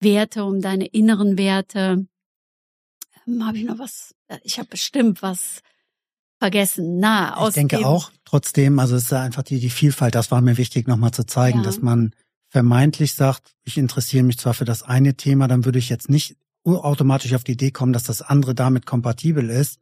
Werte, 0.00 0.44
um 0.44 0.60
deine 0.60 0.86
inneren 0.86 1.38
Werte. 1.38 2.06
Ähm, 3.26 3.46
habe 3.46 3.58
ich 3.58 3.64
noch 3.64 3.78
was? 3.78 4.14
Ich 4.42 4.58
habe 4.58 4.68
bestimmt 4.68 5.22
was 5.22 5.62
vergessen. 6.38 6.98
Na, 6.98 7.36
aus 7.36 7.50
ich 7.50 7.54
denke 7.54 7.86
auch 7.86 8.10
trotzdem, 8.24 8.78
also 8.78 8.96
es 8.96 9.04
ist 9.04 9.12
einfach 9.12 9.42
die, 9.42 9.60
die 9.60 9.70
Vielfalt, 9.70 10.14
das 10.14 10.30
war 10.30 10.40
mir 10.40 10.56
wichtig 10.56 10.88
nochmal 10.88 11.12
zu 11.12 11.24
zeigen, 11.24 11.58
ja. 11.58 11.64
dass 11.64 11.82
man 11.82 12.14
vermeintlich 12.48 13.14
sagt, 13.14 13.54
ich 13.62 13.78
interessiere 13.78 14.24
mich 14.24 14.38
zwar 14.38 14.54
für 14.54 14.64
das 14.64 14.82
eine 14.82 15.14
Thema, 15.14 15.46
dann 15.46 15.64
würde 15.64 15.78
ich 15.78 15.88
jetzt 15.88 16.10
nicht 16.10 16.36
automatisch 16.64 17.34
auf 17.34 17.44
die 17.44 17.52
Idee 17.52 17.70
kommen, 17.70 17.92
dass 17.92 18.02
das 18.02 18.22
andere 18.22 18.54
damit 18.54 18.86
kompatibel 18.86 19.48
ist. 19.48 19.78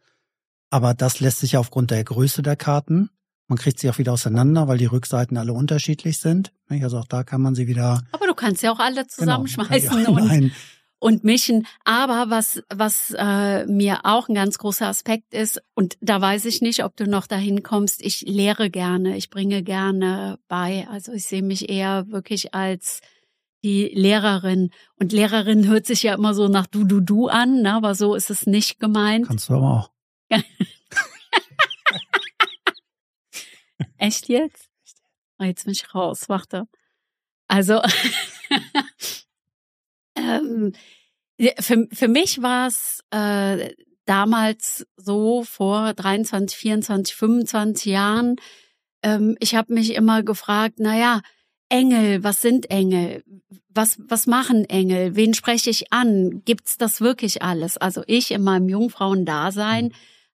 Aber 0.70 0.94
das 0.94 1.20
lässt 1.20 1.38
sich 1.38 1.56
aufgrund 1.56 1.90
der 1.90 2.04
Größe 2.04 2.42
der 2.42 2.56
Karten. 2.56 3.10
Man 3.48 3.58
kriegt 3.58 3.80
sie 3.80 3.88
auch 3.90 3.98
wieder 3.98 4.12
auseinander, 4.12 4.68
weil 4.68 4.78
die 4.78 4.86
Rückseiten 4.86 5.36
alle 5.36 5.54
unterschiedlich 5.54 6.18
sind. 6.18 6.52
Also 6.68 6.98
auch 6.98 7.06
da 7.06 7.24
kann 7.24 7.40
man 7.40 7.54
sie 7.54 7.66
wieder. 7.66 8.02
Aber 8.12 8.26
du 8.26 8.34
kannst 8.34 8.62
ja 8.62 8.70
auch 8.70 8.78
alle 8.78 8.96
genau, 8.96 9.08
zusammenschmeißen 9.08 10.04
genau, 10.04 10.12
und 10.12 10.52
und 11.00 11.24
mischen. 11.24 11.66
Aber 11.84 12.26
was, 12.28 12.62
was 12.74 13.14
äh, 13.16 13.66
mir 13.66 14.00
auch 14.04 14.28
ein 14.28 14.34
ganz 14.34 14.58
großer 14.58 14.86
Aspekt 14.86 15.32
ist, 15.32 15.62
und 15.74 15.96
da 16.00 16.20
weiß 16.20 16.44
ich 16.44 16.60
nicht, 16.60 16.84
ob 16.84 16.96
du 16.96 17.08
noch 17.08 17.26
dahin 17.26 17.62
kommst, 17.62 18.02
ich 18.02 18.22
lehre 18.22 18.70
gerne, 18.70 19.16
ich 19.16 19.30
bringe 19.30 19.62
gerne 19.62 20.38
bei. 20.48 20.86
Also 20.90 21.12
ich 21.12 21.24
sehe 21.24 21.42
mich 21.42 21.68
eher 21.68 22.10
wirklich 22.10 22.54
als 22.54 23.00
die 23.64 23.90
Lehrerin. 23.92 24.70
Und 24.98 25.12
Lehrerin 25.12 25.66
hört 25.66 25.86
sich 25.86 26.02
ja 26.02 26.14
immer 26.14 26.34
so 26.34 26.48
nach 26.48 26.66
du, 26.66 26.84
du, 26.84 27.00
du 27.00 27.28
an, 27.28 27.62
ne? 27.62 27.74
aber 27.74 27.94
so 27.94 28.14
ist 28.14 28.30
es 28.30 28.46
nicht 28.46 28.78
gemeint. 28.78 29.26
Kannst 29.26 29.48
du 29.48 29.54
aber 29.54 29.70
auch. 29.70 29.90
Echt 33.98 34.28
jetzt? 34.28 34.68
Oh, 35.38 35.44
jetzt 35.44 35.64
bin 35.64 35.72
ich 35.72 35.94
raus, 35.94 36.28
warte. 36.28 36.66
Also 37.46 37.80
ähm, 40.14 40.72
für, 41.60 41.86
für 41.92 42.08
mich 42.08 42.42
war 42.42 42.66
es 42.66 43.02
äh, 43.10 43.74
damals 44.04 44.86
so 44.96 45.44
vor 45.44 45.94
23, 45.94 46.56
24, 46.56 47.14
25 47.14 47.84
Jahren. 47.86 48.36
Ähm, 49.02 49.36
ich 49.40 49.54
habe 49.54 49.74
mich 49.74 49.94
immer 49.94 50.22
gefragt, 50.22 50.76
na 50.78 50.98
ja, 50.98 51.20
Engel, 51.68 52.24
was 52.24 52.40
sind 52.40 52.70
Engel? 52.70 53.22
Was, 53.68 53.98
was 54.08 54.26
machen 54.26 54.64
Engel? 54.64 55.14
Wen 55.14 55.34
spreche 55.34 55.70
ich 55.70 55.92
an? 55.92 56.42
Gibt's 56.44 56.78
das 56.78 57.00
wirklich 57.00 57.42
alles? 57.42 57.76
Also 57.76 58.02
ich 58.06 58.30
in 58.30 58.42
meinem 58.42 58.68
Jungfrauendasein 58.68 59.86
mhm. 59.86 59.92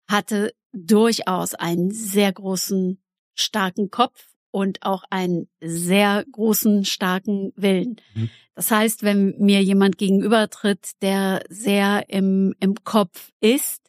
hatte 0.09 0.55
durchaus 0.73 1.55
einen 1.55 1.91
sehr 1.91 2.33
großen, 2.33 2.99
starken 3.35 3.91
Kopf 3.91 4.27
und 4.51 4.83
auch 4.83 5.05
einen 5.11 5.49
sehr 5.61 6.25
großen, 6.31 6.85
starken 6.85 7.53
Willen. 7.57 7.97
Mhm. 8.15 8.31
Das 8.55 8.71
heißt, 8.71 9.03
wenn 9.03 9.35
mir 9.39 9.63
jemand 9.63 9.99
gegenübertritt, 9.99 10.93
der 11.03 11.43
sehr 11.49 12.09
im, 12.09 12.55
im 12.61 12.77
Kopf 12.85 13.33
ist, 13.41 13.83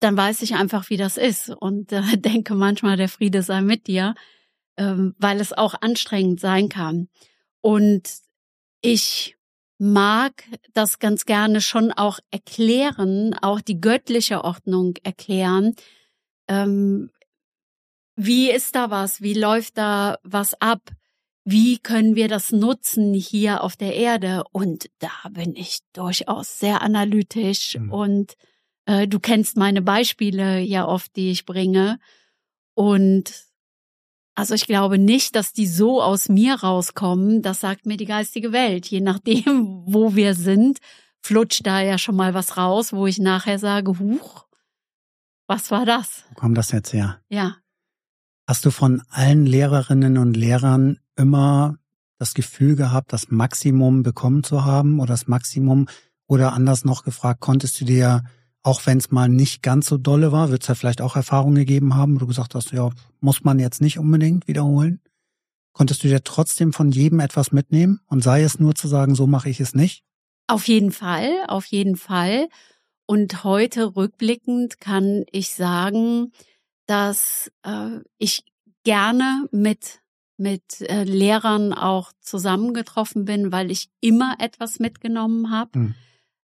dann 0.00 0.16
weiß 0.16 0.42
ich 0.42 0.54
einfach, 0.54 0.90
wie 0.90 0.98
das 0.98 1.16
ist 1.16 1.48
und 1.48 1.90
äh, 1.92 2.02
denke 2.18 2.54
manchmal, 2.54 2.98
der 2.98 3.08
Friede 3.08 3.42
sei 3.42 3.62
mit 3.62 3.86
dir, 3.86 4.14
ähm, 4.76 5.14
weil 5.18 5.40
es 5.40 5.54
auch 5.54 5.74
anstrengend 5.80 6.40
sein 6.40 6.68
kann. 6.68 7.08
Und 7.62 8.18
ich 8.82 9.38
mag 9.78 10.44
das 10.74 10.98
ganz 10.98 11.24
gerne 11.24 11.62
schon 11.62 11.90
auch 11.92 12.18
erklären, 12.30 13.34
auch 13.40 13.62
die 13.62 13.80
göttliche 13.80 14.44
Ordnung 14.44 14.94
erklären. 15.02 15.74
Ähm, 16.48 17.10
wie 18.16 18.50
ist 18.50 18.74
da 18.74 18.90
was? 18.90 19.20
Wie 19.20 19.34
läuft 19.34 19.78
da 19.78 20.18
was 20.22 20.54
ab? 20.60 20.90
Wie 21.44 21.78
können 21.78 22.14
wir 22.14 22.28
das 22.28 22.52
nutzen 22.52 23.12
hier 23.12 23.62
auf 23.62 23.76
der 23.76 23.94
Erde? 23.94 24.44
Und 24.52 24.88
da 24.98 25.10
bin 25.30 25.54
ich 25.56 25.80
durchaus 25.92 26.58
sehr 26.58 26.80
analytisch 26.80 27.76
mhm. 27.78 27.92
und 27.92 28.34
äh, 28.86 29.06
du 29.06 29.20
kennst 29.20 29.56
meine 29.56 29.82
Beispiele 29.82 30.60
ja 30.60 30.86
oft, 30.86 31.14
die 31.16 31.30
ich 31.30 31.44
bringe. 31.44 31.98
Und 32.74 33.44
also 34.34 34.54
ich 34.54 34.66
glaube 34.66 34.98
nicht, 34.98 35.36
dass 35.36 35.52
die 35.52 35.66
so 35.66 36.02
aus 36.02 36.28
mir 36.28 36.54
rauskommen. 36.56 37.42
Das 37.42 37.60
sagt 37.60 37.86
mir 37.86 37.96
die 37.96 38.06
geistige 38.06 38.52
Welt. 38.52 38.86
Je 38.86 39.00
nachdem, 39.00 39.44
wo 39.86 40.14
wir 40.14 40.34
sind, 40.34 40.78
flutscht 41.20 41.66
da 41.66 41.80
ja 41.80 41.98
schon 41.98 42.16
mal 42.16 42.34
was 42.34 42.56
raus, 42.56 42.92
wo 42.92 43.06
ich 43.06 43.18
nachher 43.18 43.58
sage, 43.58 43.98
huch, 43.98 44.46
was 45.46 45.70
war 45.70 45.84
das? 45.84 46.24
Wo 46.30 46.34
kommt 46.34 46.56
das 46.56 46.72
jetzt 46.72 46.92
her? 46.92 47.20
Ja. 47.28 47.56
Hast 48.46 48.64
du 48.64 48.70
von 48.70 49.02
allen 49.08 49.46
Lehrerinnen 49.46 50.18
und 50.18 50.36
Lehrern 50.36 50.98
immer 51.16 51.76
das 52.18 52.34
Gefühl 52.34 52.76
gehabt, 52.76 53.12
das 53.12 53.30
Maximum 53.30 54.02
bekommen 54.02 54.44
zu 54.44 54.64
haben 54.64 55.00
oder 55.00 55.14
das 55.14 55.26
Maximum 55.26 55.88
oder 56.26 56.52
anders 56.52 56.84
noch 56.84 57.04
gefragt, 57.04 57.40
konntest 57.40 57.80
du 57.80 57.84
dir 57.84 58.22
auch 58.64 58.86
wenn 58.86 58.98
es 58.98 59.10
mal 59.10 59.28
nicht 59.28 59.62
ganz 59.62 59.86
so 59.86 59.98
dolle 59.98 60.32
war, 60.32 60.50
wird 60.50 60.62
es 60.62 60.68
ja 60.68 60.74
vielleicht 60.74 61.02
auch 61.02 61.16
Erfahrungen 61.16 61.54
gegeben 61.54 61.94
haben, 61.94 62.14
wo 62.14 62.20
du 62.20 62.26
gesagt 62.26 62.54
hast, 62.54 62.72
ja, 62.72 62.90
muss 63.20 63.44
man 63.44 63.58
jetzt 63.58 63.82
nicht 63.82 63.98
unbedingt 63.98 64.48
wiederholen. 64.48 65.00
Konntest 65.74 66.02
du 66.02 66.08
dir 66.08 66.24
trotzdem 66.24 66.72
von 66.72 66.90
jedem 66.90 67.20
etwas 67.20 67.52
mitnehmen 67.52 68.00
und 68.06 68.24
sei 68.24 68.42
es 68.42 68.58
nur 68.58 68.74
zu 68.74 68.88
sagen, 68.88 69.14
so 69.14 69.26
mache 69.26 69.50
ich 69.50 69.60
es 69.60 69.74
nicht? 69.74 70.02
Auf 70.46 70.66
jeden 70.66 70.92
Fall, 70.92 71.30
auf 71.46 71.66
jeden 71.66 71.96
Fall. 71.96 72.48
Und 73.06 73.44
heute 73.44 73.96
rückblickend 73.96 74.80
kann 74.80 75.24
ich 75.30 75.54
sagen, 75.54 76.32
dass 76.86 77.50
äh, 77.62 78.00
ich 78.18 78.44
gerne 78.84 79.48
mit 79.50 80.00
mit 80.36 80.80
äh, 80.80 81.04
Lehrern 81.04 81.72
auch 81.72 82.12
zusammengetroffen 82.20 83.24
bin, 83.24 83.52
weil 83.52 83.70
ich 83.70 83.88
immer 84.00 84.36
etwas 84.40 84.80
mitgenommen 84.80 85.50
habe. 85.50 85.70
Hm. 85.74 85.94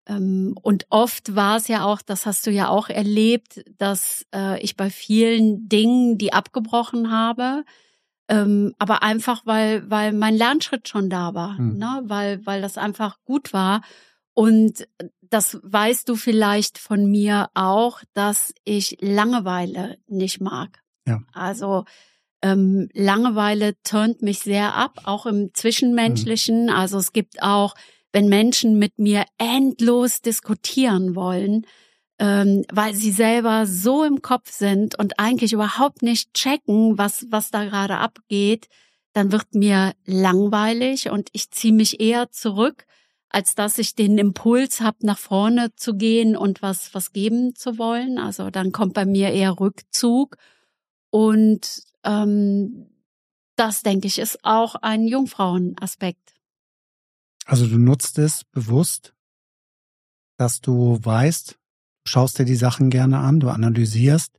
Ähm, 0.07 0.55
und 0.61 0.85
oft 0.89 1.35
war 1.35 1.57
es 1.57 1.67
ja 1.67 1.83
auch, 1.85 2.01
das 2.01 2.25
hast 2.25 2.47
du 2.47 2.51
ja 2.51 2.69
auch 2.69 2.89
erlebt, 2.89 3.63
dass 3.77 4.25
äh, 4.33 4.59
ich 4.61 4.75
bei 4.75 4.89
vielen 4.89 5.67
Dingen, 5.69 6.17
die 6.17 6.33
abgebrochen 6.33 7.11
habe, 7.11 7.63
ähm, 8.27 8.73
aber 8.79 9.03
einfach, 9.03 9.45
weil, 9.45 9.89
weil 9.89 10.13
mein 10.13 10.35
Lernschritt 10.35 10.87
schon 10.87 11.09
da 11.09 11.33
war, 11.33 11.57
hm. 11.57 11.77
ne? 11.77 12.01
weil, 12.05 12.45
weil 12.45 12.61
das 12.61 12.77
einfach 12.77 13.17
gut 13.23 13.53
war. 13.53 13.81
Und 14.33 14.87
das 15.29 15.59
weißt 15.63 16.07
du 16.09 16.15
vielleicht 16.15 16.77
von 16.77 17.09
mir 17.09 17.49
auch, 17.53 18.01
dass 18.13 18.53
ich 18.63 18.97
Langeweile 19.01 19.97
nicht 20.07 20.41
mag. 20.41 20.81
Ja. 21.07 21.21
Also 21.33 21.85
ähm, 22.41 22.89
Langeweile 22.93 23.73
turnt 23.83 24.21
mich 24.21 24.39
sehr 24.39 24.75
ab, 24.75 25.01
auch 25.03 25.25
im 25.25 25.53
Zwischenmenschlichen. 25.53 26.69
Hm. 26.69 26.75
Also 26.75 26.97
es 26.97 27.13
gibt 27.13 27.41
auch 27.41 27.75
wenn 28.15 28.29
Menschen 28.29 28.79
mit 28.79 28.97
mir 28.97 29.25
endlos 29.37 30.21
diskutieren 30.21 31.15
wollen, 31.15 31.67
ähm, 32.17 32.63
weil 32.71 32.95
sie 32.95 33.11
selber 33.11 33.65
so 33.65 34.05
im 34.05 34.21
Kopf 34.21 34.53
sind 34.53 34.97
und 34.97 35.19
eigentlich 35.19 35.51
überhaupt 35.51 36.01
nicht 36.01 36.33
checken, 36.33 36.97
was, 36.97 37.25
was 37.29 37.51
da 37.51 37.65
gerade 37.65 37.97
abgeht, 37.97 38.69
dann 39.11 39.33
wird 39.33 39.53
mir 39.53 39.91
langweilig 40.05 41.09
und 41.09 41.27
ich 41.33 41.51
ziehe 41.51 41.73
mich 41.73 41.99
eher 41.99 42.31
zurück, 42.31 42.85
als 43.35 43.53
dass 43.53 43.77
ich 43.79 43.95
den 43.95 44.17
Impuls 44.17 44.79
habe, 44.79 45.05
nach 45.05 45.17
vorne 45.17 45.75
zu 45.75 45.95
gehen 45.95 46.37
und 46.37 46.61
was, 46.61 46.93
was 46.93 47.11
geben 47.11 47.53
zu 47.53 47.77
wollen. 47.77 48.17
Also 48.17 48.49
dann 48.49 48.71
kommt 48.71 48.93
bei 48.93 49.05
mir 49.05 49.33
eher 49.33 49.59
Rückzug. 49.59 50.37
Und 51.09 51.83
ähm, 52.05 52.87
das, 53.57 53.83
denke 53.83 54.07
ich, 54.07 54.19
ist 54.19 54.39
auch 54.43 54.75
ein 54.75 55.05
Jungfrauenaspekt. 55.05 56.33
Also 57.45 57.67
du 57.67 57.77
nutzt 57.77 58.19
es 58.19 58.45
bewusst, 58.45 59.13
dass 60.37 60.61
du 60.61 60.97
weißt, 61.01 61.59
schaust 62.07 62.39
dir 62.39 62.45
die 62.45 62.55
Sachen 62.55 62.89
gerne 62.89 63.17
an, 63.17 63.41
du 63.41 63.49
analysierst, 63.49 64.31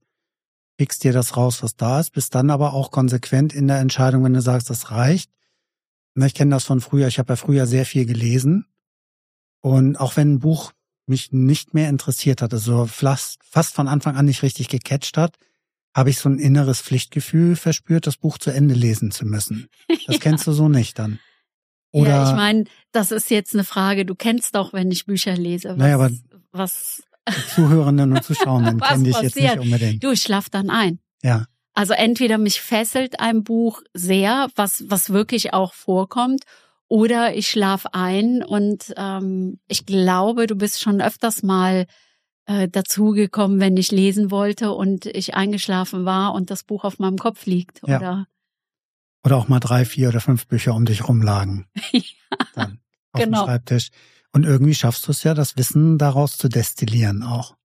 pickst 0.79 1.05
dir 1.05 1.13
das 1.13 1.37
raus, 1.37 1.63
was 1.63 1.77
da 1.77 2.01
ist, 2.01 2.13
bist 2.13 2.35
dann 2.35 2.49
aber 2.49 2.73
auch 2.73 2.91
konsequent 2.91 3.53
in 3.53 3.69
der 3.69 3.81
Entscheidung, 3.81 4.25
wenn 4.25 4.33
du 4.33 4.41
sagst, 4.41 4.71
das 4.71 4.91
reicht. 4.91 5.31
Ich 6.15 6.33
kenne 6.33 6.53
das 6.53 6.65
von 6.65 6.81
früher, 6.81 7.09
ich 7.09 7.19
habe 7.19 7.35
ja 7.35 7.37
früher 7.37 7.67
sehr 7.67 7.85
viel 7.85 8.07
gelesen. 8.07 8.67
Und 9.67 9.97
auch 9.97 10.17
wenn 10.17 10.35
ein 10.35 10.39
Buch 10.39 10.71
mich 11.07 11.33
nicht 11.33 11.75
mehr 11.75 11.89
interessiert 11.89 12.41
hat, 12.41 12.53
also 12.53 12.87
fast, 12.87 13.41
fast 13.43 13.75
von 13.75 13.89
Anfang 13.89 14.15
an 14.15 14.27
nicht 14.27 14.45
richtig 14.45 14.69
gecatcht 14.69 15.17
hat, 15.17 15.35
habe 15.93 16.09
ich 16.09 16.21
so 16.21 16.29
ein 16.29 16.39
inneres 16.39 16.81
Pflichtgefühl 16.81 17.57
verspürt, 17.57 18.07
das 18.07 18.17
Buch 18.17 18.39
zu 18.39 18.53
Ende 18.53 18.77
lesen 18.77 19.11
zu 19.11 19.27
müssen. 19.27 19.67
Das 20.07 20.15
ja. 20.15 20.21
kennst 20.21 20.47
du 20.47 20.53
so 20.53 20.69
nicht 20.69 21.01
dann. 21.01 21.19
Oder 21.91 22.11
ja, 22.11 22.31
ich 22.31 22.37
meine, 22.37 22.65
das 22.93 23.11
ist 23.11 23.29
jetzt 23.29 23.55
eine 23.55 23.65
Frage. 23.65 24.07
Du 24.07 24.15
kennst 24.15 24.55
doch, 24.55 24.73
wenn 24.73 24.89
ich 24.93 25.05
Bücher 25.05 25.37
lese. 25.37 25.71
Was, 25.71 25.77
naja, 25.79 25.97
aber 25.97 26.11
was 26.53 27.03
Zuhörenden 27.57 28.13
und 28.13 28.23
Zuschauenden 28.23 28.79
kennen 28.81 29.03
dich 29.03 29.21
jetzt 29.21 29.35
nicht 29.35 29.59
unbedingt. 29.59 30.05
Du, 30.05 30.13
ich 30.13 30.23
schlaf 30.23 30.49
dann 30.49 30.71
ein. 30.71 31.01
Ja. 31.25 31.47
Also 31.75 31.93
entweder 31.93 32.39
mich 32.39 32.61
fesselt 32.61 33.19
ein 33.19 33.43
Buch 33.43 33.83
sehr, 33.95 34.47
was 34.55 34.85
was 34.87 35.11
wirklich 35.11 35.55
auch 35.55 35.75
vorkommt, 35.75 36.45
oder 36.89 37.35
ich 37.35 37.49
schlaf 37.49 37.87
ein 37.93 38.43
und 38.43 38.95
ähm, 38.97 39.59
ich 39.67 39.87
glaube, 39.87 40.47
du 40.47 40.55
bist 40.55 40.81
schon 40.81 41.01
öfters 41.01 41.43
mal 41.43 41.87
äh, 42.47 42.69
dazugekommen, 42.69 43.61
wenn 43.61 43.77
ich 43.77 43.91
lesen 43.91 44.31
wollte 44.31 44.73
und 44.73 45.07
ich 45.07 45.35
eingeschlafen 45.35 46.05
war 46.05 46.35
und 46.35 46.51
das 46.51 46.65
Buch 46.65 46.85
auf 46.85 46.99
meinem 46.99 47.19
Kopf 47.19 47.47
liegt. 47.47 47.81
Ja. 47.87 47.99
Oder 47.99 48.27
oder 49.25 49.39
auch 49.39 49.49
mal 49.49 49.59
drei, 49.59 49.85
vier 49.85 50.11
oder 50.11 50.21
fünf 50.21 50.47
Bücher 50.47 50.73
um 50.73 50.85
dich 50.85 51.09
rumlagen. 51.09 51.67
ja, 51.91 52.03
Dann 52.55 52.79
auf 53.11 53.21
genau. 53.21 53.43
dem 53.43 53.47
Schreibtisch. 53.47 53.91
Und 54.33 54.45
irgendwie 54.45 54.75
schaffst 54.75 55.05
du 55.09 55.11
es 55.11 55.25
ja, 55.25 55.35
das 55.35 55.57
Wissen 55.57 55.99
daraus 55.99 56.37
zu 56.37 56.49
destillieren 56.49 57.25
auch. 57.25 57.57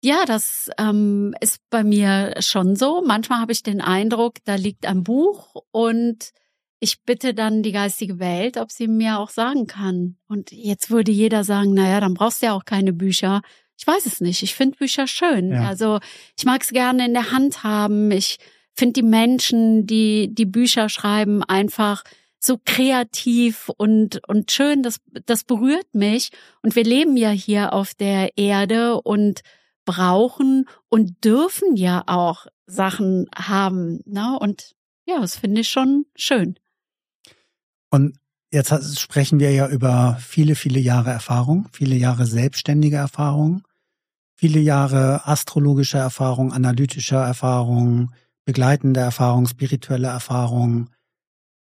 Ja, 0.00 0.24
das 0.24 0.70
ähm, 0.78 1.34
ist 1.40 1.58
bei 1.70 1.82
mir 1.82 2.34
schon 2.38 2.76
so. 2.76 3.02
Manchmal 3.04 3.40
habe 3.40 3.50
ich 3.50 3.64
den 3.64 3.80
Eindruck, 3.80 4.34
da 4.44 4.54
liegt 4.54 4.86
ein 4.86 5.02
Buch 5.02 5.56
und 5.72 6.30
ich 6.80 7.02
bitte 7.02 7.34
dann 7.34 7.62
die 7.62 7.72
geistige 7.72 8.18
Welt, 8.18 8.56
ob 8.56 8.70
sie 8.70 8.86
mir 8.86 9.18
auch 9.18 9.30
sagen 9.30 9.66
kann. 9.66 10.16
Und 10.28 10.52
jetzt 10.52 10.90
würde 10.90 11.10
jeder 11.10 11.44
sagen, 11.44 11.74
naja, 11.74 12.00
dann 12.00 12.14
brauchst 12.14 12.42
du 12.42 12.46
ja 12.46 12.52
auch 12.54 12.64
keine 12.64 12.92
Bücher. 12.92 13.42
Ich 13.76 13.86
weiß 13.86 14.06
es 14.06 14.20
nicht. 14.20 14.42
Ich 14.42 14.54
finde 14.54 14.76
Bücher 14.76 15.06
schön. 15.06 15.52
Ja. 15.52 15.68
Also 15.68 15.98
ich 16.36 16.44
mag 16.44 16.62
es 16.62 16.70
gerne 16.70 17.06
in 17.06 17.14
der 17.14 17.32
Hand 17.32 17.62
haben. 17.64 18.10
Ich 18.10 18.38
finde 18.74 18.94
die 18.94 19.06
Menschen, 19.06 19.86
die 19.86 20.32
die 20.32 20.46
Bücher 20.46 20.88
schreiben, 20.88 21.42
einfach 21.42 22.04
so 22.40 22.58
kreativ 22.64 23.68
und 23.76 24.20
und 24.28 24.50
schön. 24.52 24.82
Das 24.82 25.00
das 25.26 25.44
berührt 25.44 25.94
mich. 25.94 26.30
Und 26.62 26.76
wir 26.76 26.84
leben 26.84 27.16
ja 27.16 27.30
hier 27.30 27.72
auf 27.72 27.94
der 27.94 28.36
Erde 28.36 29.00
und 29.00 29.40
brauchen 29.84 30.68
und 30.88 31.24
dürfen 31.24 31.76
ja 31.76 32.04
auch 32.06 32.46
Sachen 32.66 33.26
haben. 33.34 34.00
Ne? 34.04 34.38
Und 34.38 34.74
ja, 35.06 35.20
das 35.20 35.36
finde 35.36 35.62
ich 35.62 35.68
schon 35.68 36.04
schön. 36.14 36.58
Und 37.90 38.18
jetzt 38.50 38.98
sprechen 38.98 39.38
wir 39.38 39.52
ja 39.52 39.68
über 39.68 40.18
viele, 40.20 40.54
viele 40.54 40.80
Jahre 40.80 41.10
Erfahrung, 41.10 41.68
viele 41.72 41.96
Jahre 41.96 42.26
selbstständige 42.26 42.96
Erfahrung, 42.96 43.62
viele 44.36 44.60
Jahre 44.60 45.26
astrologische 45.26 45.98
Erfahrung, 45.98 46.52
analytische 46.52 47.16
Erfahrung, 47.16 48.12
begleitende 48.44 49.00
Erfahrung, 49.00 49.46
spirituelle 49.46 50.08
Erfahrung. 50.08 50.90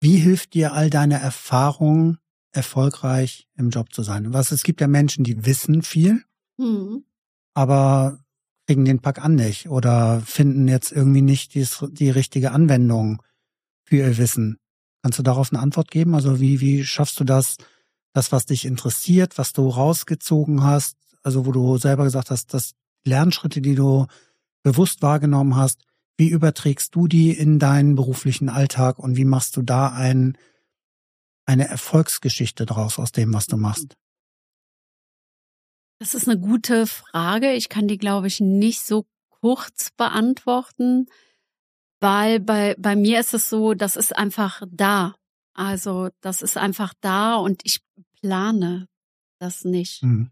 Wie 0.01 0.16
hilft 0.16 0.55
dir 0.55 0.72
all 0.72 0.91
deine 0.91 1.20
Erfahrung, 1.20 2.18
erfolgreich 2.53 3.49
im 3.57 3.70
Job 3.70 3.93
zu 3.93 4.03
sein? 4.03 4.33
Was, 4.33 4.53
es 4.53 4.62
gibt 4.62 4.81
ja 4.81 4.87
Menschen, 4.87 5.25
die 5.25 5.45
wissen 5.47 5.83
viel, 5.83 6.22
mhm. 6.57 7.05
aber 7.55 8.18
kriegen 8.66 8.85
den 8.85 9.01
Pack 9.01 9.22
an 9.22 9.35
nicht 9.35 9.68
oder 9.68 10.20
finden 10.20 10.68
jetzt 10.68 10.93
irgendwie 10.93 11.22
nicht 11.22 11.55
die, 11.55 11.66
die 11.93 12.11
richtige 12.11 12.53
Anwendung 12.53 13.22
für 13.85 13.97
ihr 13.97 14.18
Wissen. 14.18 14.59
Kannst 15.05 15.18
du 15.18 15.22
darauf 15.22 15.52
eine 15.52 15.61
Antwort 15.61 15.90
geben? 15.90 16.14
Also 16.14 16.40
wie, 16.40 16.62
wie 16.62 16.82
schaffst 16.82 17.20
du 17.20 17.24
das, 17.24 17.59
das, 18.14 18.32
was 18.32 18.46
dich 18.46 18.64
interessiert, 18.64 19.36
was 19.36 19.52
du 19.52 19.68
rausgezogen 19.68 20.62
hast, 20.62 20.96
also 21.22 21.44
wo 21.44 21.52
du 21.52 21.76
selber 21.76 22.05
gesagt 22.05 22.30
hast, 22.30 22.55
dass 22.55 22.72
Lernschritte, 23.05 23.61
die 23.61 23.74
du 23.74 24.07
bewusst 24.62 25.02
wahrgenommen 25.02 25.57
hast, 25.57 25.82
wie 26.16 26.30
überträgst 26.30 26.94
du 26.94 27.07
die 27.07 27.32
in 27.32 27.59
deinen 27.59 27.96
beruflichen 27.96 28.48
Alltag 28.48 28.98
und 28.98 29.18
wie 29.18 29.26
machst 29.26 29.59
du 29.59 29.62
da 29.62 29.88
ein, 29.88 30.38
eine 31.44 31.68
Erfolgsgeschichte 31.68 32.64
draus 32.64 32.98
aus 32.98 33.12
dem, 33.12 33.34
was 33.34 33.46
du 33.46 33.59
machst? 33.59 33.98
Das 35.98 36.14
ist 36.14 36.26
eine 36.26 36.40
gute 36.40 36.86
Frage. 36.86 37.52
Ich 37.52 37.68
kann 37.68 37.88
die, 37.88 37.98
glaube 37.98 38.28
ich, 38.28 38.40
nicht 38.40 38.80
so 38.80 39.05
kurz 39.28 39.90
beantworten, 39.98 41.09
weil 42.05 42.38
bei, 42.38 42.76
bei 42.78 42.96
mir 42.96 43.18
ist 43.18 43.32
es 43.32 43.48
so, 43.48 43.72
das 43.72 43.96
ist 43.96 44.14
einfach 44.14 44.62
da. 44.70 45.14
Also 45.55 46.11
das 46.20 46.42
ist 46.42 46.59
einfach 46.59 46.92
da 47.00 47.36
und 47.36 47.62
ich 47.64 47.80
plane 48.20 48.88
das 49.38 49.64
nicht. 49.64 50.02
Mhm. 50.02 50.30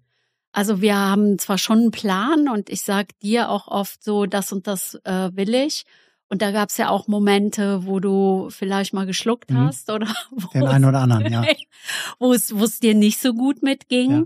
Also 0.52 0.82
wir 0.82 0.96
haben 0.96 1.38
zwar 1.38 1.56
schon 1.56 1.78
einen 1.78 1.90
Plan 1.90 2.50
und 2.50 2.68
ich 2.68 2.82
sag 2.82 3.18
dir 3.20 3.48
auch 3.48 3.68
oft 3.68 4.04
so, 4.04 4.26
das 4.26 4.52
und 4.52 4.66
das 4.66 4.96
äh, 5.04 5.30
will 5.34 5.54
ich. 5.54 5.84
Und 6.28 6.42
da 6.42 6.50
gab 6.50 6.68
es 6.68 6.76
ja 6.76 6.90
auch 6.90 7.08
Momente, 7.08 7.86
wo 7.86 8.00
du 8.00 8.48
vielleicht 8.50 8.92
mal 8.92 9.06
geschluckt 9.06 9.50
mhm. 9.50 9.66
hast 9.66 9.88
oder 9.88 10.08
den 10.52 10.66
einen 10.66 10.84
oder 10.84 11.00
anderen, 11.00 11.32
ja, 11.32 11.42
wo 12.18 12.34
es 12.34 12.54
wo 12.54 12.64
es 12.64 12.80
dir 12.80 12.94
nicht 12.94 13.18
so 13.18 13.32
gut 13.32 13.62
mitging. 13.62 14.10
Ja. 14.10 14.24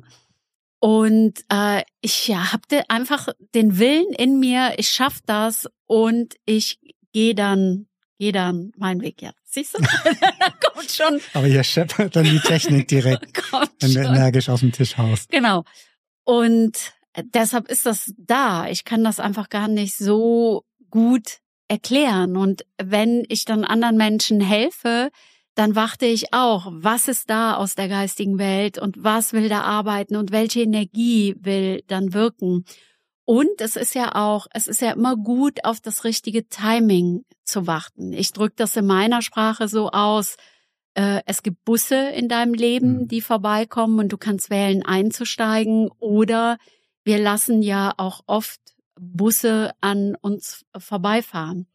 Und 0.81 1.45
äh, 1.49 1.83
ich 2.01 2.27
ja, 2.27 2.53
habe 2.53 2.89
einfach 2.89 3.29
den 3.55 3.79
Willen 3.79 4.13
in 4.19 4.41
mir, 4.41 4.75
ich 4.79 4.89
schaff 4.89 5.21
das 5.27 5.69
und 5.87 6.35
ich 6.45 6.79
gehe 7.17 7.35
dann 7.35 7.87
gehe 8.19 8.33
dann 8.33 8.73
meinen 8.77 9.01
Weg. 9.01 9.23
Ja, 9.23 9.31
siehst 9.43 9.75
du? 9.75 9.83
da 10.39 10.51
kommt 10.63 10.91
schon. 10.91 11.19
Aber 11.33 11.47
hier 11.47 11.65
scheppert 11.65 12.15
dann 12.15 12.25
die 12.25 12.41
Technik 12.41 12.89
direkt, 12.97 13.43
wenn 13.81 13.95
du 13.95 14.01
energisch 14.01 14.51
auf 14.51 14.61
dem 14.61 14.73
Tisch 14.73 14.99
haust. 14.99 15.31
Genau. 15.31 15.65
Und 16.25 16.93
deshalb 17.33 17.69
ist 17.69 17.87
das 17.87 18.13
da. 18.19 18.69
Ich 18.69 18.85
kann 18.85 19.03
das 19.03 19.19
einfach 19.19 19.49
gar 19.49 19.67
nicht 19.67 19.97
so 19.97 20.65
gut 20.91 21.39
erklären. 21.69 22.37
Und 22.37 22.67
wenn 22.77 23.25
ich 23.29 23.47
dann 23.47 23.65
anderen 23.65 23.97
Menschen 23.97 24.43
helfe, 24.43 25.11
dann 25.55 25.75
warte 25.75 26.05
ich 26.05 26.35
auch, 26.35 26.67
was 26.71 27.09
ist 27.09 27.31
da 27.31 27.57
aus 27.57 27.77
der 27.77 27.89
geistigen 27.89 28.39
Welt 28.39 28.77
und 28.77 29.03
was 29.03 29.33
will 29.33 29.49
da 29.49 29.63
arbeiten 29.63 30.17
und 30.17 30.33
welche 30.33 30.61
Energie 30.61 31.35
will 31.39 31.83
dann 31.87 32.13
wirken. 32.13 32.67
Und 33.27 33.61
es 33.61 33.75
ist 33.75 33.95
ja 33.97 34.15
auch, 34.15 34.47
es 34.53 34.69
ist 34.69 34.81
ja 34.81 34.93
immer 34.93 35.17
gut, 35.17 35.65
auf 35.65 35.81
das 35.81 36.05
richtige 36.05 36.49
Timing 36.49 37.25
zu 37.45 37.67
warten. 37.67 38.13
Ich 38.13 38.33
drücke 38.33 38.55
das 38.57 38.77
in 38.77 38.87
meiner 38.87 39.21
Sprache 39.21 39.67
so 39.67 39.91
aus. 39.91 40.37
Äh, 40.95 41.23
es 41.27 41.43
gibt 41.43 41.65
Busse 41.65 42.09
in 42.11 42.29
deinem 42.29 42.55
Leben, 42.55 43.01
mhm. 43.01 43.09
die 43.09 43.21
vorbeikommen 43.21 43.99
und 43.99 44.13
du 44.13 44.17
kannst 44.17 44.49
wählen, 44.49 44.85
einzusteigen. 44.85 45.91
Oder 45.99 46.59
wir 47.03 47.19
lassen 47.19 47.63
ja 47.63 47.93
auch 47.97 48.23
oft 48.27 48.61
Busse 48.99 49.73
an 49.81 50.15
uns 50.15 50.65
vorbeifahren. 50.79 51.67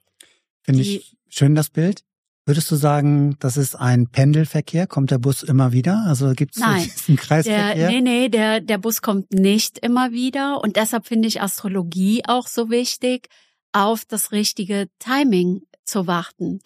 Finde 0.61 0.81
ich 0.81 1.17
schön 1.27 1.53
das 1.53 1.69
Bild. 1.69 2.05
Würdest 2.51 2.69
du 2.69 2.75
sagen, 2.75 3.37
das 3.39 3.55
ist 3.55 3.75
ein 3.75 4.07
Pendelverkehr? 4.07 4.85
Kommt 4.85 5.09
der 5.09 5.19
Bus 5.19 5.41
immer 5.41 5.71
wieder? 5.71 6.03
Also 6.05 6.33
gibt 6.33 6.57
es 6.57 6.61
diesen 6.97 7.15
Kreisverkehr? 7.15 7.75
Der, 7.75 7.89
nee, 7.91 8.01
nee, 8.01 8.27
der, 8.27 8.59
der 8.59 8.77
Bus 8.77 9.01
kommt 9.01 9.31
nicht 9.31 9.79
immer 9.79 10.11
wieder. 10.11 10.61
Und 10.61 10.75
deshalb 10.75 11.07
finde 11.07 11.29
ich 11.29 11.41
Astrologie 11.41 12.23
auch 12.27 12.47
so 12.47 12.69
wichtig, 12.69 13.29
auf 13.71 14.03
das 14.03 14.33
richtige 14.33 14.89
Timing 14.99 15.61
zu 15.85 16.07
warten. 16.07 16.59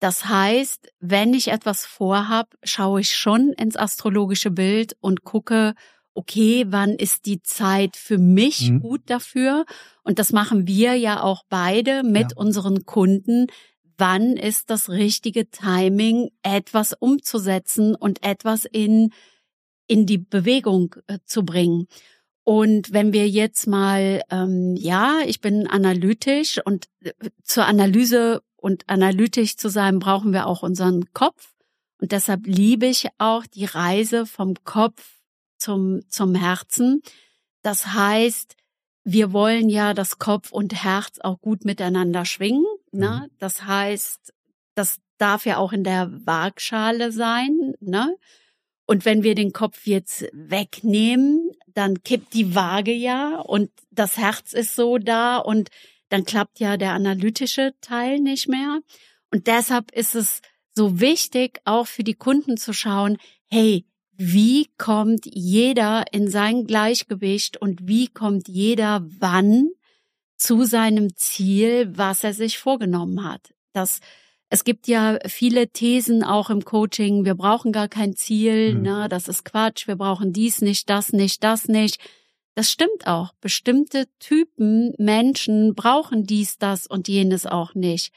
Das 0.00 0.26
heißt, 0.28 0.92
wenn 1.00 1.32
ich 1.32 1.48
etwas 1.48 1.86
vorhab, 1.86 2.54
schaue 2.62 3.00
ich 3.00 3.16
schon 3.16 3.54
ins 3.54 3.78
astrologische 3.78 4.50
Bild 4.50 4.98
und 5.00 5.24
gucke, 5.24 5.72
okay, 6.12 6.66
wann 6.68 6.90
ist 6.90 7.24
die 7.24 7.40
Zeit 7.40 7.96
für 7.96 8.18
mich 8.18 8.68
mhm. 8.68 8.80
gut 8.80 9.00
dafür? 9.06 9.64
Und 10.02 10.18
das 10.18 10.30
machen 10.30 10.66
wir 10.66 10.94
ja 10.94 11.22
auch 11.22 11.42
beide 11.48 12.02
mit 12.02 12.32
ja. 12.32 12.36
unseren 12.36 12.84
Kunden, 12.84 13.46
wann 14.02 14.36
ist 14.36 14.68
das 14.68 14.90
richtige 14.90 15.48
Timing, 15.48 16.32
etwas 16.42 16.92
umzusetzen 16.92 17.94
und 17.94 18.24
etwas 18.24 18.64
in, 18.64 19.12
in 19.86 20.06
die 20.06 20.18
Bewegung 20.18 20.96
äh, 21.06 21.20
zu 21.24 21.44
bringen. 21.44 21.86
Und 22.42 22.92
wenn 22.92 23.12
wir 23.12 23.28
jetzt 23.28 23.68
mal, 23.68 24.22
ähm, 24.28 24.74
ja, 24.74 25.20
ich 25.24 25.40
bin 25.40 25.68
analytisch 25.68 26.60
und 26.64 26.88
äh, 27.04 27.12
zur 27.44 27.66
Analyse 27.66 28.42
und 28.56 28.82
analytisch 28.88 29.56
zu 29.56 29.68
sein, 29.68 30.00
brauchen 30.00 30.32
wir 30.32 30.48
auch 30.48 30.64
unseren 30.64 31.12
Kopf. 31.14 31.52
Und 32.00 32.10
deshalb 32.10 32.44
liebe 32.44 32.86
ich 32.86 33.06
auch 33.18 33.46
die 33.46 33.66
Reise 33.66 34.26
vom 34.26 34.54
Kopf 34.64 35.20
zum, 35.58 36.00
zum 36.08 36.34
Herzen. 36.34 37.02
Das 37.62 37.86
heißt, 37.86 38.56
wir 39.04 39.32
wollen 39.32 39.68
ja, 39.68 39.94
dass 39.94 40.18
Kopf 40.18 40.50
und 40.50 40.82
Herz 40.82 41.20
auch 41.20 41.40
gut 41.40 41.64
miteinander 41.64 42.24
schwingen. 42.24 42.66
Ne? 42.92 43.24
Mhm. 43.24 43.36
Das 43.38 43.64
heißt, 43.64 44.32
das 44.74 45.00
darf 45.18 45.46
ja 45.46 45.56
auch 45.56 45.72
in 45.72 45.84
der 45.84 46.10
Waagschale 46.24 47.12
sein. 47.12 47.74
Ne? 47.80 48.16
Und 48.86 49.04
wenn 49.04 49.22
wir 49.22 49.34
den 49.34 49.52
Kopf 49.52 49.86
jetzt 49.86 50.26
wegnehmen, 50.32 51.50
dann 51.66 52.02
kippt 52.02 52.34
die 52.34 52.54
Waage 52.54 52.92
ja 52.92 53.38
und 53.38 53.70
das 53.90 54.18
Herz 54.18 54.52
ist 54.52 54.74
so 54.74 54.98
da 54.98 55.38
und 55.38 55.70
dann 56.08 56.24
klappt 56.24 56.60
ja 56.60 56.76
der 56.76 56.92
analytische 56.92 57.72
Teil 57.80 58.18
nicht 58.18 58.48
mehr. 58.48 58.80
Und 59.30 59.46
deshalb 59.46 59.92
ist 59.92 60.14
es 60.14 60.40
so 60.74 61.00
wichtig, 61.00 61.60
auch 61.64 61.86
für 61.86 62.04
die 62.04 62.14
Kunden 62.14 62.58
zu 62.58 62.74
schauen, 62.74 63.16
hey, 63.48 63.86
wie 64.12 64.68
kommt 64.76 65.24
jeder 65.24 66.04
in 66.12 66.28
sein 66.28 66.66
Gleichgewicht 66.66 67.56
und 67.56 67.88
wie 67.88 68.08
kommt 68.08 68.48
jeder 68.48 69.06
wann 69.18 69.70
zu 70.42 70.64
seinem 70.64 71.14
Ziel, 71.14 71.96
was 71.96 72.24
er 72.24 72.34
sich 72.34 72.58
vorgenommen 72.58 73.22
hat. 73.22 73.54
Das, 73.72 74.00
es 74.48 74.64
gibt 74.64 74.88
ja 74.88 75.18
viele 75.26 75.68
Thesen 75.68 76.24
auch 76.24 76.50
im 76.50 76.64
Coaching, 76.64 77.24
wir 77.24 77.36
brauchen 77.36 77.70
gar 77.70 77.86
kein 77.86 78.16
Ziel, 78.16 78.74
mhm. 78.74 78.82
ne, 78.82 79.08
das 79.08 79.28
ist 79.28 79.44
Quatsch, 79.44 79.86
wir 79.86 79.94
brauchen 79.94 80.32
dies 80.32 80.60
nicht, 80.60 80.90
das 80.90 81.12
nicht, 81.12 81.44
das 81.44 81.68
nicht. 81.68 81.98
Das 82.54 82.70
stimmt 82.70 83.06
auch. 83.06 83.32
Bestimmte 83.40 84.08
Typen 84.18 84.92
Menschen 84.98 85.74
brauchen 85.74 86.24
dies, 86.24 86.58
das 86.58 86.86
und 86.88 87.08
jenes 87.08 87.46
auch 87.46 87.74
nicht. 87.74 88.12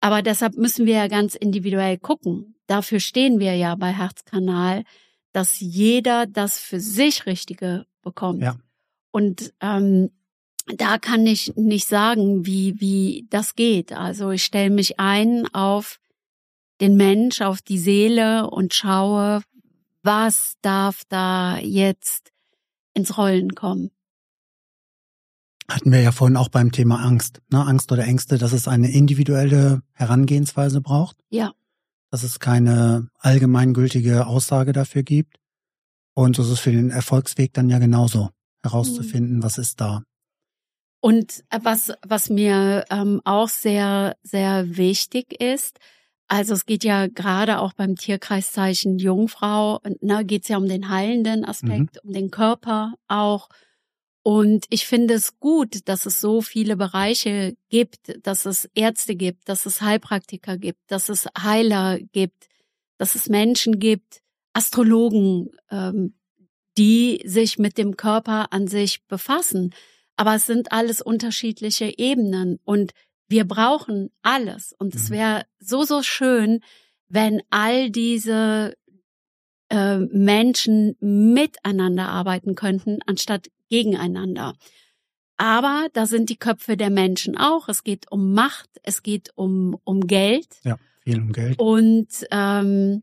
Aber 0.00 0.22
deshalb 0.22 0.56
müssen 0.56 0.86
wir 0.86 0.94
ja 0.94 1.08
ganz 1.08 1.34
individuell 1.34 1.98
gucken. 1.98 2.54
Dafür 2.66 3.00
stehen 3.00 3.40
wir 3.40 3.56
ja 3.56 3.74
bei 3.74 3.92
Herzkanal, 3.92 4.84
dass 5.32 5.58
jeder 5.58 6.26
das 6.26 6.60
für 6.60 6.80
sich 6.80 7.26
Richtige 7.26 7.86
bekommt. 8.02 8.42
Ja. 8.42 8.56
Und 9.10 9.52
ähm, 9.60 10.10
da 10.76 10.98
kann 10.98 11.26
ich 11.26 11.54
nicht 11.56 11.86
sagen, 11.86 12.46
wie, 12.46 12.80
wie 12.80 13.26
das 13.30 13.54
geht. 13.54 13.92
Also 13.92 14.30
ich 14.30 14.44
stelle 14.44 14.70
mich 14.70 14.98
ein 14.98 15.46
auf 15.54 15.98
den 16.80 16.96
Mensch, 16.96 17.40
auf 17.40 17.60
die 17.62 17.78
Seele 17.78 18.48
und 18.48 18.74
schaue, 18.74 19.42
was 20.02 20.54
darf 20.62 21.02
da 21.08 21.58
jetzt 21.58 22.32
ins 22.94 23.16
Rollen 23.16 23.54
kommen. 23.54 23.90
Hatten 25.68 25.92
wir 25.92 26.00
ja 26.00 26.10
vorhin 26.10 26.36
auch 26.36 26.48
beim 26.48 26.72
Thema 26.72 26.96
Angst, 26.96 27.40
ne? 27.50 27.64
Angst 27.64 27.92
oder 27.92 28.04
Ängste, 28.04 28.38
dass 28.38 28.52
es 28.52 28.66
eine 28.66 28.90
individuelle 28.90 29.82
Herangehensweise 29.92 30.80
braucht. 30.80 31.16
Ja. 31.28 31.52
Dass 32.10 32.24
es 32.24 32.40
keine 32.40 33.08
allgemeingültige 33.18 34.26
Aussage 34.26 34.72
dafür 34.72 35.04
gibt. 35.04 35.36
Und 36.14 36.34
so 36.34 36.42
ist 36.42 36.48
es 36.48 36.58
für 36.58 36.72
den 36.72 36.90
Erfolgsweg 36.90 37.52
dann 37.52 37.68
ja 37.68 37.78
genauso, 37.78 38.30
herauszufinden, 38.62 39.36
mhm. 39.36 39.42
was 39.44 39.58
ist 39.58 39.80
da. 39.80 40.02
Und 41.00 41.44
was, 41.50 41.92
was 42.06 42.28
mir 42.28 42.84
ähm, 42.90 43.20
auch 43.24 43.48
sehr, 43.48 44.16
sehr 44.22 44.76
wichtig 44.76 45.40
ist, 45.40 45.78
also 46.28 46.54
es 46.54 46.64
geht 46.64 46.84
ja 46.84 47.08
gerade 47.08 47.58
auch 47.58 47.72
beim 47.72 47.96
Tierkreiszeichen 47.96 48.98
Jungfrau, 48.98 49.80
ne, 50.00 50.24
geht 50.24 50.42
es 50.42 50.48
ja 50.48 50.58
um 50.58 50.68
den 50.68 50.88
heilenden 50.88 51.44
Aspekt, 51.44 51.96
mhm. 51.96 52.00
um 52.04 52.12
den 52.12 52.30
Körper 52.30 52.94
auch. 53.08 53.48
Und 54.22 54.66
ich 54.68 54.86
finde 54.86 55.14
es 55.14 55.40
gut, 55.40 55.88
dass 55.88 56.06
es 56.06 56.20
so 56.20 56.40
viele 56.42 56.76
Bereiche 56.76 57.56
gibt, 57.68 58.24
dass 58.24 58.46
es 58.46 58.68
Ärzte 58.74 59.16
gibt, 59.16 59.48
dass 59.48 59.66
es 59.66 59.80
Heilpraktiker 59.80 60.56
gibt, 60.56 60.78
dass 60.86 61.08
es 61.08 61.26
Heiler 61.36 61.98
gibt, 62.12 62.48
dass 62.98 63.14
es 63.14 63.28
Menschen 63.28 63.78
gibt, 63.78 64.20
Astrologen, 64.52 65.50
ähm, 65.70 66.14
die 66.76 67.22
sich 67.24 67.58
mit 67.58 67.76
dem 67.76 67.96
Körper 67.96 68.52
an 68.52 68.68
sich 68.68 69.04
befassen. 69.06 69.74
Aber 70.20 70.34
es 70.34 70.44
sind 70.44 70.70
alles 70.70 71.00
unterschiedliche 71.00 71.94
Ebenen 71.96 72.58
und 72.64 72.92
wir 73.28 73.48
brauchen 73.48 74.10
alles. 74.20 74.74
Und 74.78 74.94
es 74.94 75.08
mhm. 75.08 75.14
wäre 75.14 75.46
so, 75.60 75.84
so 75.84 76.02
schön, 76.02 76.60
wenn 77.08 77.40
all 77.48 77.90
diese 77.90 78.74
äh, 79.70 79.96
Menschen 79.96 80.94
miteinander 81.00 82.10
arbeiten 82.10 82.54
könnten, 82.54 82.98
anstatt 83.06 83.48
gegeneinander. 83.70 84.56
Aber 85.38 85.86
da 85.94 86.04
sind 86.04 86.28
die 86.28 86.36
Köpfe 86.36 86.76
der 86.76 86.90
Menschen 86.90 87.38
auch. 87.38 87.70
Es 87.70 87.82
geht 87.82 88.12
um 88.12 88.34
Macht, 88.34 88.68
es 88.82 89.02
geht 89.02 89.30
um, 89.36 89.78
um 89.84 90.06
Geld. 90.06 90.48
Ja, 90.64 90.76
viel 91.02 91.18
um 91.18 91.32
Geld. 91.32 91.58
Und 91.58 92.08
ähm, 92.30 93.02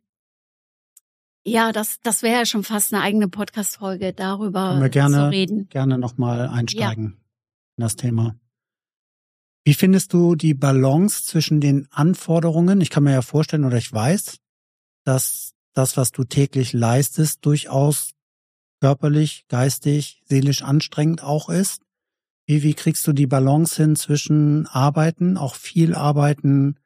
ja, 1.48 1.72
das, 1.72 2.00
das 2.04 2.24
wäre 2.24 2.40
ja 2.40 2.46
schon 2.46 2.64
fast 2.64 2.94
eine 2.94 3.04
eigene 3.04 3.30
Podcast-Folge, 3.30 4.14
darüber 4.14 4.70
Können 4.70 4.82
wir 4.82 4.90
gerne, 4.90 5.16
zu 5.18 5.30
reden. 5.30 5.70
Gerne 5.70 5.98
nochmal 5.98 6.48
einsteigen 6.48 7.04
ja. 7.04 7.10
in 7.78 7.82
das 7.82 7.96
Thema. 7.96 8.36
Wie 9.64 9.74
findest 9.74 10.14
du 10.14 10.36
die 10.36 10.54
Balance 10.54 11.24
zwischen 11.24 11.60
den 11.60 11.88
Anforderungen? 11.92 12.82
Ich 12.82 12.90
kann 12.90 13.04
mir 13.04 13.14
ja 13.14 13.22
vorstellen 13.22 13.66
oder 13.66 13.78
ich 13.78 13.92
weiß, 13.92 14.38
dass 15.04 15.54
das, 15.74 15.98
was 15.98 16.12
du 16.12 16.24
täglich 16.24 16.74
leistest, 16.74 17.46
durchaus 17.46 18.12
körperlich, 18.82 19.46
geistig, 19.48 20.22
seelisch 20.26 20.64
anstrengend 20.64 21.24
auch 21.24 21.50
ist. 21.50 21.82
Wie, 22.46 22.64
wie 22.64 22.74
kriegst 22.74 23.06
du 23.08 23.14
die 23.14 23.28
Balance 23.28 23.76
hin 23.82 23.96
zwischen 23.96 24.68
Arbeiten, 24.68 25.38
auch 25.38 25.56
viel 25.56 25.96
Arbeiten 25.96 26.78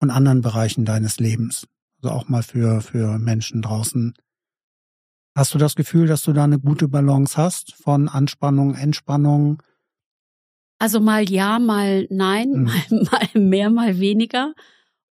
und 0.00 0.10
anderen 0.10 0.40
Bereichen 0.40 0.84
deines 0.84 1.18
Lebens? 1.18 1.66
Also 2.06 2.16
auch 2.16 2.28
mal 2.28 2.44
für, 2.44 2.82
für 2.82 3.18
Menschen 3.18 3.62
draußen. 3.62 4.14
Hast 5.34 5.54
du 5.54 5.58
das 5.58 5.74
Gefühl, 5.74 6.06
dass 6.06 6.22
du 6.22 6.32
da 6.32 6.44
eine 6.44 6.60
gute 6.60 6.86
Balance 6.86 7.36
hast 7.36 7.74
von 7.74 8.08
Anspannung, 8.08 8.76
Entspannung? 8.76 9.60
Also 10.78 11.00
mal 11.00 11.28
ja, 11.28 11.58
mal 11.58 12.06
nein, 12.08 12.52
hm. 12.52 12.62
mal, 12.64 13.08
mal 13.34 13.40
mehr, 13.40 13.70
mal 13.70 13.98
weniger. 13.98 14.54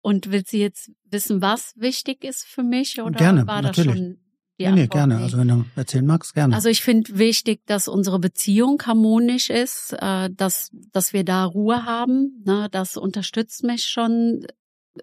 Und 0.03 0.31
willst 0.31 0.53
du 0.53 0.59
jetzt 0.59 0.93
wissen, 1.11 1.43
was 1.43 1.73
wichtig 1.77 2.23
ist 2.23 2.45
für 2.45 2.63
mich 2.63 3.01
oder 3.01 3.19
gerne, 3.19 3.45
war 3.49 3.63
natürlich. 3.63 3.89
das 3.89 3.99
schon 3.99 4.19
die 4.61 4.67
nee, 4.67 4.73
nee, 4.83 4.87
gerne. 4.87 5.17
Also 5.17 5.37
wenn 5.37 5.49
du 5.49 5.65
erzählen 5.75 6.07
magst, 6.07 6.33
gerne. 6.33 6.55
Also 6.55 6.69
ich 6.69 6.83
finde 6.83 7.19
wichtig, 7.19 7.67
dass 7.67 7.89
unsere 7.89 8.21
Beziehung 8.21 8.81
harmonisch 8.87 9.51
ist, 9.51 9.97
äh, 9.99 10.31
dass 10.31 10.71
dass 10.93 11.13
wir 11.13 11.25
da 11.25 11.45
Ruhe 11.45 11.87
haben. 11.87 12.41
Ne? 12.47 12.69
Das 12.71 12.97
unterstützt 12.97 13.65
mich 13.65 13.87
schon 13.87 14.47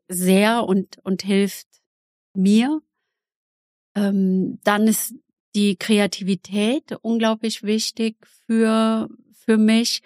sehr 0.08 0.64
und 0.64 1.00
und 1.04 1.24
hilft 1.24 1.68
mir. 2.34 2.82
Ähm, 3.96 4.60
dann 4.64 4.88
ist 4.88 5.14
die 5.56 5.76
Kreativität 5.76 6.96
unglaublich 7.02 7.64
wichtig 7.64 8.16
für 8.48 9.10
für 9.34 9.58
mich 9.58 10.02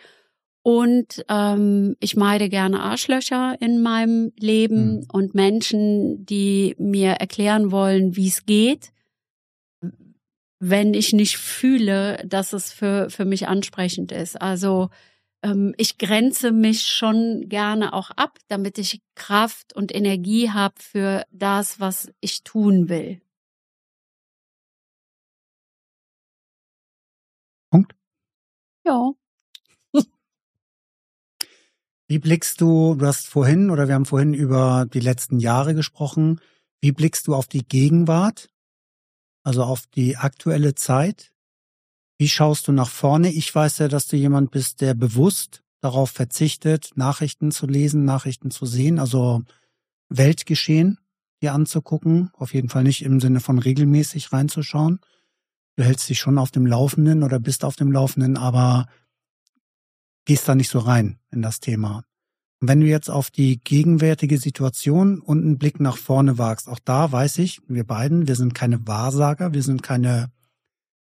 und 0.67 1.23
ähm, 1.29 1.95
ich 1.99 2.15
meide 2.15 2.49
gerne 2.49 2.81
Arschlöcher 2.81 3.55
in 3.59 3.83
meinem 3.83 4.31
Leben 4.39 4.95
mhm. 4.95 5.07
und 5.13 5.35
Menschen, 5.35 6.25
die 6.25 6.75
mir 6.79 7.11
erklären 7.11 7.69
wollen, 7.69 8.15
wie 8.15 8.27
es 8.27 8.47
geht, 8.47 8.91
wenn 10.59 10.95
ich 10.95 11.13
nicht 11.13 11.37
fühle, 11.37 12.17
dass 12.25 12.51
es 12.51 12.73
für, 12.73 13.11
für 13.11 13.25
mich 13.25 13.47
ansprechend 13.47 14.11
ist. 14.11 14.41
Also 14.41 14.89
ähm, 15.45 15.75
ich 15.77 15.97
grenze 15.99 16.51
mich 16.51 16.87
schon 16.87 17.47
gerne 17.47 17.93
auch 17.93 18.09
ab, 18.11 18.39
damit 18.47 18.77
ich 18.79 19.01
Kraft 19.15 19.73
und 19.73 19.93
Energie 19.93 20.49
habe 20.49 20.75
für 20.79 21.23
das, 21.31 21.79
was 21.79 22.11
ich 22.19 22.43
tun 22.43 22.89
will. 22.89 23.21
Punkt. 27.69 27.95
Ja. 28.85 29.11
Wie 32.07 32.19
blickst 32.19 32.59
du, 32.61 32.95
du 32.95 33.05
hast 33.05 33.27
vorhin 33.27 33.69
oder 33.69 33.87
wir 33.87 33.93
haben 33.95 34.05
vorhin 34.05 34.33
über 34.33 34.87
die 34.91 34.99
letzten 34.99 35.39
Jahre 35.39 35.75
gesprochen, 35.75 36.41
wie 36.81 36.91
blickst 36.91 37.27
du 37.27 37.35
auf 37.35 37.47
die 37.47 37.67
Gegenwart, 37.67 38.49
also 39.43 39.63
auf 39.63 39.85
die 39.87 40.17
aktuelle 40.17 40.75
Zeit? 40.75 41.34
Wie 42.17 42.29
schaust 42.29 42.67
du 42.67 42.71
nach 42.71 42.89
vorne? 42.89 43.31
Ich 43.31 43.53
weiß 43.53 43.79
ja, 43.79 43.87
dass 43.87 44.07
du 44.07 44.15
jemand 44.15 44.51
bist, 44.51 44.81
der 44.81 44.93
bewusst 44.93 45.63
darauf 45.81 46.11
verzichtet, 46.11 46.91
Nachrichten 46.95 47.51
zu 47.51 47.67
lesen, 47.67 48.05
Nachrichten 48.05 48.51
zu 48.51 48.65
sehen, 48.65 48.99
also 48.99 49.43
Weltgeschehen 50.09 50.99
dir 51.41 51.53
anzugucken, 51.53 52.31
auf 52.33 52.53
jeden 52.53 52.69
Fall 52.69 52.83
nicht 52.83 53.03
im 53.03 53.19
Sinne 53.19 53.39
von 53.39 53.59
regelmäßig 53.59 54.31
reinzuschauen. 54.31 54.99
Du 55.75 55.83
hältst 55.83 56.09
dich 56.09 56.19
schon 56.19 56.37
auf 56.37 56.51
dem 56.51 56.65
Laufenden 56.65 57.23
oder 57.23 57.39
bist 57.39 57.65
auf 57.65 57.75
dem 57.75 57.91
Laufenden, 57.91 58.37
aber 58.37 58.87
gehst 60.23 60.47
da 60.47 60.55
nicht 60.55 60.69
so 60.69 60.79
rein 60.79 61.19
in 61.31 61.41
das 61.41 61.59
Thema. 61.59 62.03
Und 62.61 62.69
wenn 62.69 62.79
du 62.79 62.87
jetzt 62.87 63.09
auf 63.09 63.29
die 63.29 63.59
gegenwärtige 63.59 64.37
Situation 64.37 65.19
und 65.19 65.43
einen 65.43 65.57
Blick 65.57 65.79
nach 65.79 65.97
vorne 65.97 66.37
wagst, 66.37 66.69
auch 66.69 66.79
da 66.83 67.11
weiß 67.11 67.39
ich, 67.39 67.61
wir 67.67 67.83
beiden, 67.83 68.27
wir 68.27 68.35
sind 68.35 68.55
keine 68.55 68.87
Wahrsager, 68.87 69.53
wir 69.53 69.61
sind 69.61 69.83
keine 69.83 70.31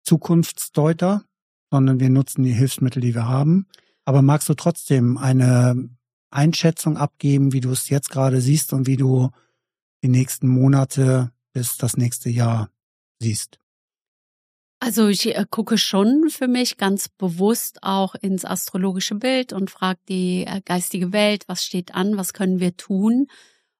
Zukunftsdeuter, 0.03 1.23
sondern 1.71 1.99
wir 1.99 2.09
nutzen 2.09 2.43
die 2.43 2.53
Hilfsmittel, 2.53 3.01
die 3.01 3.15
wir 3.15 3.27
haben. 3.27 3.67
Aber 4.05 4.21
magst 4.21 4.49
du 4.49 4.53
trotzdem 4.53 5.17
eine 5.17 5.89
Einschätzung 6.29 6.97
abgeben, 6.97 7.53
wie 7.53 7.61
du 7.61 7.71
es 7.71 7.89
jetzt 7.89 8.09
gerade 8.09 8.41
siehst 8.41 8.73
und 8.73 8.87
wie 8.87 8.97
du 8.97 9.29
die 10.03 10.09
nächsten 10.09 10.47
Monate 10.47 11.31
bis 11.53 11.77
das 11.77 11.97
nächste 11.97 12.29
Jahr 12.29 12.69
siehst? 13.19 13.59
Also 14.79 15.07
ich 15.07 15.33
äh, 15.33 15.45
gucke 15.49 15.77
schon 15.77 16.29
für 16.29 16.49
mich 16.49 16.75
ganz 16.75 17.07
bewusst 17.07 17.79
auch 17.83 18.15
ins 18.15 18.43
astrologische 18.43 19.15
Bild 19.15 19.53
und 19.53 19.71
frage 19.71 19.99
die 20.09 20.45
äh, 20.45 20.59
geistige 20.65 21.13
Welt, 21.13 21.45
was 21.47 21.63
steht 21.63 21.95
an, 21.95 22.17
was 22.17 22.33
können 22.33 22.59
wir 22.59 22.75
tun. 22.75 23.27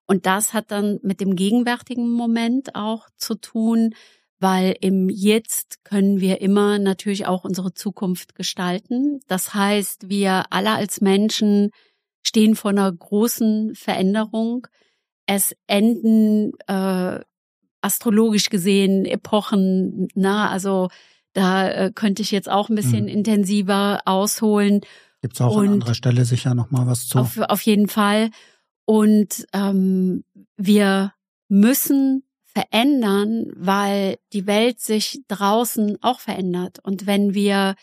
Und 0.06 0.26
das 0.26 0.54
hat 0.54 0.72
dann 0.72 1.00
mit 1.04 1.20
dem 1.20 1.36
gegenwärtigen 1.36 2.10
Moment 2.10 2.76
auch 2.76 3.10
zu 3.18 3.36
tun, 3.36 3.96
weil 4.44 4.76
im 4.82 5.08
Jetzt 5.08 5.86
können 5.86 6.20
wir 6.20 6.42
immer 6.42 6.78
natürlich 6.78 7.26
auch 7.26 7.46
unsere 7.46 7.74
Zukunft 7.74 8.36
gestalten. 8.36 9.22
Das 9.30 9.54
heißt, 9.54 10.10
wir 10.10 10.44
alle 10.50 10.72
als 10.72 11.00
Menschen 11.00 11.72
stehen 12.24 12.58
vor 12.58 12.72
einer 12.72 12.92
großen 12.92 13.74
Veränderung. 13.74 14.68
Es 15.28 15.56
enden 15.66 16.52
äh, 16.68 17.22
astrologisch 17.80 18.50
gesehen 18.50 19.06
Epochen, 19.06 20.10
na, 20.14 20.50
also 20.50 20.90
da 21.32 21.70
äh, 21.70 21.92
könnte 21.96 22.22
ich 22.22 22.32
jetzt 22.32 22.50
auch 22.50 22.68
ein 22.68 22.76
bisschen 22.76 23.04
mhm. 23.04 23.12
intensiver 23.12 24.02
ausholen. 24.04 24.82
Gibt's 25.22 25.40
auch 25.40 25.56
Und 25.56 25.68
an 25.68 25.74
anderer 25.76 25.96
Stelle 25.96 26.26
sicher 26.26 26.54
noch 26.54 26.70
mal 26.70 26.86
was 26.86 27.08
zu. 27.08 27.18
Auf, 27.18 27.38
auf 27.38 27.62
jeden 27.62 27.88
Fall. 27.88 28.30
Und 28.84 29.46
ähm, 29.54 30.26
wir 30.58 31.14
müssen 31.48 32.24
verändern, 32.54 33.52
weil 33.56 34.18
die 34.32 34.46
Welt 34.46 34.80
sich 34.80 35.22
draußen 35.28 35.98
auch 36.02 36.20
verändert. 36.20 36.80
Und 36.84 37.08
wenn 37.08 37.34
wir 37.34 37.76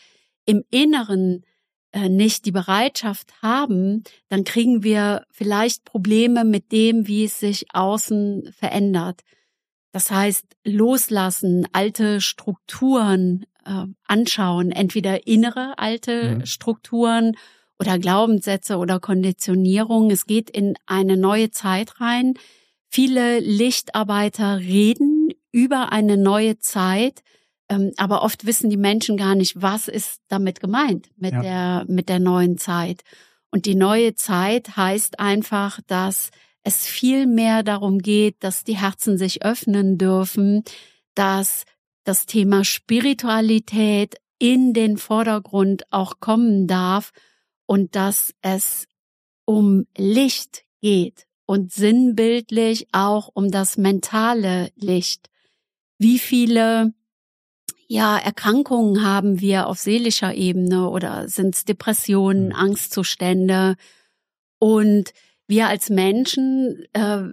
im 0.47 0.65
Inneren 0.71 1.45
äh, 1.93 2.09
nicht 2.09 2.45
die 2.45 2.53
Bereitschaft 2.53 3.43
haben, 3.43 4.05
dann 4.29 4.45
kriegen 4.45 4.85
wir 4.85 5.25
vielleicht 5.31 5.85
Probleme 5.85 6.45
mit 6.45 6.71
dem, 6.71 7.09
wie 7.09 7.25
es 7.25 7.41
sich 7.41 7.67
außen 7.73 8.53
verändert. 8.57 9.23
Das 9.93 10.11
heißt, 10.11 10.47
loslassen, 10.65 11.67
alte 11.73 12.21
Strukturen 12.21 13.45
äh, 13.65 13.87
anschauen, 14.05 14.71
entweder 14.71 15.27
innere 15.27 15.79
alte 15.79 16.37
mhm. 16.37 16.47
Strukturen 16.47 17.37
oder 17.81 17.99
Glaubenssätze 17.99 18.77
oder 18.77 19.01
Konditionierung. 19.01 20.11
Es 20.11 20.27
geht 20.27 20.49
in 20.49 20.75
eine 20.87 21.17
neue 21.17 21.51
Zeit 21.51 22.01
rein. 22.01 22.35
Viele 22.93 23.39
Lichtarbeiter 23.39 24.59
reden 24.59 25.29
über 25.53 25.93
eine 25.93 26.17
neue 26.17 26.59
Zeit, 26.59 27.23
ähm, 27.69 27.93
aber 27.97 28.23
oft 28.23 28.47
wissen 28.47 28.69
die 28.69 28.77
Menschen 28.77 29.17
gar 29.17 29.37
nicht, 29.37 29.63
was 29.63 29.87
ist 29.87 30.21
damit 30.27 30.59
gemeint 30.59 31.09
mit 31.17 31.33
ja. 31.33 31.41
der 31.41 31.85
mit 31.87 32.09
der 32.09 32.19
neuen 32.19 32.59
Zeit. 32.59 33.03
Und 33.53 33.67
die 33.67 33.77
neue 33.77 34.17
Zeit 34.17 34.77
heißt 34.77 35.21
einfach, 35.21 35.79
dass 35.87 36.31
es 36.65 36.85
viel 36.85 37.29
mehr 37.29 37.63
darum 37.63 38.01
geht, 38.01 38.37
dass 38.41 38.65
die 38.65 38.77
Herzen 38.77 39.19
sich 39.19 39.45
öffnen 39.45 39.97
dürfen, 39.97 40.65
dass 41.15 41.67
das 42.03 42.27
Thema 42.27 42.65
Spiritualität 42.65 44.17
in 44.41 44.73
den 44.73 44.97
Vordergrund 44.97 45.85
auch 45.93 46.19
kommen 46.19 46.67
darf 46.67 47.13
und 47.67 47.95
dass 47.95 48.35
es 48.43 48.89
um 49.45 49.87
Licht 49.97 50.65
geht 50.81 51.30
und 51.51 51.73
sinnbildlich 51.73 52.87
auch 52.93 53.29
um 53.35 53.51
das 53.51 53.77
mentale 53.77 54.71
Licht. 54.77 55.31
Wie 55.99 56.21
viele 56.21 56.95
ja, 57.89 58.17
Erkrankungen 58.19 59.05
haben 59.05 59.41
wir 59.41 59.67
auf 59.67 59.81
seelischer 59.81 60.33
Ebene 60.33 60.89
oder 60.89 61.29
sind 61.29 61.57
es 61.57 61.65
Depressionen, 61.65 62.51
mhm. 62.51 62.55
Angstzustände? 62.55 63.75
Und 64.61 65.13
wir 65.49 65.67
als 65.67 65.91
Menschen 65.91 66.85
äh, 66.93 67.25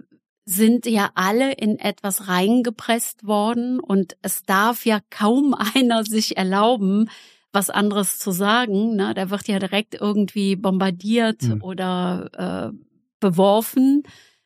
sind 0.44 0.86
ja 0.86 1.10
alle 1.14 1.52
in 1.52 1.78
etwas 1.78 2.26
reingepresst 2.26 3.24
worden 3.24 3.78
und 3.78 4.16
es 4.20 4.42
darf 4.42 4.84
ja 4.84 4.98
kaum 5.10 5.54
einer 5.76 6.04
sich 6.04 6.36
erlauben, 6.36 7.08
was 7.52 7.70
anderes 7.70 8.18
zu 8.18 8.32
sagen. 8.32 8.96
Ne? 8.96 9.14
Da 9.14 9.30
wird 9.30 9.46
ja 9.46 9.60
direkt 9.60 9.94
irgendwie 9.94 10.56
bombardiert 10.56 11.42
mhm. 11.44 11.62
oder 11.62 12.72
äh, 12.72 12.87
beworfen 13.20 14.02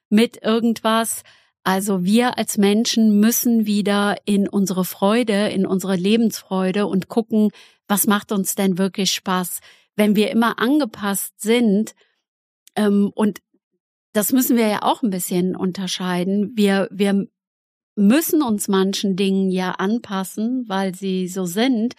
mit 0.09 0.43
irgendwas. 0.43 1.23
Also 1.65 2.05
wir 2.05 2.39
als 2.39 2.59
Menschen 2.59 3.21
müssen 3.21 3.67
wieder 3.67 4.17
in 4.25 4.49
unsere 4.49 4.85
Freude, 4.85 5.49
in 5.49 5.65
unsere 5.65 5.97
Lebensfreude 5.97 6.87
und 6.87 7.09
gucken, 7.09 7.51
was 7.87 8.07
macht 8.07 8.33
uns 8.33 8.55
denn 8.55 8.79
wirklich 8.79 9.13
Spaß. 9.13 9.61
Wenn 9.95 10.17
wir 10.17 10.31
immer 10.31 10.59
angepasst 10.59 11.41
sind, 11.41 11.95
ähm, 12.75 13.13
und 13.15 13.41
das 14.13 14.33
müssen 14.33 14.57
wir 14.57 14.67
ja 14.69 14.83
auch 14.83 15.03
ein 15.03 15.11
bisschen 15.11 15.57
unterscheiden, 15.57 16.53
wir, 16.57 16.89
wir 16.91 17.27
müssen 17.95 18.43
uns 18.43 18.69
manchen 18.69 19.17
Dingen 19.17 19.51
ja 19.51 19.73
anpassen, 19.73 20.65
weil 20.69 20.95
sie 20.95 21.29
so 21.29 21.45
sind, 21.45 21.95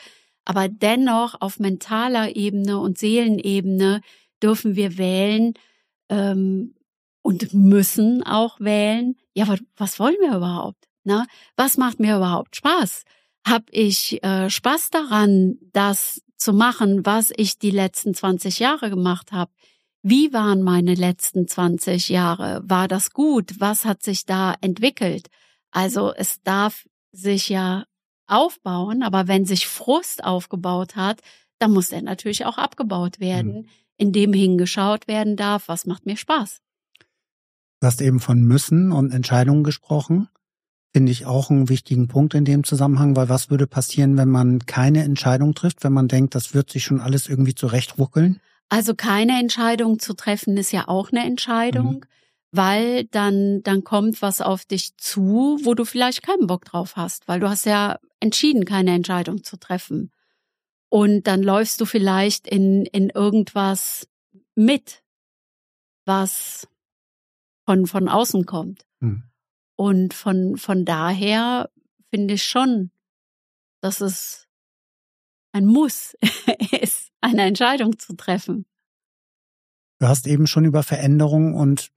aber 0.46 0.68
dennoch 0.68 1.40
auf 1.40 1.60
mentaler 1.60 2.36
Ebene 2.36 2.80
und 2.80 2.98
Seelenebene 2.98 4.02
dürfen 4.42 4.76
wir 4.76 4.98
wählen 4.98 5.54
ähm, 6.14 6.76
und 7.24 7.54
müssen 7.54 8.24
auch 8.24 8.60
wählen. 8.60 9.16
Ja, 9.34 9.46
aber 9.46 9.58
was 9.76 10.00
wollen 10.00 10.18
wir 10.22 10.36
überhaupt? 10.36 10.88
Na, 11.04 11.26
was 11.56 11.78
macht 11.78 12.00
mir 12.00 12.18
überhaupt 12.18 12.56
Spaß? 12.56 13.04
Hab 13.46 13.64
ich 13.72 14.24
äh, 14.24 14.50
Spaß 14.50 14.92
daran, 14.92 15.58
das 15.74 16.22
zu 16.38 16.54
machen, 16.54 17.06
was 17.06 17.32
ich 17.36 17.58
die 17.58 17.72
letzten 17.72 18.14
20 18.14 18.60
Jahre 18.60 18.90
gemacht 18.90 19.32
habe? 19.32 19.52
Wie 20.02 20.34
waren 20.34 20.62
meine 20.62 20.96
letzten 20.96 21.48
20 21.48 22.10
Jahre? 22.10 22.62
War 22.66 22.88
das 22.88 23.12
gut? 23.12 23.60
Was 23.60 23.86
hat 23.86 24.04
sich 24.04 24.26
da 24.26 24.54
entwickelt? 24.62 25.28
Also 25.72 26.14
es 26.14 26.42
darf 26.44 26.86
sich 27.12 27.50
ja 27.50 27.86
aufbauen, 28.28 29.02
aber 29.02 29.28
wenn 29.28 29.46
sich 29.46 29.68
Frust 29.68 30.24
aufgebaut 30.24 30.96
hat, 30.96 31.22
dann 31.60 31.72
muss 31.72 31.92
er 31.92 32.02
natürlich 32.02 32.46
auch 32.46 32.58
abgebaut 32.58 33.20
werden, 33.20 33.54
mhm. 33.54 33.70
Indem 33.98 34.34
hingeschaut 34.34 35.08
werden 35.08 35.36
darf, 35.36 35.68
was 35.68 35.86
macht 35.86 36.06
mir 36.06 36.18
Spaß. 36.18 36.60
Du 37.80 37.88
hast 37.88 38.02
eben 38.02 38.20
von 38.20 38.42
müssen 38.42 38.92
und 38.92 39.12
Entscheidungen 39.12 39.64
gesprochen. 39.64 40.30
Finde 40.94 41.12
ich 41.12 41.26
auch 41.26 41.50
einen 41.50 41.70
wichtigen 41.70 42.08
Punkt 42.08 42.34
in 42.34 42.46
dem 42.46 42.64
Zusammenhang, 42.64 43.16
weil 43.16 43.28
was 43.28 43.50
würde 43.50 43.68
passieren, 43.68 44.16
wenn 44.16 44.30
man 44.30 44.60
keine 44.60 45.04
Entscheidung 45.04 45.56
trifft, 45.56 45.84
wenn 45.84 45.94
man 45.94 46.08
denkt, 46.08 46.36
das 46.36 46.54
wird 46.54 46.70
sich 46.70 46.84
schon 46.84 47.00
alles 47.02 47.28
irgendwie 47.28 47.56
zurechtruckeln? 47.56 48.40
Also 48.70 48.94
keine 48.96 49.40
Entscheidung 49.40 50.00
zu 50.00 50.14
treffen 50.14 50.56
ist 50.56 50.72
ja 50.72 50.88
auch 50.88 51.12
eine 51.12 51.26
Entscheidung. 51.26 51.96
Mhm 51.96 52.04
weil 52.54 53.06
dann, 53.06 53.64
dann 53.64 53.84
kommt 53.84 54.22
was 54.22 54.40
auf 54.40 54.64
dich 54.64 54.96
zu, 54.98 55.60
wo 55.64 55.74
du 55.74 55.86
vielleicht 55.86 56.22
keinen 56.22 56.46
Bock 56.46 56.66
drauf 56.66 56.96
hast, 56.96 57.28
weil 57.28 57.40
du 57.40 57.50
hast 57.50 57.66
ja 57.66 57.98
entschieden, 58.20 58.64
keine 58.64 58.94
Entscheidung 58.94 59.44
zu 59.44 59.58
treffen. 59.58 60.12
Und 60.94 61.24
dann 61.24 61.42
läufst 61.42 61.82
du 61.82 61.86
vielleicht 61.86 62.48
in, 62.48 62.86
in 62.86 63.10
irgendwas 63.10 64.08
mit, 64.54 65.04
was 66.06 66.68
von, 67.66 67.88
von 67.88 68.08
außen 68.08 68.46
kommt. 68.46 68.86
Hm. 69.02 69.24
Und 69.76 70.14
von, 70.14 70.56
von 70.56 70.86
daher 70.86 71.72
finde 72.12 72.36
ich 72.36 72.44
schon, 72.44 72.92
dass 73.82 74.02
es 74.02 74.48
ein 75.52 75.66
Muss 75.66 76.16
ist, 76.80 77.12
eine 77.22 77.42
Entscheidung 77.42 77.98
zu 77.98 78.16
treffen. 78.16 78.68
Du 79.98 80.08
hast 80.08 80.28
eben 80.28 80.46
schon 80.46 80.64
über 80.64 80.84
Veränderung 80.84 81.56
und 81.56 81.92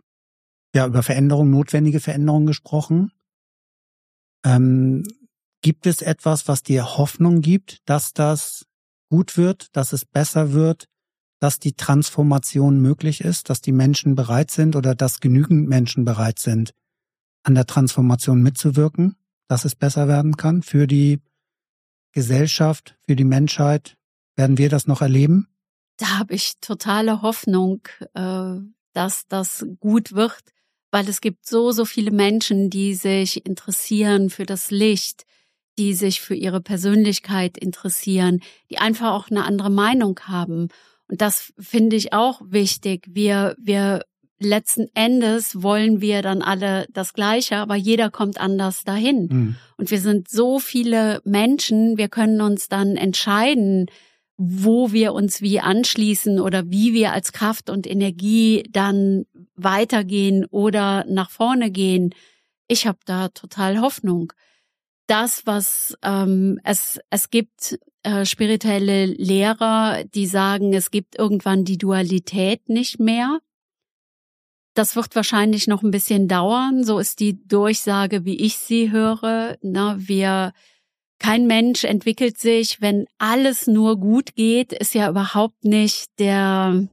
ja, 0.74 0.86
über 0.86 1.02
Veränderung, 1.02 1.50
notwendige 1.50 2.00
Veränderung 2.00 2.46
gesprochen. 2.46 3.12
Ähm, 4.42 5.06
gibt 5.60 5.86
es 5.86 6.00
etwas, 6.00 6.48
was 6.48 6.62
dir 6.62 6.96
Hoffnung 6.96 7.42
gibt, 7.42 7.86
dass 7.90 8.14
das 8.14 8.64
gut 9.08 9.36
wird, 9.36 9.74
dass 9.76 9.92
es 9.92 10.04
besser 10.04 10.52
wird, 10.52 10.86
dass 11.38 11.58
die 11.58 11.74
Transformation 11.74 12.80
möglich 12.80 13.20
ist, 13.20 13.50
dass 13.50 13.60
die 13.60 13.72
Menschen 13.72 14.14
bereit 14.14 14.50
sind 14.50 14.74
oder 14.74 14.94
dass 14.94 15.20
genügend 15.20 15.68
Menschen 15.68 16.04
bereit 16.04 16.38
sind, 16.38 16.72
an 17.42 17.54
der 17.54 17.66
Transformation 17.66 18.42
mitzuwirken, 18.42 19.16
dass 19.48 19.64
es 19.64 19.74
besser 19.74 20.08
werden 20.08 20.36
kann 20.36 20.62
für 20.62 20.86
die 20.86 21.20
Gesellschaft, 22.12 22.96
für 23.06 23.16
die 23.16 23.24
Menschheit? 23.24 23.96
Werden 24.34 24.58
wir 24.58 24.68
das 24.68 24.86
noch 24.86 25.02
erleben? 25.02 25.48
Da 25.98 26.18
habe 26.18 26.34
ich 26.34 26.58
totale 26.60 27.22
Hoffnung, 27.22 27.86
äh, 28.14 28.56
dass 28.92 29.26
das 29.28 29.66
gut 29.80 30.12
wird 30.12 30.42
weil 30.96 31.10
es 31.10 31.20
gibt 31.20 31.46
so, 31.46 31.72
so 31.72 31.84
viele 31.84 32.10
Menschen, 32.10 32.70
die 32.70 32.94
sich 32.94 33.44
interessieren 33.44 34.30
für 34.30 34.46
das 34.46 34.70
Licht, 34.70 35.26
die 35.78 35.94
sich 35.94 36.20
für 36.20 36.34
ihre 36.34 36.60
Persönlichkeit 36.60 37.58
interessieren, 37.58 38.40
die 38.70 38.78
einfach 38.78 39.12
auch 39.12 39.30
eine 39.30 39.44
andere 39.44 39.70
Meinung 39.70 40.18
haben. 40.24 40.68
Und 41.08 41.20
das 41.20 41.52
finde 41.58 41.96
ich 41.96 42.12
auch 42.12 42.40
wichtig. 42.44 43.06
Wir, 43.08 43.54
wir 43.58 44.02
letzten 44.38 44.88
Endes 44.94 45.62
wollen 45.62 46.00
wir 46.00 46.22
dann 46.22 46.42
alle 46.42 46.86
das 46.92 47.14
Gleiche, 47.14 47.56
aber 47.56 47.76
jeder 47.76 48.10
kommt 48.10 48.40
anders 48.40 48.84
dahin. 48.84 49.28
Mhm. 49.30 49.56
Und 49.76 49.90
wir 49.90 50.00
sind 50.00 50.28
so 50.28 50.58
viele 50.58 51.20
Menschen, 51.24 51.96
wir 51.96 52.08
können 52.08 52.40
uns 52.40 52.68
dann 52.68 52.96
entscheiden, 52.96 53.86
wo 54.36 54.92
wir 54.92 55.14
uns 55.14 55.40
wie 55.40 55.60
anschließen 55.60 56.40
oder 56.40 56.70
wie 56.70 56.92
wir 56.92 57.12
als 57.12 57.32
Kraft 57.32 57.70
und 57.70 57.86
Energie 57.86 58.64
dann 58.70 59.24
weitergehen 59.54 60.44
oder 60.46 61.04
nach 61.08 61.30
vorne 61.30 61.70
gehen. 61.70 62.14
Ich 62.68 62.86
habe 62.86 62.98
da 63.06 63.28
total 63.28 63.80
Hoffnung. 63.80 64.32
Das, 65.06 65.46
was 65.46 65.96
ähm, 66.02 66.60
es 66.64 67.00
es 67.10 67.30
gibt 67.30 67.78
äh, 68.02 68.24
spirituelle 68.24 69.06
Lehrer, 69.06 70.04
die 70.04 70.26
sagen, 70.26 70.72
es 70.74 70.90
gibt 70.90 71.18
irgendwann 71.18 71.64
die 71.64 71.78
Dualität 71.78 72.68
nicht 72.68 72.98
mehr. 72.98 73.40
Das 74.74 74.94
wird 74.94 75.16
wahrscheinlich 75.16 75.68
noch 75.68 75.82
ein 75.82 75.90
bisschen 75.90 76.28
dauern. 76.28 76.84
So 76.84 76.98
ist 76.98 77.20
die 77.20 77.42
Durchsage, 77.46 78.24
wie 78.24 78.36
ich 78.36 78.58
sie 78.58 78.90
höre. 78.90 79.56
Na, 79.62 79.96
wir 79.98 80.52
kein 81.18 81.46
Mensch 81.46 81.84
entwickelt 81.84 82.38
sich, 82.38 82.80
wenn 82.80 83.06
alles 83.18 83.66
nur 83.66 83.98
gut 83.98 84.34
geht, 84.34 84.72
ist 84.72 84.94
ja 84.94 85.08
überhaupt 85.08 85.64
nicht 85.64 86.18
der, 86.18 86.88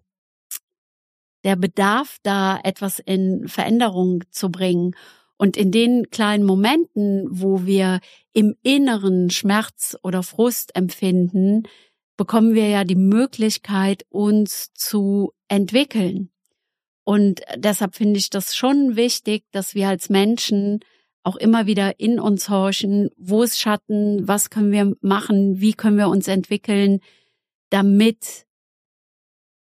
der 1.44 1.56
Bedarf 1.56 2.18
da, 2.24 2.60
etwas 2.64 3.00
in 3.00 3.48
Veränderung 3.48 4.24
zu 4.32 4.50
bringen. 4.50 4.96
Und 5.44 5.58
in 5.58 5.72
den 5.72 6.10
kleinen 6.10 6.46
Momenten, 6.46 7.28
wo 7.30 7.66
wir 7.66 8.00
im 8.32 8.56
Inneren 8.64 9.30
Schmerz 9.30 9.98
oder 10.02 10.24
Frust 10.24 10.74
empfinden, 10.74 11.64
bekommen 12.16 12.54
wir 12.54 12.70
ja 12.70 12.86
die 12.86 12.96
Möglichkeit, 12.96 14.06
uns 14.08 14.72
zu 14.74 15.34
entwickeln. 15.50 16.30
Und 17.04 17.42
deshalb 17.58 17.96
finde 17.96 18.20
ich 18.20 18.30
das 18.30 18.56
schon 18.56 18.96
wichtig, 18.96 19.44
dass 19.52 19.76
wir 19.76 19.90
als 19.90 20.08
Menschen 20.10 20.80
auch 21.24 21.36
immer 21.36 21.68
wieder 21.68 22.00
in 22.00 22.22
uns 22.22 22.48
horchen, 22.48 23.10
wo 23.18 23.44
ist 23.44 23.60
Schatten, 23.60 24.26
was 24.26 24.50
können 24.50 24.72
wir 24.72 24.96
machen, 25.02 25.60
wie 25.60 25.74
können 25.74 25.98
wir 25.98 26.08
uns 26.08 26.30
entwickeln, 26.30 27.02
damit 27.70 28.46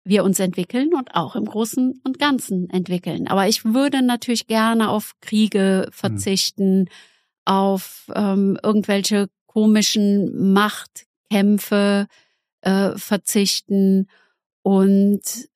wir 0.05 0.25
uns 0.25 0.41
entwickeln 0.41 0.95
und 0.95 1.15
auch 1.15 1.37
im 1.37 1.45
Großen 1.45 2.01
und 2.05 2.19
Ganzen 2.19 2.71
entwickeln. 2.71 3.29
Aber 3.29 3.49
ich 3.49 3.65
würde 3.65 4.03
natürlich 4.03 4.47
gerne 4.47 4.89
auf 4.89 5.13
Kriege 5.21 5.85
hm. 5.87 5.93
verzichten, 5.93 6.79
mhm. 6.81 6.89
auf 7.45 8.11
ähm, 8.15 8.59
irgendwelche 8.63 9.29
komischen 9.47 10.53
Machtkämpfe 10.53 12.07
äh, 12.63 12.97
verzichten 12.97 14.07
und 14.63 15.49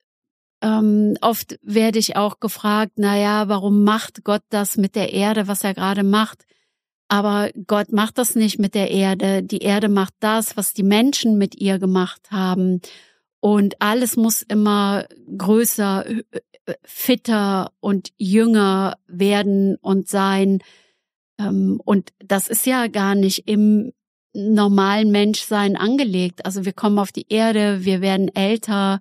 ähm, 0.65 1.17
oft 1.21 1.59
werde 1.63 1.99
ich 1.99 2.17
auch 2.17 2.41
gefragt, 2.41 2.93
na 2.97 3.19
ja, 3.19 3.49
warum 3.49 3.85
macht 3.85 4.25
Gott 4.25 4.43
das 4.49 4.79
mit 4.79 4.97
der 4.97 5.13
Erde, 5.13 5.47
was 5.47 5.63
er 5.63 5.75
gerade 5.75 6.03
macht? 6.03 6.47
Aber 7.09 7.51
Gott 7.67 7.93
macht 7.93 8.17
das 8.17 8.35
nicht 8.35 8.59
mit 8.59 8.75
der 8.75 8.91
Erde. 8.91 9.43
Die 9.43 9.59
Erde 9.59 9.91
macht 9.91 10.15
das, 10.21 10.57
was 10.57 10.73
die 10.73 10.83
Menschen 10.83 11.37
mit 11.37 11.55
ihr 11.61 11.79
gemacht 11.79 12.31
haben. 12.31 12.81
Und 13.45 13.83
alles 13.83 14.17
muss 14.17 14.41
immer 14.41 15.05
größer, 15.37 16.07
fitter 16.83 17.73
und 17.81 18.09
jünger 18.17 18.97
werden 19.07 19.77
und 19.83 20.09
sein. 20.09 20.63
Ähm, 21.39 21.79
und 21.85 22.15
das 22.25 22.49
ist 22.49 22.65
ja 22.65 22.87
gar 22.87 23.15
nicht 23.15 23.47
im 23.47 23.93
normalen 24.33 25.11
Menschsein 25.11 25.77
angelegt. 25.77 26.47
Also 26.47 26.65
wir 26.65 26.73
kommen 26.73 26.99
auf 26.99 27.13
die 27.13 27.27
Erde, 27.29 27.85
wir 27.85 28.01
werden 28.01 28.35
älter, 28.35 29.01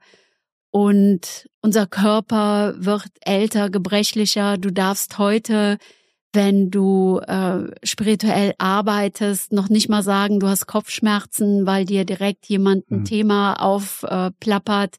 und 0.71 1.47
unser 1.61 1.87
Körper 1.87 2.73
wird 2.77 3.11
älter, 3.21 3.69
gebrechlicher. 3.69 4.57
Du 4.57 4.71
darfst 4.71 5.19
heute, 5.19 5.77
wenn 6.33 6.71
du 6.71 7.19
äh, 7.19 7.71
spirituell 7.83 8.53
arbeitest, 8.57 9.53
noch 9.53 9.69
nicht 9.69 9.87
mal 9.87 10.03
sagen, 10.03 10.39
du 10.39 10.47
hast 10.47 10.65
Kopfschmerzen, 10.65 11.65
weil 11.65 11.85
dir 11.85 12.05
direkt 12.05 12.47
jemand 12.47 12.89
ein 12.89 12.99
mhm. 12.99 13.05
Thema 13.05 13.53
aufplappert. 13.61 14.95
Äh, 14.95 14.97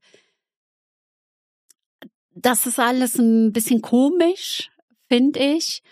das 2.36 2.66
ist 2.66 2.78
alles 2.78 3.16
ein 3.16 3.52
bisschen 3.52 3.82
komisch, 3.82 4.70
finde 5.08 5.40
ich. 5.40 5.82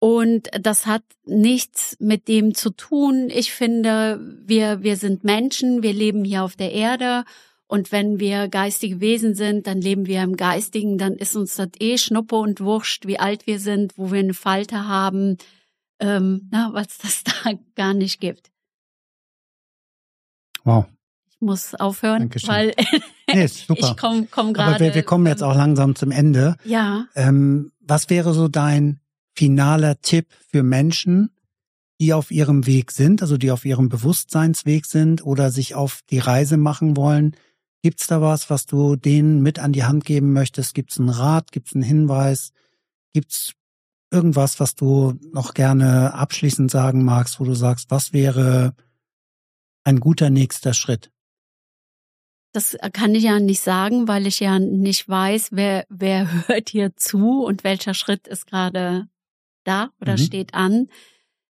Und 0.00 0.48
das 0.60 0.86
hat 0.86 1.02
nichts 1.24 1.96
mit 1.98 2.28
dem 2.28 2.54
zu 2.54 2.70
tun. 2.70 3.30
Ich 3.30 3.52
finde, 3.52 4.20
wir, 4.46 4.82
wir 4.82 4.96
sind 4.96 5.24
Menschen, 5.24 5.82
wir 5.82 5.92
leben 5.92 6.24
hier 6.24 6.44
auf 6.44 6.56
der 6.56 6.72
Erde 6.72 7.24
Und 7.68 7.92
wenn 7.92 8.18
wir 8.18 8.48
geistige 8.48 9.00
Wesen 9.00 9.34
sind, 9.34 9.66
dann 9.66 9.80
leben 9.80 10.06
wir 10.06 10.22
im 10.22 10.36
Geistigen, 10.36 10.96
dann 10.96 11.12
ist 11.12 11.36
uns 11.36 11.54
das 11.54 11.68
eh 11.78 11.98
Schnuppe 11.98 12.36
und 12.36 12.60
Wurscht, 12.60 13.06
wie 13.06 13.18
alt 13.18 13.46
wir 13.46 13.60
sind, 13.60 13.96
wo 13.98 14.10
wir 14.10 14.20
eine 14.20 14.34
Falte 14.34 14.88
haben, 14.88 15.36
ähm, 16.00 16.48
na, 16.50 16.70
was 16.72 16.98
das 16.98 17.22
da 17.44 17.52
gar 17.76 17.92
nicht 17.92 18.20
gibt. 18.20 18.50
Wow. 20.64 20.86
Ich 21.30 21.40
muss 21.40 21.74
aufhören, 21.74 22.20
Dankeschön. 22.20 22.48
weil 22.48 22.74
Nee, 23.32 23.44
ich 23.76 23.96
komme 23.96 24.26
komm 24.30 24.52
gerade. 24.52 24.76
Aber 24.76 24.80
wir, 24.80 24.94
wir 24.94 25.02
kommen 25.02 25.26
jetzt 25.26 25.42
auch 25.42 25.54
langsam 25.54 25.94
zum 25.94 26.10
Ende. 26.10 26.56
Ja, 26.64 27.06
Ähm, 27.14 27.72
was 27.80 28.10
wäre 28.10 28.34
so 28.34 28.48
dein 28.48 29.00
finaler 29.34 30.00
Tipp 30.00 30.26
für 30.50 30.62
Menschen, 30.62 31.30
die 32.00 32.12
auf 32.12 32.30
ihrem 32.30 32.66
Weg 32.66 32.92
sind, 32.92 33.22
also 33.22 33.36
die 33.36 33.50
auf 33.50 33.64
ihrem 33.64 33.88
Bewusstseinsweg 33.88 34.86
sind 34.86 35.24
oder 35.24 35.50
sich 35.50 35.74
auf 35.74 36.00
die 36.10 36.18
Reise 36.18 36.56
machen 36.56 36.96
wollen? 36.96 37.36
Gibt's 37.82 38.06
da 38.08 38.20
was, 38.20 38.50
was 38.50 38.66
du 38.66 38.96
denen 38.96 39.40
mit 39.42 39.58
an 39.58 39.72
die 39.72 39.84
Hand 39.84 40.04
geben 40.04 40.32
möchtest? 40.32 40.74
Gibt's 40.74 40.98
einen 40.98 41.10
Rat? 41.10 41.52
Gibt's 41.52 41.74
einen 41.74 41.84
Hinweis? 41.84 42.52
Gibt's 43.14 43.52
irgendwas, 44.10 44.58
was 44.58 44.74
du 44.74 45.14
noch 45.32 45.54
gerne 45.54 46.14
abschließend 46.14 46.70
sagen 46.70 47.04
magst, 47.04 47.38
wo 47.40 47.44
du 47.44 47.54
sagst, 47.54 47.90
was 47.90 48.12
wäre 48.12 48.74
ein 49.84 50.00
guter 50.00 50.30
nächster 50.30 50.74
Schritt? 50.74 51.10
das 52.54 52.76
kann 52.94 53.14
ich 53.14 53.24
ja 53.24 53.38
nicht 53.38 53.60
sagen, 53.60 54.08
weil 54.08 54.26
ich 54.26 54.40
ja 54.40 54.58
nicht 54.58 55.06
weiß, 55.08 55.50
wer, 55.52 55.84
wer 55.90 56.26
hört 56.48 56.70
hier 56.70 56.96
zu 56.96 57.44
und 57.44 57.62
welcher 57.62 57.92
Schritt 57.94 58.26
ist 58.26 58.46
gerade 58.46 59.06
da 59.64 59.90
oder 60.00 60.14
Mhm. 60.14 60.18
steht 60.18 60.54
an. 60.54 60.88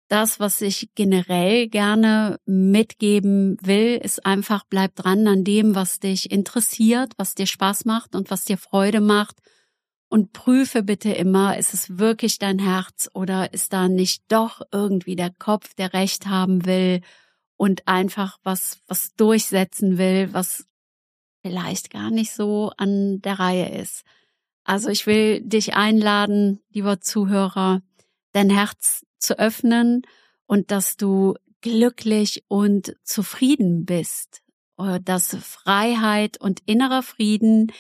Das, 0.09 0.41
was 0.41 0.63
ich 0.63 0.89
generell 0.95 1.69
gerne 1.69 2.41
mitgeben 2.47 3.59
will, 3.61 4.01
ist 4.03 4.25
einfach, 4.25 4.65
bleib 4.69 4.95
dran 4.95 5.27
an 5.27 5.45
dem, 5.45 5.75
was 5.75 6.01
dich 6.01 6.31
interessiert, 6.31 7.13
was 7.19 7.35
dir 7.35 7.47
Spaß 7.47 7.85
macht 7.85 8.15
und 8.15 8.31
was 8.31 8.45
dir 8.45 8.57
Freude 8.57 9.01
macht. 9.03 9.37
Und 10.09 10.33
prüfe 10.33 10.83
bitte 10.83 11.13
immer, 11.13 11.59
ist 11.59 11.75
es 11.75 11.99
wirklich 11.99 12.39
dein 12.39 12.59
Herz 12.59 13.11
oder 13.13 13.53
ist 13.53 13.75
da 13.75 13.89
nicht 13.89 14.23
doch 14.29 14.63
irgendwie 14.73 15.17
der 15.17 15.31
Kopf, 15.39 15.75
der 15.75 15.93
Recht 15.93 16.27
haben 16.27 16.65
will 16.65 17.03
und 17.59 17.87
einfach 17.87 18.39
was, 18.43 18.79
was 18.87 19.15
durchsetzen 19.15 19.99
will, 19.99 20.33
was 20.33 20.65
vielleicht 21.43 21.91
gar 21.91 22.11
nicht 22.11 22.33
so 22.33 22.73
an 22.79 23.21
der 23.21 23.39
Reihe 23.39 23.79
ist. 23.79 24.05
Also 24.65 24.89
ich 24.89 25.07
will 25.07 25.43
dich 25.43 25.75
einladen, 25.75 26.61
lieber 26.71 27.01
Zuhörer, 27.01 27.83
dein 28.33 28.49
Herz 28.49 29.05
zu 29.19 29.39
öffnen 29.39 30.03
und 30.47 30.71
dass 30.71 30.97
du 30.97 31.35
glücklich 31.61 32.45
und 32.49 32.97
zufrieden 33.03 33.85
bist, 33.85 34.43
Äh, 34.79 35.01
dass 35.01 35.37
Freiheit 35.37 36.41
und 36.41 36.61
innerer 36.67 37.03
Frieden 37.03 37.73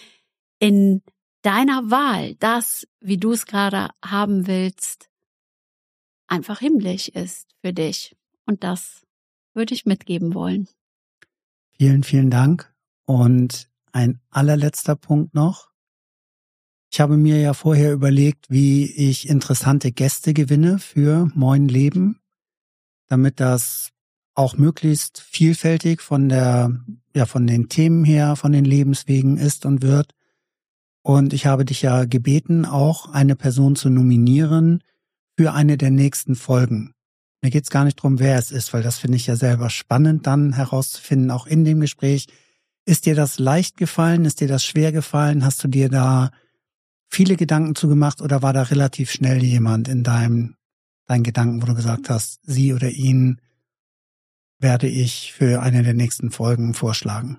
in 0.58 1.02
deiner 1.42 1.90
Wahl, 1.90 2.34
das, 2.34 2.86
wie 3.00 3.16
du 3.16 3.32
es 3.32 3.46
gerade 3.46 3.90
haben 4.04 4.46
willst, 4.46 5.08
einfach 6.26 6.58
himmlisch 6.58 7.08
ist 7.08 7.54
für 7.62 7.72
dich. 7.72 8.16
Und 8.44 8.64
das 8.64 9.06
würde 9.54 9.74
ich 9.74 9.86
mitgeben 9.86 10.34
wollen. 10.34 10.68
Vielen, 11.78 12.02
vielen 12.02 12.30
Dank. 12.30 12.74
Und 13.04 13.70
ein 13.92 14.20
allerletzter 14.30 14.96
Punkt 14.96 15.34
noch. 15.34 15.67
Ich 16.90 17.00
habe 17.00 17.16
mir 17.16 17.38
ja 17.38 17.52
vorher 17.52 17.92
überlegt, 17.92 18.50
wie 18.50 18.86
ich 18.86 19.28
interessante 19.28 19.92
Gäste 19.92 20.32
gewinne 20.32 20.78
für 20.78 21.30
Moin 21.34 21.68
Leben, 21.68 22.20
damit 23.08 23.40
das 23.40 23.90
auch 24.34 24.56
möglichst 24.56 25.20
vielfältig 25.20 26.00
von 26.00 26.28
der, 26.28 26.70
ja, 27.14 27.26
von 27.26 27.46
den 27.46 27.68
Themen 27.68 28.04
her, 28.04 28.36
von 28.36 28.52
den 28.52 28.64
Lebenswegen 28.64 29.36
ist 29.36 29.66
und 29.66 29.82
wird. 29.82 30.14
Und 31.02 31.32
ich 31.32 31.46
habe 31.46 31.64
dich 31.64 31.82
ja 31.82 32.04
gebeten, 32.04 32.64
auch 32.64 33.12
eine 33.12 33.36
Person 33.36 33.76
zu 33.76 33.90
nominieren 33.90 34.82
für 35.36 35.52
eine 35.52 35.76
der 35.76 35.90
nächsten 35.90 36.36
Folgen. 36.36 36.94
Mir 37.42 37.50
geht's 37.50 37.70
gar 37.70 37.84
nicht 37.84 37.96
drum, 37.96 38.18
wer 38.18 38.38
es 38.38 38.50
ist, 38.50 38.72
weil 38.72 38.82
das 38.82 38.98
finde 38.98 39.16
ich 39.16 39.26
ja 39.26 39.36
selber 39.36 39.70
spannend 39.70 40.26
dann 40.26 40.54
herauszufinden, 40.54 41.30
auch 41.30 41.46
in 41.46 41.64
dem 41.64 41.80
Gespräch. 41.80 42.26
Ist 42.84 43.06
dir 43.06 43.14
das 43.14 43.38
leicht 43.38 43.76
gefallen? 43.76 44.24
Ist 44.24 44.40
dir 44.40 44.48
das 44.48 44.64
schwer 44.64 44.92
gefallen? 44.92 45.44
Hast 45.44 45.62
du 45.62 45.68
dir 45.68 45.88
da 45.88 46.30
viele 47.08 47.36
Gedanken 47.36 47.74
zugemacht 47.74 48.20
oder 48.20 48.42
war 48.42 48.52
da 48.52 48.62
relativ 48.62 49.10
schnell 49.10 49.42
jemand 49.42 49.88
in 49.88 50.02
deinem, 50.02 50.56
deinen 51.06 51.24
Gedanken, 51.24 51.62
wo 51.62 51.66
du 51.66 51.74
gesagt 51.74 52.10
hast, 52.10 52.40
sie 52.42 52.74
oder 52.74 52.90
ihn 52.90 53.40
werde 54.60 54.88
ich 54.88 55.32
für 55.32 55.62
eine 55.62 55.82
der 55.82 55.94
nächsten 55.94 56.30
Folgen 56.30 56.74
vorschlagen? 56.74 57.38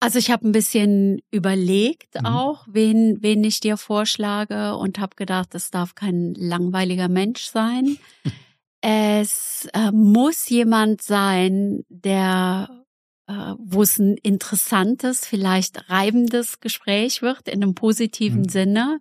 Also 0.00 0.18
ich 0.18 0.32
habe 0.32 0.48
ein 0.48 0.52
bisschen 0.52 1.20
überlegt 1.30 2.20
Mhm. 2.20 2.26
auch, 2.26 2.66
wen, 2.68 3.18
wen 3.20 3.44
ich 3.44 3.60
dir 3.60 3.76
vorschlage 3.76 4.74
und 4.74 4.98
habe 4.98 5.14
gedacht, 5.14 5.54
es 5.54 5.70
darf 5.70 5.94
kein 5.94 6.34
langweiliger 6.34 7.08
Mensch 7.08 7.44
sein. 7.44 7.98
es 8.80 9.68
äh, 9.72 9.92
muss 9.92 10.48
jemand 10.48 11.02
sein, 11.02 11.84
der, 11.88 12.81
wo 13.26 13.82
es 13.82 13.98
ein 13.98 14.16
interessantes, 14.16 15.24
vielleicht 15.26 15.88
reibendes 15.88 16.60
Gespräch 16.60 17.22
wird 17.22 17.48
in 17.48 17.62
einem 17.62 17.74
positiven 17.74 18.40
Mhm. 18.42 18.48
Sinne. 18.48 19.00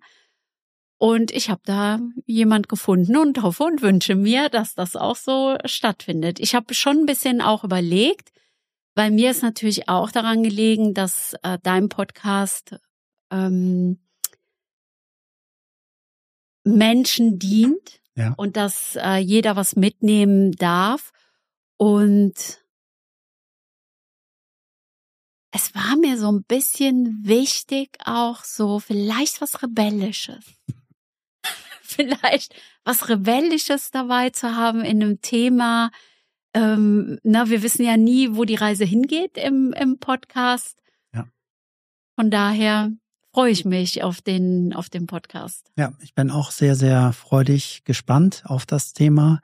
Und 1.00 1.32
ich 1.32 1.50
habe 1.50 1.62
da 1.66 2.00
jemand 2.28 2.70
gefunden 2.70 3.18
und 3.18 3.42
hoffe 3.42 3.64
und 3.64 3.82
wünsche 3.82 4.14
mir, 4.16 4.50
dass 4.50 4.76
das 4.76 4.96
auch 4.96 5.16
so 5.16 5.58
stattfindet. 5.66 6.40
Ich 6.40 6.54
habe 6.54 6.74
schon 6.76 7.00
ein 7.00 7.06
bisschen 7.08 7.42
auch 7.42 7.64
überlegt, 7.64 8.32
weil 8.96 9.10
mir 9.10 9.32
ist 9.32 9.42
natürlich 9.42 9.90
auch 9.90 10.12
daran 10.12 10.44
gelegen, 10.44 10.94
dass 10.94 11.34
äh, 11.42 11.58
dein 11.64 11.90
Podcast 11.90 12.76
ähm, 13.32 13.98
Menschen 16.64 17.40
dient 17.40 18.00
Ja. 18.16 18.34
und 18.38 18.56
dass 18.58 18.96
äh, 18.96 19.18
jeder 19.18 19.56
was 19.56 19.76
mitnehmen 19.76 20.52
darf. 20.52 21.12
Und 21.78 22.61
es 25.52 25.76
war 25.76 25.98
mir 25.98 26.18
so 26.18 26.32
ein 26.32 26.44
bisschen 26.44 27.20
wichtig, 27.24 27.98
auch 28.06 28.44
so 28.44 28.80
vielleicht 28.80 29.42
was 29.42 29.62
Rebellisches. 29.62 30.46
vielleicht 31.82 32.56
was 32.86 33.10
Rebellisches 33.10 33.92
dabei 33.92 34.30
zu 34.30 34.56
haben 34.56 34.82
in 34.82 35.04
einem 35.04 35.22
Thema. 35.22 35.92
Ähm, 36.54 37.20
na, 37.24 37.50
wir 37.50 37.64
wissen 37.64 37.84
ja 37.84 37.98
nie, 37.98 38.36
wo 38.36 38.46
die 38.46 38.56
Reise 38.56 38.86
hingeht 38.86 39.38
im, 39.38 39.74
im 39.74 40.00
Podcast. 40.00 40.78
Ja. 41.14 41.28
Von 42.16 42.32
daher 42.32 42.92
freue 43.34 43.52
ich 43.52 43.66
mich 43.66 44.04
auf 44.04 44.22
den, 44.22 44.74
auf 44.74 44.90
den 44.90 45.06
Podcast. 45.06 45.72
Ja, 45.78 45.94
ich 46.02 46.14
bin 46.14 46.32
auch 46.32 46.52
sehr, 46.52 46.76
sehr 46.76 47.14
freudig 47.14 47.84
gespannt 47.84 48.44
auf 48.46 48.66
das 48.66 48.94
Thema. 48.94 49.42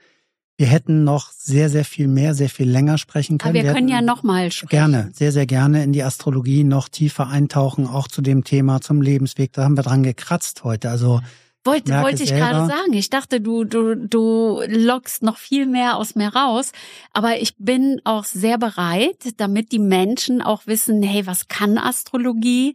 Wir 0.59 0.67
hätten 0.67 1.03
noch 1.03 1.31
sehr, 1.31 1.69
sehr 1.69 1.85
viel 1.85 2.07
mehr, 2.07 2.33
sehr 2.33 2.49
viel 2.49 2.67
länger 2.69 2.97
sprechen 2.97 3.37
können. 3.37 3.55
Aber 3.55 3.63
wir 3.63 3.73
können 3.73 3.87
ja 3.87 4.01
nochmal 4.01 4.51
sprechen. 4.51 4.69
Gerne, 4.69 5.11
sehr, 5.13 5.31
sehr 5.31 5.45
gerne 5.45 5.83
in 5.83 5.93
die 5.93 6.01
Astrologie 6.01 6.63
noch 6.63 6.89
tiefer 6.89 7.27
eintauchen, 7.27 7.85
auch 7.85 8.07
zu 8.07 8.23
dem 8.23 8.43
Thema, 8.43 8.81
zum 8.81 9.01
Lebensweg. 9.01 9.53
Da 9.53 9.63
haben 9.63 9.77
wir 9.77 9.83
dran 9.83 10.01
gekratzt 10.01 10.63
heute. 10.63 10.89
Also 10.89 11.21
Wollte, 11.63 11.93
wollte 12.01 12.23
ich 12.23 12.29
selber- 12.29 12.47
gerade 12.47 12.67
sagen. 12.67 12.93
Ich 12.93 13.11
dachte, 13.11 13.39
du, 13.39 13.65
du, 13.65 13.95
du 13.95 14.63
lockst 14.67 15.21
noch 15.21 15.37
viel 15.37 15.67
mehr 15.67 15.95
aus 15.95 16.15
mir 16.15 16.29
raus. 16.29 16.71
Aber 17.13 17.39
ich 17.39 17.55
bin 17.57 18.01
auch 18.03 18.25
sehr 18.25 18.57
bereit, 18.57 19.33
damit 19.37 19.71
die 19.71 19.79
Menschen 19.79 20.41
auch 20.41 20.65
wissen, 20.65 21.03
hey, 21.03 21.27
was 21.27 21.47
kann 21.49 21.77
Astrologie? 21.77 22.73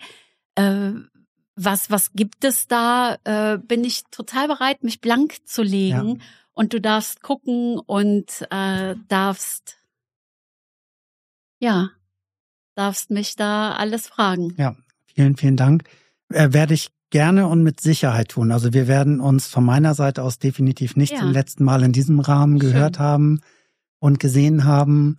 Äh, 0.54 0.92
was, 1.56 1.90
was 1.90 2.12
gibt 2.12 2.44
es 2.44 2.68
da? 2.68 3.16
Äh, 3.24 3.58
bin 3.58 3.82
ich 3.82 4.04
total 4.12 4.46
bereit, 4.46 4.84
mich 4.84 5.00
blank 5.00 5.34
zu 5.46 5.62
legen. 5.62 6.20
Und 6.54 6.72
du 6.74 6.80
darfst 6.80 7.22
gucken 7.22 7.78
und 7.78 8.46
äh, 8.50 8.94
darfst, 9.08 9.78
ja, 11.60 11.90
darfst 12.74 13.10
mich 13.10 13.36
da 13.36 13.72
alles 13.72 14.06
fragen. 14.08 14.54
ja, 14.58 14.76
vielen, 15.06 15.36
vielen 15.36 15.56
Dank. 15.56 15.84
Äh, 16.30 16.52
werde 16.52 16.74
ich 16.74 16.90
gerne 17.10 17.46
und 17.46 17.62
mit 17.62 17.80
Sicherheit 17.80 18.30
tun. 18.30 18.52
Also 18.52 18.72
wir 18.72 18.86
werden 18.88 19.20
uns 19.20 19.46
von 19.46 19.64
meiner 19.64 19.94
Seite 19.94 20.22
aus 20.22 20.38
definitiv 20.38 20.96
nicht 20.96 21.12
Ja. 21.12 21.20
zum 21.20 21.30
letzten 21.32 21.64
Mal 21.64 21.82
in 21.82 21.92
diesem 21.92 22.20
Rahmen 22.20 22.60
Schön. 22.60 22.70
gehört 22.72 22.98
haben 22.98 23.40
und 23.98 24.18
gesehen 24.18 24.64
haben. 24.64 25.18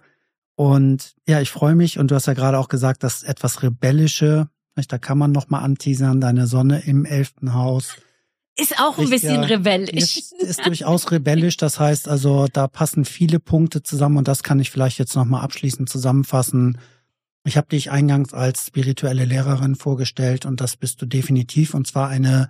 Und 0.55 1.15
ja, 1.27 1.39
ich 1.39 1.51
freue 1.51 1.76
mich. 1.76 1.99
Und 1.99 2.10
du 2.11 2.15
hast 2.15 2.26
ja 2.27 2.34
gerade 2.34 2.57
auch 2.60 2.68
gesagt, 2.68 3.03
dass 3.03 3.23
etwas 3.23 3.61
Rebellische, 3.64 4.49
da 4.88 4.97
kann 4.97 5.18
man 5.19 5.31
noch 5.31 5.49
mal 5.49 5.60
anteasern, 5.60 6.19
deine 6.19 6.47
Sonne 6.47 6.80
im 6.85 7.05
elften 7.05 7.53
Haus. 7.53 7.97
Ist 8.55 8.80
auch 8.80 8.99
ein 8.99 9.09
bisschen 9.09 9.41
ja- 9.41 9.47
rebellisch. 9.47 10.17
Ist, 10.17 10.34
ist 10.34 10.65
durchaus 10.65 11.09
rebellisch. 11.11 11.57
Das 11.57 11.80
heißt 11.80 12.07
also, 12.07 12.47
da 12.51 12.67
passen 12.67 13.03
viele 13.03 13.39
Punkte 13.39 13.81
zusammen 13.81 14.17
und 14.17 14.27
das 14.27 14.43
kann 14.43 14.59
ich 14.59 14.69
vielleicht 14.69 14.99
jetzt 14.99 15.15
nochmal 15.15 15.43
abschließend 15.43 15.89
zusammenfassen. 15.89 16.77
Ich 17.45 17.57
habe 17.57 17.67
dich 17.67 17.89
eingangs 17.91 18.34
als 18.34 18.67
spirituelle 18.67 19.25
Lehrerin 19.25 19.75
vorgestellt 19.75 20.45
und 20.45 20.61
das 20.61 20.77
bist 20.77 21.01
du 21.01 21.05
definitiv 21.05 21.73
und 21.73 21.88
zwar 21.88 22.09
eine 22.09 22.47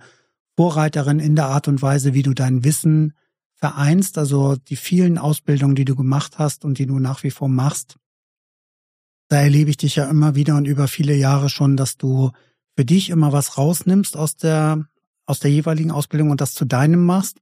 Vorreiterin 0.56 1.18
in 1.18 1.34
der 1.36 1.46
Art 1.46 1.68
und 1.68 1.82
Weise, 1.82 2.14
wie 2.14 2.22
du 2.22 2.32
dein 2.34 2.64
Wissen 2.64 3.14
vereinst, 3.56 4.18
also 4.18 4.56
die 4.56 4.76
vielen 4.76 5.16
Ausbildungen, 5.18 5.74
die 5.74 5.84
du 5.84 5.96
gemacht 5.96 6.38
hast 6.38 6.64
und 6.64 6.78
die 6.78 6.86
du 6.86 6.98
nach 6.98 7.22
wie 7.22 7.30
vor 7.30 7.48
machst. 7.48 7.96
da 9.28 9.40
erlebe 9.40 9.70
ich 9.70 9.78
dich 9.78 9.96
ja 9.96 10.04
immer 10.08 10.34
wieder 10.34 10.54
und 10.56 10.66
über 10.66 10.86
viele 10.86 11.14
Jahre 11.14 11.48
schon, 11.48 11.76
dass 11.76 11.96
du 11.96 12.30
für 12.76 12.84
dich 12.84 13.10
immer 13.10 13.32
was 13.32 13.56
rausnimmst 13.56 14.16
aus 14.16 14.36
der, 14.36 14.86
aus 15.26 15.40
der 15.40 15.50
jeweiligen 15.50 15.90
Ausbildung 15.90 16.30
und 16.30 16.40
das 16.40 16.54
zu 16.54 16.64
deinem 16.64 17.04
machst 17.04 17.38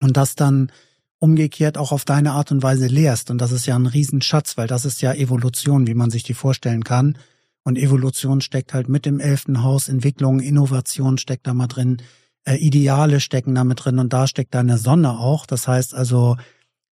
und 0.00 0.16
das 0.16 0.34
dann 0.34 0.70
umgekehrt 1.18 1.76
auch 1.76 1.92
auf 1.92 2.04
deine 2.04 2.32
Art 2.32 2.50
und 2.50 2.62
Weise 2.62 2.86
lehrst. 2.86 3.30
Und 3.30 3.38
das 3.38 3.52
ist 3.52 3.66
ja 3.66 3.76
ein 3.76 3.86
Riesenschatz, 3.86 4.56
weil 4.56 4.66
das 4.66 4.84
ist 4.84 5.02
ja 5.02 5.12
Evolution, 5.12 5.86
wie 5.86 5.94
man 5.94 6.10
sich 6.10 6.22
die 6.22 6.34
vorstellen 6.34 6.82
kann. 6.82 7.18
Und 7.62 7.76
Evolution 7.76 8.40
steckt 8.40 8.72
halt 8.72 8.88
mit 8.88 9.06
im 9.06 9.20
elften 9.20 9.62
Haus, 9.62 9.88
Entwicklung, 9.88 10.40
Innovation 10.40 11.18
steckt 11.18 11.46
da 11.46 11.52
mal 11.52 11.66
drin, 11.66 11.98
äh, 12.44 12.56
Ideale 12.56 13.20
stecken 13.20 13.54
da 13.54 13.64
mit 13.64 13.84
drin 13.84 13.98
und 13.98 14.14
da 14.14 14.26
steckt 14.26 14.54
deine 14.54 14.78
Sonne 14.78 15.18
auch. 15.18 15.44
Das 15.44 15.68
heißt 15.68 15.94
also, 15.94 16.38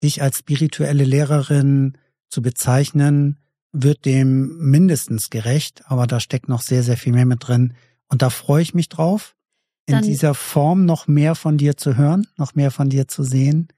dich 0.03 0.23
als 0.23 0.39
spirituelle 0.39 1.05
Lehrerin 1.05 1.99
zu 2.31 2.41
bezeichnen, 2.41 3.39
wird 3.73 4.07
dem 4.07 4.57
mindestens 4.59 5.29
gerecht, 5.31 5.83
aber 5.87 6.07
da 6.07 6.21
steckt 6.21 6.49
noch 6.49 6.63
sehr, 6.63 6.83
sehr 6.83 6.97
viel 6.97 7.13
mehr 7.13 7.27
mit 7.27 7.47
drin. 7.47 7.75
Und 8.09 8.23
da 8.23 8.31
freue 8.31 8.63
ich 8.63 8.73
mich 8.73 8.89
drauf, 8.89 9.35
in 9.87 10.03
dieser 10.03 10.35
Form 10.35 10.87
noch 10.87 11.07
mehr 11.07 11.35
von 11.35 11.59
dir 11.59 11.77
zu 11.77 11.97
hören, 11.97 12.27
noch 12.37 12.55
mehr 12.55 12.71
von 12.71 12.89
dir 12.89 13.09
zu 13.09 13.23
sehen. 13.23 13.69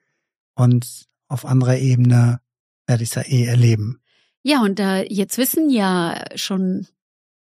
Und 0.55 1.07
auf 1.29 1.45
anderer 1.45 1.79
Ebene 1.79 2.41
werde 2.87 3.03
ich 3.03 3.11
es 3.11 3.15
ja 3.17 3.23
eh 3.23 3.45
erleben. 3.45 4.01
Ja, 4.43 4.63
und 4.63 4.79
da 4.79 5.03
jetzt 5.03 5.39
wissen 5.39 5.71
ja 5.71 6.23
schon 6.37 6.87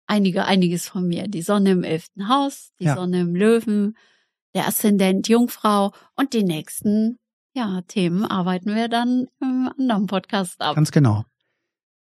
einige 0.08 0.46
einiges 0.46 0.88
von 0.88 1.08
mir. 1.08 1.28
Die 1.28 1.42
Sonne 1.42 1.72
im 1.72 1.84
elften 1.84 2.30
Haus, 2.30 2.72
die 2.80 2.86
ja. 2.86 2.96
Sonne 2.96 3.22
im 3.22 3.36
Löwen, 3.36 3.96
der 4.56 4.68
Aszendent 4.68 5.28
Jungfrau 5.28 5.92
und 6.16 6.34
die 6.34 6.44
nächsten 6.44 7.20
ja, 7.54 7.82
Themen 7.88 8.26
arbeiten 8.26 8.76
wir 8.76 8.90
dann 8.90 9.28
im 9.40 9.72
anderen 9.78 10.08
Podcast 10.08 10.62
ab. 10.62 10.76
Ganz 10.76 10.92
genau. 10.92 11.26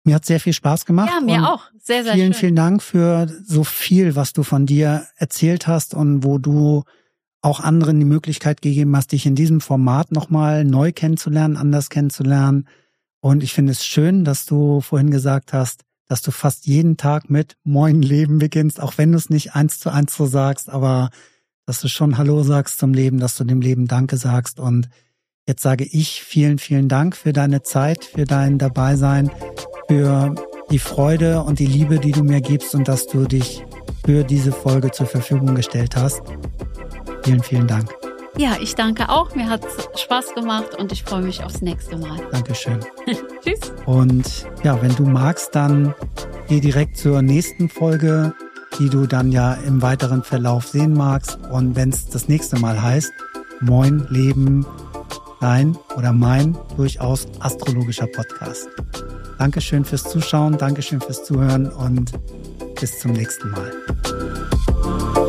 Mir 0.06 0.16
hat 0.16 0.26
sehr 0.26 0.40
viel 0.40 0.54
Spaß 0.54 0.86
gemacht. 0.86 1.10
Ja, 1.12 1.20
mir 1.20 1.52
auch. 1.52 1.64
Sehr, 1.82 2.04
sehr 2.04 2.14
Vielen, 2.14 2.34
schön. 2.34 2.40
vielen 2.40 2.56
Dank 2.56 2.84
für 2.84 3.28
so 3.44 3.64
viel, 3.64 4.16
was 4.16 4.34
du 4.34 4.44
von 4.44 4.66
dir 4.66 5.08
erzählt 5.18 5.68
hast 5.68 5.96
und 5.96 6.24
wo 6.24 6.38
du 6.38 6.84
auch 7.42 7.60
anderen 7.60 8.00
die 8.00 8.06
Möglichkeit 8.06 8.62
gegeben 8.62 8.96
hast, 8.96 9.12
dich 9.12 9.26
in 9.26 9.36
diesem 9.36 9.62
Format 9.62 10.12
nochmal 10.12 10.64
neu 10.64 10.92
kennenzulernen, 10.92 11.58
anders 11.58 11.90
kennenzulernen. 11.90 12.68
Und 13.20 13.42
ich 13.42 13.54
finde 13.54 13.72
es 13.72 13.84
schön, 13.84 14.24
dass 14.24 14.46
du 14.46 14.80
vorhin 14.82 15.10
gesagt 15.10 15.54
hast, 15.54 15.82
dass 16.08 16.22
du 16.22 16.30
fast 16.30 16.68
jeden 16.68 16.98
Tag 16.98 17.32
mit 17.32 17.58
Moin 17.64 18.04
Leben 18.04 18.38
beginnst, 18.38 18.80
auch 18.80 18.98
wenn 18.98 19.12
du 19.12 19.18
es 19.18 19.32
nicht 19.32 19.56
eins 19.56 19.80
zu 19.80 19.90
eins 19.90 20.16
so 20.16 20.28
sagst, 20.28 20.70
aber 20.70 21.10
dass 21.66 21.82
du 21.82 21.88
schon 21.88 22.20
Hallo 22.20 22.44
sagst 22.44 22.78
zum 22.78 22.94
Leben, 22.94 23.20
dass 23.20 23.36
du 23.38 23.44
dem 23.44 23.62
Leben 23.62 23.88
Danke 23.88 24.18
sagst. 24.18 24.60
Und 24.60 24.88
jetzt 25.48 25.62
sage 25.62 25.84
ich 25.84 26.24
vielen, 26.24 26.58
vielen 26.58 26.90
Dank 26.90 27.16
für 27.16 27.34
deine 27.34 27.62
Zeit, 27.62 28.06
für 28.06 28.26
dein 28.26 28.58
Dabeisein, 28.58 29.30
für 29.88 30.34
die 30.72 30.80
Freude 30.80 31.44
und 31.44 31.60
die 31.60 31.68
Liebe, 31.68 32.00
die 32.00 32.12
du 32.12 32.24
mir 32.24 32.42
gibst 32.42 32.74
und 32.74 32.88
dass 32.88 33.08
du 33.08 33.26
dich 33.26 33.64
für 34.06 34.24
diese 34.24 34.52
Folge 34.52 34.92
zur 34.92 35.06
Verfügung 35.06 35.56
gestellt 35.56 35.96
hast. 35.96 36.22
Vielen, 37.24 37.44
vielen 37.44 37.68
Dank. 37.68 37.90
Ja, 38.38 38.58
ich 38.60 38.76
danke 38.76 39.10
auch. 39.10 39.34
Mir 39.36 39.50
hat 39.50 39.66
Spaß 39.96 40.34
gemacht 40.34 40.76
und 40.78 40.92
ich 40.92 41.04
freue 41.04 41.22
mich 41.22 41.44
aufs 41.44 41.62
nächste 41.62 41.98
Mal. 41.98 42.20
Dankeschön. 42.32 42.80
Tschüss. 43.44 43.72
Und 43.86 44.46
ja, 44.64 44.82
wenn 44.82 44.94
du 44.96 45.04
magst, 45.04 45.56
dann 45.56 45.94
geh 46.50 46.60
direkt 46.60 46.98
zur 46.98 47.22
nächsten 47.22 47.70
Folge, 47.70 48.34
die 48.78 48.90
du 48.90 49.06
dann 49.06 49.32
ja 49.32 49.54
im 49.54 49.82
weiteren 49.82 50.22
Verlauf 50.24 50.68
sehen 50.68 50.94
magst. 50.94 51.40
Und 51.50 51.76
wenn 51.76 51.90
es 51.90 52.08
das 52.10 52.28
nächste 52.28 52.60
Mal 52.60 52.82
heißt, 52.82 53.14
Moin 53.62 54.06
Leben, 54.10 54.66
dein 55.40 55.78
oder 55.96 56.12
mein 56.12 56.58
durchaus 56.76 57.28
astrologischer 57.40 58.08
Podcast. 58.08 58.68
Dankeschön 59.38 59.84
fürs 59.84 60.04
Zuschauen, 60.04 60.58
Dankeschön 60.58 61.02
fürs 61.02 61.24
Zuhören 61.24 61.70
und 61.70 62.12
bis 62.80 63.00
zum 63.00 63.12
nächsten 63.12 63.50
Mal. 63.52 65.25